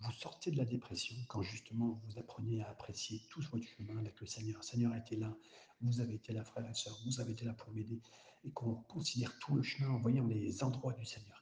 vous 0.00 0.12
sortez 0.12 0.50
de 0.50 0.56
la 0.56 0.64
dépression, 0.64 1.16
quand 1.28 1.42
justement 1.42 2.00
vous 2.04 2.18
apprenez 2.18 2.62
à 2.62 2.70
apprécier 2.70 3.22
tout 3.28 3.42
votre 3.50 3.64
chemin 3.64 3.98
avec 3.98 4.20
le 4.20 4.26
Seigneur, 4.26 4.58
le 4.58 4.62
Seigneur 4.64 4.92
a 4.92 4.98
été 4.98 5.16
là, 5.16 5.36
vous 5.80 6.00
avez 6.00 6.14
été 6.14 6.32
là, 6.32 6.44
frère 6.44 6.68
et 6.68 6.74
sœur, 6.74 6.96
vous 7.04 7.20
avez 7.20 7.32
été 7.32 7.44
là 7.44 7.52
pour 7.54 7.72
m'aider, 7.72 8.00
et 8.44 8.50
qu'on 8.52 8.74
considère 8.74 9.38
tout 9.38 9.54
le 9.54 9.62
chemin 9.62 9.90
en 9.90 9.98
voyant 9.98 10.26
les 10.26 10.62
endroits 10.64 10.94
du 10.94 11.04
Seigneur. 11.04 11.41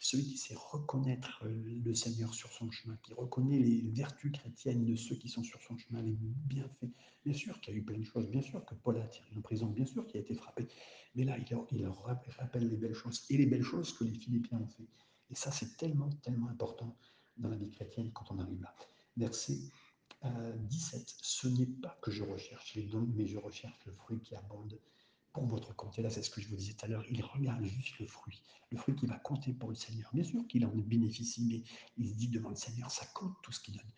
Celui 0.00 0.24
qui 0.24 0.36
sait 0.36 0.54
reconnaître 0.54 1.42
euh, 1.44 1.80
le 1.84 1.94
Seigneur 1.94 2.32
sur 2.34 2.52
son 2.52 2.70
chemin, 2.70 2.96
qui 3.02 3.14
reconnaît 3.14 3.58
les 3.58 3.82
vertus 3.90 4.32
chrétiennes 4.32 4.84
de 4.84 4.96
ceux 4.96 5.16
qui 5.16 5.28
sont 5.28 5.42
sur 5.42 5.60
son 5.62 5.76
chemin, 5.76 6.02
les 6.02 6.16
bienfaits. 6.20 6.92
Bien 7.24 7.34
sûr 7.34 7.60
qu'il 7.60 7.74
y 7.74 7.76
a 7.76 7.80
eu 7.80 7.84
plein 7.84 7.98
de 7.98 8.04
choses, 8.04 8.28
bien 8.28 8.42
sûr 8.42 8.64
que 8.64 8.74
Paul 8.74 8.98
a 8.98 9.06
tiré 9.06 9.26
en 9.36 9.40
prison, 9.40 9.66
bien 9.66 9.86
sûr 9.86 10.06
qu'il 10.06 10.18
a 10.18 10.20
été 10.20 10.34
frappé, 10.34 10.68
mais 11.14 11.24
là, 11.24 11.36
il, 11.38 11.46
il 11.72 11.86
rappelle 12.38 12.68
les 12.68 12.76
belles 12.76 12.94
choses, 12.94 13.24
et 13.30 13.36
les 13.36 13.46
belles 13.46 13.62
choses 13.62 13.92
que 13.92 14.04
les 14.04 14.14
Philippiens 14.14 14.58
ont 14.58 14.68
fait. 14.68 14.88
Et 15.30 15.34
ça, 15.34 15.50
c'est 15.50 15.76
tellement, 15.76 16.08
tellement 16.22 16.48
important 16.48 16.96
dans 17.36 17.48
la 17.48 17.56
vie 17.56 17.70
chrétienne 17.70 18.10
quand 18.12 18.30
on 18.30 18.38
arrive 18.38 18.60
là. 18.62 18.74
Verset 19.16 19.58
17. 20.22 20.24
Euh, 20.24 21.04
ce 21.22 21.48
n'est 21.48 21.66
pas 21.66 21.98
que 22.02 22.10
je 22.10 22.24
recherche 22.24 22.74
les 22.74 22.84
dons, 22.84 23.08
mais 23.14 23.26
je 23.26 23.38
recherche 23.38 23.78
le 23.86 23.92
fruit 23.92 24.20
qui 24.20 24.34
abonde 24.34 24.78
pour 25.32 25.46
votre 25.46 25.74
compte. 25.74 25.98
Et 25.98 26.02
là, 26.02 26.10
c'est 26.10 26.22
ce 26.22 26.30
que 26.30 26.40
je 26.40 26.48
vous 26.48 26.56
disais 26.56 26.74
tout 26.74 26.84
à 26.84 26.88
l'heure. 26.88 27.04
Il 27.10 27.22
regarde 27.22 27.64
juste 27.64 27.98
le 27.98 28.06
fruit, 28.06 28.42
le 28.70 28.78
fruit 28.78 28.94
qui 28.96 29.06
va 29.06 29.18
compter 29.18 29.52
pour 29.52 29.68
le 29.68 29.74
Seigneur. 29.74 30.10
Bien 30.12 30.24
sûr 30.24 30.46
qu'il 30.46 30.64
en 30.66 30.74
bénéficie, 30.74 31.44
mais 31.48 31.62
il 31.96 32.10
se 32.10 32.14
dit 32.14 32.28
devant 32.28 32.50
le 32.50 32.56
Seigneur, 32.56 32.90
ça 32.90 33.06
compte 33.14 33.34
tout 33.42 33.52
ce 33.52 33.60
qu'il 33.60 33.76
donne. 33.76 33.90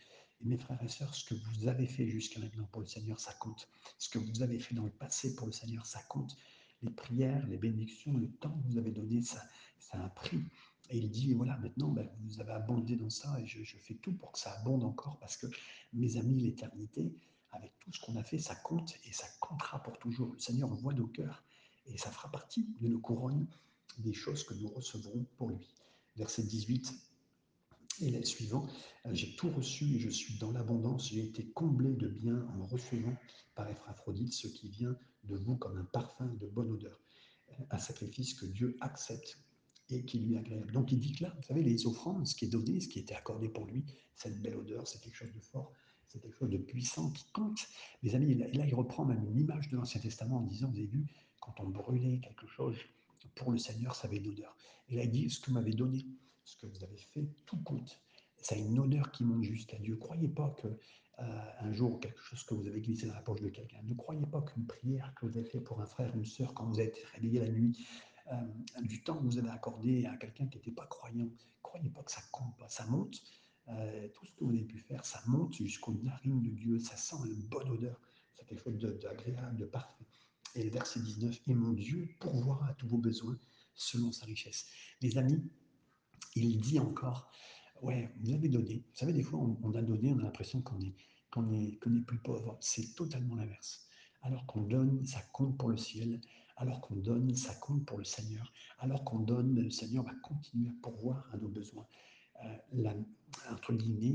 Et 0.43 0.47
mes 0.47 0.59
frères 0.59 0.83
et 0.83 0.89
sœurs, 0.89 1.15
ce 1.15 1.25
que 1.25 1.35
vous 1.35 1.69
avez 1.69 1.87
fait 1.87 2.09
jusqu'à 2.09 2.41
maintenant 2.41 2.69
pour 2.73 2.81
le 2.81 2.87
Seigneur, 2.87 3.21
ça 3.21 3.33
compte. 3.35 3.69
Ce 3.99 4.09
que 4.09 4.19
vous 4.19 4.43
avez 4.43 4.59
fait 4.59 4.75
dans 4.75 4.85
le 4.85 4.91
passé 4.91 5.35
pour 5.35 5.47
le 5.47 5.53
Seigneur, 5.53 5.85
ça 5.87 6.03
compte. 6.05 6.37
Les 6.83 6.91
prières, 6.91 7.47
les 7.47 7.59
bénédictions, 7.59 8.17
le 8.17 8.31
temps 8.31 8.51
que 8.51 8.73
vous 8.73 8.79
avez 8.79 8.91
donné, 8.91 9.21
ça, 9.23 9.43
ça 9.79 9.99
a 9.99 10.05
un 10.05 10.09
prix. 10.09 10.43
Et 10.91 10.99
il 10.99 11.11
dit, 11.11 11.35
voilà, 11.35 11.57
maintenant, 11.59 11.89
ben, 11.89 12.09
vous 12.25 12.41
avez 12.41 12.53
abondé 12.53 12.97
dans 12.97 13.11
ça 13.11 13.39
et 13.41 13.47
je, 13.47 13.77
fais 13.79 13.95
tout 13.95 14.13
pour 14.13 14.33
que 14.33 14.39
ça 14.39 14.53
abonde 14.59 14.83
encore 14.83 15.19
parce 15.21 15.37
que, 15.37 15.47
mes 15.93 16.17
amis, 16.17 16.41
l'éternité, 16.41 17.15
avec 17.53 17.73
tout 17.81 17.93
ce 17.93 18.01
qu'on 18.01 18.17
a 18.17 18.23
fait, 18.23 18.39
ça 18.39 18.55
compte 18.55 18.95
et 19.05 19.13
ça 19.13 19.27
comptera 19.41 19.83
pour 19.83 19.99
toujours. 19.99 20.33
Le 20.33 20.39
Seigneur 20.39 20.69
voit 20.69 20.95
nos 20.95 21.07
cœurs 21.07 21.45
et 21.87 21.99
ça 21.99 22.11
fera 22.11 22.31
partie 22.31 22.67
de 22.81 22.89
nos 22.89 23.01
couronnes, 23.01 23.47
des 23.99 24.13
choses 24.13 24.45
que 24.45 24.55
nous 24.55 24.69
recevrons 24.69 25.27
pour 25.37 25.49
lui. 25.49 25.67
Verset 26.17 26.45
18 26.45 26.93
et 28.03 28.11
le 28.11 28.25
suivant, 28.25 28.67
j'ai 29.11 29.37
tout 29.37 29.51
reçu 29.51 29.97
et 29.97 29.99
je 29.99 30.09
suis 30.09 30.39
dans 30.39 30.53
l'abondance, 30.53 31.11
j'ai 31.11 31.23
été 31.23 31.45
comblé 31.51 31.93
de 31.95 32.09
bien 32.09 32.47
en 32.59 32.67
recevant 32.67 33.15
par 33.55 33.69
Ephraphrodite 33.69 34.33
ce 34.33 34.49
qui 34.49 34.69
vient 34.69 34.97
de 35.25 35.37
vous 35.37 35.57
comme 35.57 35.77
un 35.77 35.85
parfum 35.85 36.27
de 36.27 36.47
bonne 36.47 36.71
odeur, 36.71 36.99
un 37.71 37.79
sacrifice 37.79 38.33
que 38.35 38.47
Dieu 38.47 38.77
accepte 38.81 39.39
et 39.91 40.05
qui 40.05 40.21
lui 40.21 40.35
est 40.35 40.39
agréable. 40.39 40.73
Donc 40.73 40.93
il 40.93 41.01
dit 41.01 41.13
que 41.13 41.25
là, 41.25 41.35
vous 41.37 41.43
savez, 41.43 41.63
les 41.63 41.87
offrandes, 41.87 42.27
ce 42.27 42.35
qui 42.35 42.47
est 42.47 42.49
donné, 42.49 42.81
ce 42.81 42.89
qui 42.89 43.01
était 43.01 43.15
accordé 43.15 43.49
pour 43.49 43.67
lui, 43.67 43.85
cette 44.15 44.41
belle 44.41 44.57
odeur, 44.57 44.87
c'est 44.89 45.01
quelque 45.01 45.17
chose 45.17 45.33
de 45.35 45.41
fort, 45.41 45.73
c'est 46.11 46.21
quelque 46.21 46.37
chose 46.37 46.51
de 46.51 46.59
puissant 46.59 47.11
qui 47.11 47.25
compte. 47.33 47.69
Les 48.03 48.15
amis, 48.17 48.33
et 48.33 48.53
là, 48.53 48.67
il 48.67 48.75
reprend 48.75 49.05
même 49.05 49.25
une 49.25 49.39
image 49.39 49.69
de 49.69 49.77
l'Ancien 49.77 50.01
Testament 50.01 50.39
en 50.39 50.43
disant, 50.43 50.69
vous 50.69 50.79
avez 50.79 50.87
vu, 50.87 51.07
quand 51.41 51.55
on 51.61 51.69
brûlait 51.69 52.19
quelque 52.19 52.47
chose 52.49 52.77
pour 53.37 53.53
le 53.53 53.59
Seigneur, 53.59 53.95
ça 53.95 54.09
avait 54.09 54.17
une 54.17 54.29
odeur. 54.29 54.57
Et 54.89 54.97
là, 54.97 55.07
dit, 55.07 55.31
ce 55.31 55.39
que 55.39 55.53
m'avez 55.53 55.73
donné, 55.73 56.05
ce 56.45 56.57
que 56.57 56.67
vous 56.67 56.83
avez 56.83 56.97
fait, 56.97 57.29
tout 57.47 57.59
compte. 57.63 58.01
Ça 58.39 58.57
a 58.57 58.59
une 58.59 58.79
odeur 58.79 59.13
qui 59.13 59.23
monte 59.23 59.45
jusqu'à 59.45 59.79
Dieu. 59.79 59.97
Croyez 59.97 60.29
pas 60.29 60.51
que 60.51 60.67
euh, 60.67 61.43
un 61.61 61.73
jour 61.73 62.01
quelque 62.01 62.21
chose 62.23 62.43
que 62.43 62.55
vous 62.55 62.67
avez 62.67 62.81
glissé 62.81 63.07
dans 63.07 63.15
la 63.15 63.21
poche 63.21 63.43
de 63.43 63.51
quelqu'un, 63.51 63.81
ne 63.85 63.95
croyez 63.95 64.27
pas 64.27 64.41
qu'une 64.43 64.67
prière 64.67 65.15
que 65.15 65.27
vous 65.27 65.37
avez 65.37 65.47
fait 65.47 65.61
pour 65.61 65.81
un 65.81 65.87
frère, 65.87 66.15
une 66.17 66.25
sœur, 66.25 66.55
quand 66.55 66.67
vous 66.67 66.81
êtes 66.81 66.97
réveillé 67.15 67.41
la 67.41 67.51
nuit, 67.51 67.87
euh, 68.33 68.37
du 68.83 69.03
temps 69.03 69.19
que 69.19 69.25
vous 69.25 69.39
avez 69.39 69.51
accordé 69.51 70.07
à 70.07 70.17
quelqu'un 70.17 70.47
qui 70.47 70.57
n'était 70.57 70.71
pas 70.73 70.87
croyant, 70.87 71.29
croyez 71.63 71.91
pas 71.91 72.03
que 72.03 72.11
ça 72.11 72.23
compte 72.33 72.55
ça 72.69 72.87
monte. 72.87 73.23
Euh, 73.69 74.09
tout 74.15 74.27
ce 74.27 74.33
que 74.33 74.45
vous 74.45 74.51
avez 74.51 74.65
pu 74.65 74.79
faire, 74.79 75.05
ça 75.05 75.23
monte 75.27 75.55
jusqu'aux 75.55 75.95
narines 75.95 76.43
de 76.43 76.51
Dieu, 76.51 76.79
ça 76.79 76.97
sent 76.97 77.17
une 77.27 77.43
bonne 77.43 77.69
odeur, 77.69 78.01
c'est 78.35 78.47
quelque 78.47 78.63
chose 78.65 78.79
d'agréable, 78.79 79.57
de, 79.57 79.67
parfait. 79.67 80.07
Et 80.57 80.65
le 80.65 80.71
verset 80.71 81.01
19, 81.01 81.41
et 81.47 81.55
mon 81.55 81.73
Dieu 81.73 82.09
pourvoira 82.19 82.69
à 82.69 82.75
tous 82.75 82.89
vos 82.89 82.99
besoins 82.99 83.39
selon 83.75 84.11
sa 84.11 84.27
richesse. 84.27 84.67
Les 85.01 85.17
amis, 85.17 85.41
il 86.35 86.61
dit 86.61 86.81
encore, 86.81 87.31
ouais, 87.83 88.13
vous 88.21 88.33
avez 88.33 88.49
donné. 88.49 88.85
Vous 88.91 88.97
savez, 88.97 89.13
des 89.13 89.23
fois, 89.23 89.39
on, 89.39 89.75
a 89.75 89.83
donné, 89.83 90.13
on 90.13 90.19
a 90.19 90.23
l'impression 90.23 90.61
qu'on 90.63 90.81
est, 90.81 90.95
qu'on 91.31 91.53
est, 91.53 91.79
qu'on 91.79 91.95
est 91.97 92.05
plus 92.05 92.19
pauvre. 92.19 92.59
C'est 92.61 92.95
totalement 92.95 93.37
l'inverse. 93.37 93.87
Alors 94.23 94.45
qu'on 94.47 94.63
donne, 94.63 95.05
ça 95.07 95.23
compte 95.33 95.57
pour 95.57 95.71
le 95.71 95.77
ciel. 95.77 96.21
Alors 96.57 96.81
qu'on 96.81 96.97
donne, 96.97 97.35
ça 97.37 97.55
compte 97.55 97.87
pour 97.87 97.99
le 97.99 98.05
Seigneur. 98.05 98.53
Alors 98.79 99.05
qu'on 99.05 99.21
donne, 99.21 99.55
le 99.55 99.71
Seigneur 99.71 100.05
va 100.05 100.15
continuer 100.23 100.69
à 100.69 100.75
pourvoir 100.83 101.29
à 101.33 101.39
nos 101.39 101.49
besoins. 101.49 101.87
Euh, 102.45 102.57
la, 102.73 102.95
entre 103.51 103.73
guillemets, 103.73 104.15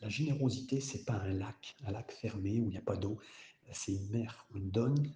la 0.00 0.08
générosité, 0.08 0.80
c'est 0.80 1.04
pas 1.04 1.14
un 1.14 1.32
lac, 1.32 1.76
un 1.84 1.92
lac 1.92 2.10
fermé 2.12 2.60
où 2.60 2.64
il 2.64 2.70
n'y 2.70 2.78
a 2.78 2.82
pas 2.82 2.96
d'eau. 2.96 3.18
C'est 3.72 3.92
une 3.92 4.08
mer. 4.10 4.46
On 4.54 4.58
donne, 4.58 5.12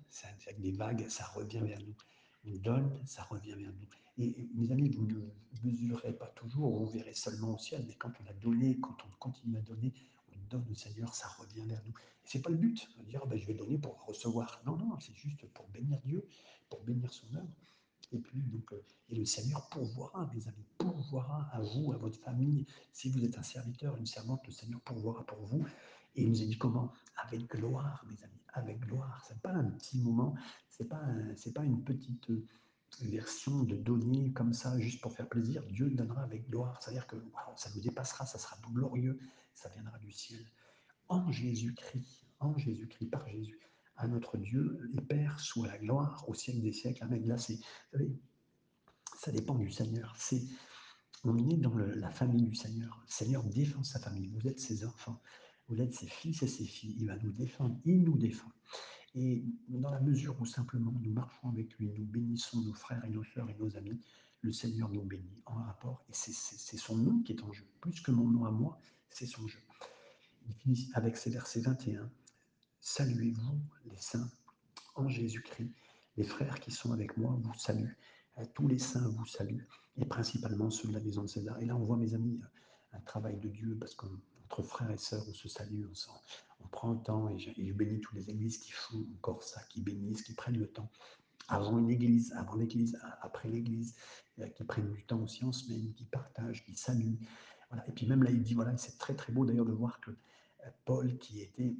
avec 0.47 0.61
des 0.61 0.73
vagues, 0.73 1.09
ça 1.09 1.25
revient 1.35 1.61
vers 1.61 1.81
nous. 1.81 1.97
On 2.47 2.57
donne, 2.59 3.01
ça 3.07 3.23
revient 3.25 3.55
vers 3.55 3.73
nous. 3.73 3.89
Et 4.19 4.49
mes 4.55 4.71
amis, 4.71 4.91
vous 4.91 5.07
ne 5.07 5.21
mesurez 5.65 6.13
pas 6.13 6.29
toujours, 6.29 6.77
vous 6.77 6.87
verrez 6.91 7.15
seulement 7.15 7.55
au 7.55 7.59
ciel, 7.59 7.85
mais 7.89 7.95
quand 7.95 8.13
on 8.23 8.31
a 8.31 8.33
donné, 8.35 8.79
quand 8.79 8.97
on 9.05 9.11
continue 9.19 9.57
à 9.57 9.63
donner, 9.63 9.93
on 10.33 10.39
donne 10.49 10.67
au 10.71 10.75
Seigneur, 10.75 11.13
ça 11.15 11.27
revient 11.39 11.67
vers 11.67 11.83
nous. 11.85 11.93
Et 11.93 12.27
c'est 12.27 12.43
pas 12.43 12.51
le 12.51 12.57
but, 12.57 12.89
de 12.99 13.05
dire 13.05 13.21
oh, 13.25 13.27
ben, 13.27 13.39
je 13.39 13.47
vais 13.47 13.55
donner 13.55 13.79
pour 13.79 14.05
recevoir. 14.05 14.61
Non, 14.67 14.77
non, 14.77 15.01
c'est 15.01 15.15
juste 15.15 15.45
pour 15.47 15.67
bénir 15.69 15.99
Dieu, 16.05 16.29
pour 16.69 16.83
bénir 16.85 17.13
son 17.13 17.35
œuvre. 17.35 17.49
Et 18.13 18.19
puis, 18.19 18.41
donc, 18.41 18.73
euh, 18.73 18.83
le 19.11 19.25
Seigneur 19.25 19.69
pourvoira, 19.69 20.31
mes 20.35 20.49
amis, 20.49 20.67
pourvoira 20.79 21.49
à 21.53 21.61
vous, 21.61 21.93
à 21.93 21.97
votre 21.97 22.19
famille. 22.19 22.67
Si 22.93 23.11
vous 23.11 23.25
êtes 23.25 23.39
un 23.39 23.43
serviteur, 23.43 23.97
une 23.97 24.07
servante, 24.07 24.47
le 24.47 24.53
Seigneur 24.53 24.81
pourvoira 24.81 25.25
pour 25.25 25.39
vous. 25.39 25.65
Et 26.17 26.23
il 26.23 26.31
nous 26.31 26.43
a 26.43 26.45
dit 26.45 26.59
comment? 26.59 26.93
Avec 27.17 27.49
gloire, 27.49 28.05
mes 28.09 28.23
amis, 28.23 28.41
avec 28.53 28.81
gloire. 28.81 29.25
C'est 29.27 29.41
pas 29.41 29.53
un 29.53 29.65
petit 29.65 29.99
moment, 29.99 30.35
pas, 30.89 31.03
c'est 31.37 31.53
pas 31.53 31.65
une 31.65 31.83
petite 31.83 32.31
euh, 32.31 32.47
version 33.03 33.63
de 33.65 33.77
donner 33.77 34.33
comme 34.33 34.53
ça 34.53 34.79
juste 34.79 35.01
pour 35.01 35.13
faire 35.13 35.29
plaisir. 35.29 35.63
Dieu 35.71 35.91
donnera 35.91 36.23
avec 36.23 36.49
gloire. 36.49 36.81
C'est-à-dire 36.81 37.07
que 37.07 37.17
ça 37.57 37.71
nous 37.75 37.81
dépassera, 37.81 38.27
ça 38.27 38.39
sera 38.39 38.57
glorieux, 38.73 39.19
ça 39.55 39.69
viendra 39.71 39.99
du 39.99 40.13
ciel. 40.13 40.45
En 41.09 41.31
Jésus-Christ, 41.31 42.27
en 42.41 42.57
Jésus-Christ, 42.57 43.11
par 43.11 43.27
Jésus 43.29 43.59
à 43.97 44.09
notre 44.09 44.37
Dieu 44.39 44.91
et 44.93 45.01
Père 45.01 45.39
soit 45.41 45.69
la 45.69 45.79
gloire 45.79 46.25
au 46.29 46.35
siècle 46.35 46.61
des 46.61 46.73
siècles. 46.73 47.03
Amen. 47.05 47.27
Là, 47.27 47.39
c'est, 47.39 47.59
ça 49.19 49.31
dépend 49.31 49.55
du 49.55 49.71
Seigneur. 49.71 50.15
C'est, 50.19 50.43
on 51.23 51.37
est 51.51 51.57
dans 51.57 51.75
la 51.77 52.11
famille 52.11 52.43
du 52.43 52.55
Seigneur. 52.55 53.01
Le 53.07 53.13
Seigneur 53.13 53.45
défend 53.45 53.83
sa 53.83 53.99
famille. 53.99 54.29
Vous 54.29 54.47
êtes 54.49 54.61
ses 54.61 54.85
enfants. 54.85 55.21
Vous 55.69 55.81
êtes 55.81 55.95
ses 55.95 56.07
fils 56.07 56.43
et 56.43 56.49
ses 56.49 56.65
filles. 56.65 56.97
Il 56.99 57.07
va 57.07 57.17
nous 57.19 57.33
défendre. 57.33 57.77
Il 57.85 58.03
nous 58.03 58.19
défend. 58.19 58.51
Et 59.15 59.45
dans 59.69 59.91
la 59.91 60.01
mesure 60.01 60.37
où 60.41 60.45
simplement 60.45 60.93
nous 61.01 61.13
marchons 61.13 61.49
avec 61.49 61.73
lui, 61.79 61.93
nous 61.97 62.05
bénissons 62.05 62.61
nos 62.63 62.75
frères 62.75 63.05
et 63.05 63.11
nos 63.11 63.23
sœurs 63.23 63.49
et 63.49 63.55
nos 63.55 63.77
amis, 63.77 64.01
le 64.41 64.53
Seigneur 64.53 64.91
nous 64.91 65.05
bénit 65.05 65.43
en 65.47 65.55
rapport. 65.55 66.05
Et 66.09 66.13
c'est 66.13 66.77
son 66.77 66.97
nom 66.97 67.23
qui 67.23 67.33
est 67.33 67.43
en 67.43 67.53
jeu. 67.53 67.65
Plus 67.81 68.01
que 68.01 68.11
mon 68.11 68.29
nom 68.29 68.45
à 68.45 68.51
moi, 68.51 68.79
c'est 69.09 69.27
son 69.27 69.47
jeu. 69.47 69.61
Il 70.49 70.55
finit 70.55 70.91
avec 70.95 71.17
ces 71.17 71.31
versets 71.31 71.61
21. 71.61 72.11
Saluez-vous 72.87 73.59
les 73.87 73.97
saints 73.97 74.31
en 74.95 75.09
Jésus-Christ. 75.09 75.73
Les 76.19 76.23
frères 76.23 76.61
qui 76.61 76.71
sont 76.71 76.93
avec 76.93 77.17
moi 77.17 77.35
vous 77.43 77.55
saluent. 77.55 77.97
Euh, 78.37 78.45
tous 78.53 78.69
les 78.69 78.79
saints 78.79 79.09
vous 79.09 79.25
saluent. 79.25 79.67
Et 79.97 80.05
principalement 80.05 80.71
ceux 80.71 80.89
de 80.89 80.93
la 80.93 81.01
maison 81.01 81.23
de 81.23 81.27
César. 81.27 81.59
Et 81.61 81.65
là, 81.65 81.77
on 81.77 81.83
voit, 81.83 81.97
mes 81.97 82.13
amis, 82.13 82.39
un 82.93 83.01
travail 83.01 83.39
de 83.39 83.49
Dieu, 83.49 83.75
parce 83.81 83.95
qu'entre 83.95 84.63
frères 84.63 84.91
et 84.91 84.99
sœurs, 84.99 85.25
on 85.27 85.33
se 85.33 85.49
salue, 85.49 85.87
on, 86.63 86.69
prend 86.69 86.93
le 86.93 87.01
temps, 87.01 87.31
et 87.31 87.39
je, 87.39 87.73
bénis 87.73 88.01
toutes 88.01 88.17
les 88.17 88.29
églises 88.29 88.59
qui 88.59 88.73
font 88.73 89.07
encore 89.17 89.43
ça, 89.43 89.63
qui 89.71 89.81
bénissent, 89.81 90.23
qui 90.23 90.35
prennent 90.35 90.59
le 90.59 90.69
temps. 90.69 90.91
Avant 91.49 91.79
une 91.79 91.91
église, 91.91 92.35
avant 92.35 92.55
l'église, 92.55 92.99
après 93.23 93.49
l'église, 93.49 93.95
euh, 94.41 94.49
qui 94.49 94.63
prennent 94.63 94.93
du 94.93 95.03
temps 95.05 95.23
aussi 95.23 95.43
en 95.43 95.53
semaine, 95.53 95.95
qui 95.95 96.05
partagent, 96.05 96.63
qui 96.67 96.77
saluent. 96.77 97.19
Voilà. 97.71 97.89
Et 97.89 97.93
puis 97.93 98.07
même 98.07 98.23
là, 98.23 98.31
il 98.31 98.43
dit, 98.43 98.53
voilà, 98.53 98.77
c'est 98.77 98.99
très 98.99 99.15
très 99.15 99.33
beau 99.33 99.47
d'ailleurs 99.47 99.65
de 99.65 99.73
voir 99.73 100.01
que 100.01 100.11
euh, 100.11 100.71
Paul, 100.85 101.17
qui 101.17 101.41
était 101.41 101.75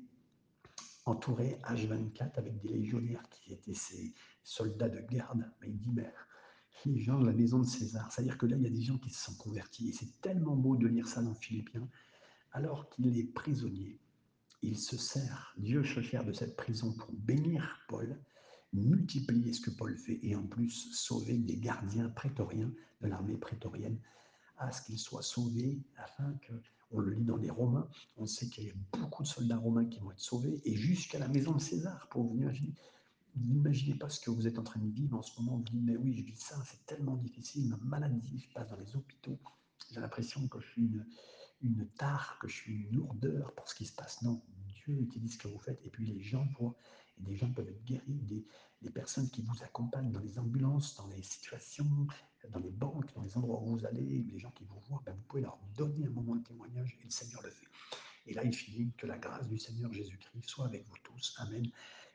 entouré 1.07 1.59
H24 1.65 2.33
avec 2.37 2.59
des 2.61 2.69
légionnaires 2.69 3.23
qui 3.31 3.53
étaient 3.53 3.75
ses 3.75 4.15
soldats 4.43 4.89
de 4.89 5.01
garde. 5.01 5.51
Mais 5.61 5.69
il 5.69 5.79
dit, 5.79 5.91
mais 5.93 6.11
les 6.87 7.01
gens 7.01 7.19
de 7.19 7.27
la 7.27 7.33
maison 7.33 7.61
de 7.61 7.67
César, 7.67 8.11
c'est-à-dire 8.13 8.39
que 8.39 8.47
là, 8.47 8.57
il 8.57 8.63
y 8.63 8.67
a 8.67 8.71
des 8.71 8.83
gens 8.83 8.99
qui 8.99 9.11
se 9.11 9.25
sont 9.25 9.37
convertis. 9.37 9.89
Et 9.89 9.93
c'est 9.93 10.21
tellement 10.21 10.57
beau 10.57 10.77
de 10.77 10.87
lire 10.87 11.09
ça 11.09 11.23
dans 11.23 11.35
Philippiens. 11.35 11.89
Alors 12.53 12.89
qu'il 12.91 13.19
est 13.19 13.25
prisonnier, 13.25 13.99
il 14.63 14.79
se 14.79 14.97
sert, 14.97 15.55
Dieu 15.59 15.85
se 15.85 16.01
sert 16.03 16.25
de 16.25 16.33
cette 16.33 16.57
prison 16.57 16.93
pour 16.93 17.13
bénir 17.13 17.81
Paul, 17.89 18.19
multiplier 18.73 19.53
ce 19.53 19.61
que 19.61 19.71
Paul 19.71 19.97
fait 19.97 20.19
et 20.23 20.35
en 20.35 20.47
plus 20.47 20.91
sauver 20.93 21.39
des 21.39 21.57
gardiens 21.57 22.09
prétoriens 22.09 22.73
de 23.01 23.09
l'armée 23.09 23.37
prétorienne 23.37 23.99
à 24.57 24.73
ce 24.73 24.83
qu'ils 24.83 24.99
soient 24.99 25.23
sauvés 25.23 25.83
afin 25.97 26.33
que, 26.43 26.53
on 26.95 27.01
le 27.01 27.13
lit 27.13 27.25
dans 27.25 27.37
les 27.37 27.51
Romains, 27.51 27.89
on 28.17 28.27
sait 28.27 28.49
qu'il 28.49 28.65
y 28.65 28.71
a 28.71 28.75
beaucoup 28.93 29.23
de 29.23 29.29
soldats 29.29 29.57
romains 29.57 29.85
qui 29.87 29.99
vont 29.99 30.13
être 30.13 30.21
sauvés 30.21 30.61
et 30.65 30.77
jusqu'à 30.77 31.19
la 31.19 31.29
maison 31.29 31.53
de 31.53 31.61
César, 31.61 32.09
pour 32.09 32.25
vous 32.25 32.37
imaginer. 32.37 32.75
N'imaginez 33.37 33.99
pas 33.99 34.09
ce 34.09 34.21
que 34.21 34.31
vous 34.31 34.47
êtes 34.47 34.59
en 34.59 34.63
train 34.63 34.81
de 34.81 34.89
vivre 34.89 35.19
en 35.19 35.23
ce 35.23 35.41
moment. 35.41 35.57
Vous 35.57 35.65
dites, 35.65 35.83
mais 35.83 35.97
oui, 35.97 36.15
je 36.15 36.23
vis 36.23 36.37
ça, 36.37 36.57
c'est 36.65 36.87
tellement 36.87 37.17
difficile, 37.17 37.69
ma 37.69 37.77
maladie, 37.79 38.39
je 38.39 38.53
passe 38.53 38.69
dans 38.71 38.79
les 38.79 38.95
hôpitaux. 38.95 39.39
J'ai 39.93 40.01
l'impression 40.01 40.47
que 40.47 40.61
je 40.61 40.67
suis 40.69 40.83
une, 40.83 41.07
une 41.63 41.89
tare, 41.99 42.39
que 42.41 42.47
je 42.47 42.55
suis 42.55 42.75
une 42.85 42.97
lourdeur 42.97 43.53
pour 43.55 43.69
ce 43.69 43.75
qui 43.75 43.87
se 43.87 43.95
passe. 43.95 44.23
Non, 44.23 44.41
Dieu 44.69 45.01
utilise 45.01 45.35
ce 45.35 45.39
que 45.39 45.49
vous 45.49 45.59
faites 45.59 45.85
et 45.85 45.91
puis 45.91 46.07
les 46.07 46.23
gens 46.23 46.47
voient. 46.59 46.77
Des 47.19 47.37
gens 47.37 47.51
peuvent 47.53 47.69
être 47.69 47.85
guéris, 47.85 48.21
des, 48.23 48.45
des 48.83 48.91
personnes 48.91 49.31
qui 49.31 49.43
vous 49.43 49.63
accompagnent 49.63 50.13
dans 50.13 50.21
les 50.21 50.39
ambulances, 50.39 50.97
dans 50.97 51.07
les 51.09 51.23
situations, 51.23 52.07
dans 52.51 52.59
les 52.59 52.71
banques, 52.71 53.13
dans 53.15 53.23
les 53.23 53.37
endroits 53.37 53.61
où 53.63 53.77
vous 53.77 53.87
allez, 53.87 54.25
les 54.31 54.39
gens 54.39 54.51
qui 54.51 54.65
vous 54.65 54.79
voient, 54.89 55.03
ben 55.07 55.15
vous 55.15 55.23
pouvez 55.23 55.43
leur 55.43 55.59
donner 55.77 56.07
un 56.07 56.11
moment 56.11 56.37
de 56.37 56.43
témoignage 56.43 56.97
et 57.01 57.05
le 57.05 57.11
Seigneur 57.11 57.43
le 57.43 57.51
fait. 57.51 57.67
Et 58.27 58.35
là, 58.35 58.45
il 58.45 58.55
finit 58.55 58.93
que 58.97 59.07
la 59.07 59.19
grâce 59.19 59.49
du 59.49 59.59
Seigneur 59.59 59.93
Jésus-Christ 59.93 60.49
soit 60.49 60.67
avec 60.67 60.87
vous 60.89 60.97
tous. 61.03 61.35
Amen. 61.39 61.67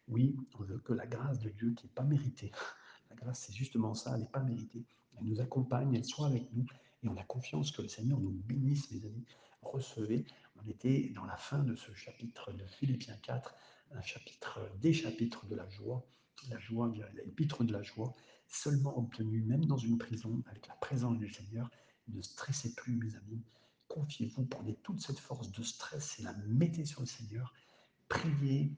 Oui, 0.08 0.36
on 0.58 0.64
veut 0.64 0.80
que 0.80 0.94
la 0.94 1.06
grâce 1.06 1.40
de 1.40 1.50
Dieu 1.50 1.74
qui 1.74 1.86
n'est 1.86 1.94
pas 1.94 2.04
méritée, 2.04 2.52
la 3.10 3.16
grâce 3.16 3.46
c'est 3.46 3.54
justement 3.54 3.94
ça, 3.94 4.14
elle 4.16 4.22
n'est 4.22 4.28
pas 4.28 4.42
méritée, 4.42 4.86
elle 5.18 5.26
nous 5.26 5.40
accompagne, 5.40 5.96
elle 5.96 6.06
soit 6.06 6.28
avec 6.28 6.52
nous 6.54 6.66
et 7.04 7.08
on 7.08 7.18
a 7.18 7.24
confiance 7.24 7.72
que 7.72 7.82
le 7.82 7.88
Seigneur 7.88 8.20
nous 8.20 8.32
bénisse, 8.32 8.92
mes 8.92 9.06
amis. 9.06 9.26
Recevez, 9.62 10.26
on 10.56 10.68
était 10.68 11.10
dans 11.10 11.26
la 11.26 11.38
fin 11.38 11.60
de 11.60 11.76
ce 11.76 11.94
chapitre 11.94 12.52
de 12.54 12.66
Philippiens 12.66 13.18
4, 13.18 13.54
un 13.92 14.02
chapitre, 14.02 14.60
des 14.82 14.94
chapitres 14.94 15.46
de 15.48 15.56
la 15.56 15.68
joie, 15.70 16.06
la 16.50 16.60
joie, 16.60 16.92
l'épître 17.16 17.64
de 17.64 17.74
la 17.74 17.84
joie, 17.84 18.14
seulement 18.48 18.98
obtenu, 18.98 19.42
même 19.42 19.66
dans 19.66 19.78
une 19.78 19.98
prison, 19.98 20.42
avec 20.48 20.68
la 20.68 20.76
présence 20.76 21.18
du 21.18 21.30
Seigneur. 21.30 21.70
Ne 22.08 22.22
stressez 22.22 22.74
plus, 22.76 22.96
mes 22.96 23.16
amis. 23.16 23.44
Confiez-vous, 23.88 24.46
prenez 24.46 24.76
toute 24.84 25.02
cette 25.02 25.20
force 25.20 25.52
de 25.52 25.64
stress 25.64 26.20
et 26.20 26.24
la 26.24 26.34
mettez 26.48 26.86
sur 26.86 27.02
le 27.02 27.08
Seigneur. 27.08 27.54
Priez, 28.08 28.72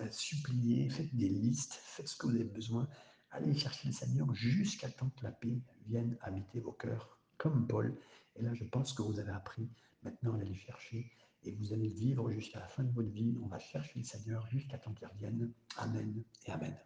euh, 0.00 0.10
suppliez, 0.10 0.88
faites 0.88 1.14
des 1.14 1.28
listes, 1.28 1.74
faites 1.74 2.08
ce 2.08 2.16
que 2.16 2.26
vous 2.26 2.34
avez 2.34 2.44
besoin. 2.44 2.88
Allez 3.30 3.56
chercher 3.56 3.88
le 3.88 3.92
Seigneur 3.92 4.32
jusqu'à 4.34 4.88
temps 4.88 5.10
que 5.10 5.24
la 5.24 5.32
paix 5.32 5.60
vienne 5.86 6.16
habiter 6.20 6.60
vos 6.60 6.72
cœurs, 6.72 7.18
comme 7.38 7.66
Paul. 7.66 7.96
Et 8.36 8.42
là, 8.42 8.54
je 8.54 8.64
pense 8.64 8.92
que 8.92 9.02
vous 9.02 9.18
avez 9.18 9.32
appris 9.32 9.68
maintenant 10.02 10.34
à 10.34 10.36
aller 10.36 10.48
le 10.48 10.54
chercher 10.54 11.10
et 11.46 11.52
vous 11.52 11.72
allez 11.72 11.88
vivre 11.88 12.30
jusqu'à 12.30 12.60
la 12.60 12.68
fin 12.68 12.82
de 12.82 12.92
votre 12.92 13.10
vie. 13.10 13.36
On 13.42 13.46
va 13.46 13.58
chercher 13.58 13.98
le 13.98 14.04
Seigneur 14.04 14.46
jusqu'à 14.48 14.78
temps 14.78 14.92
qu'il 14.92 15.06
revienne. 15.06 15.52
Amen 15.78 16.22
et 16.46 16.50
Amen. 16.50 16.76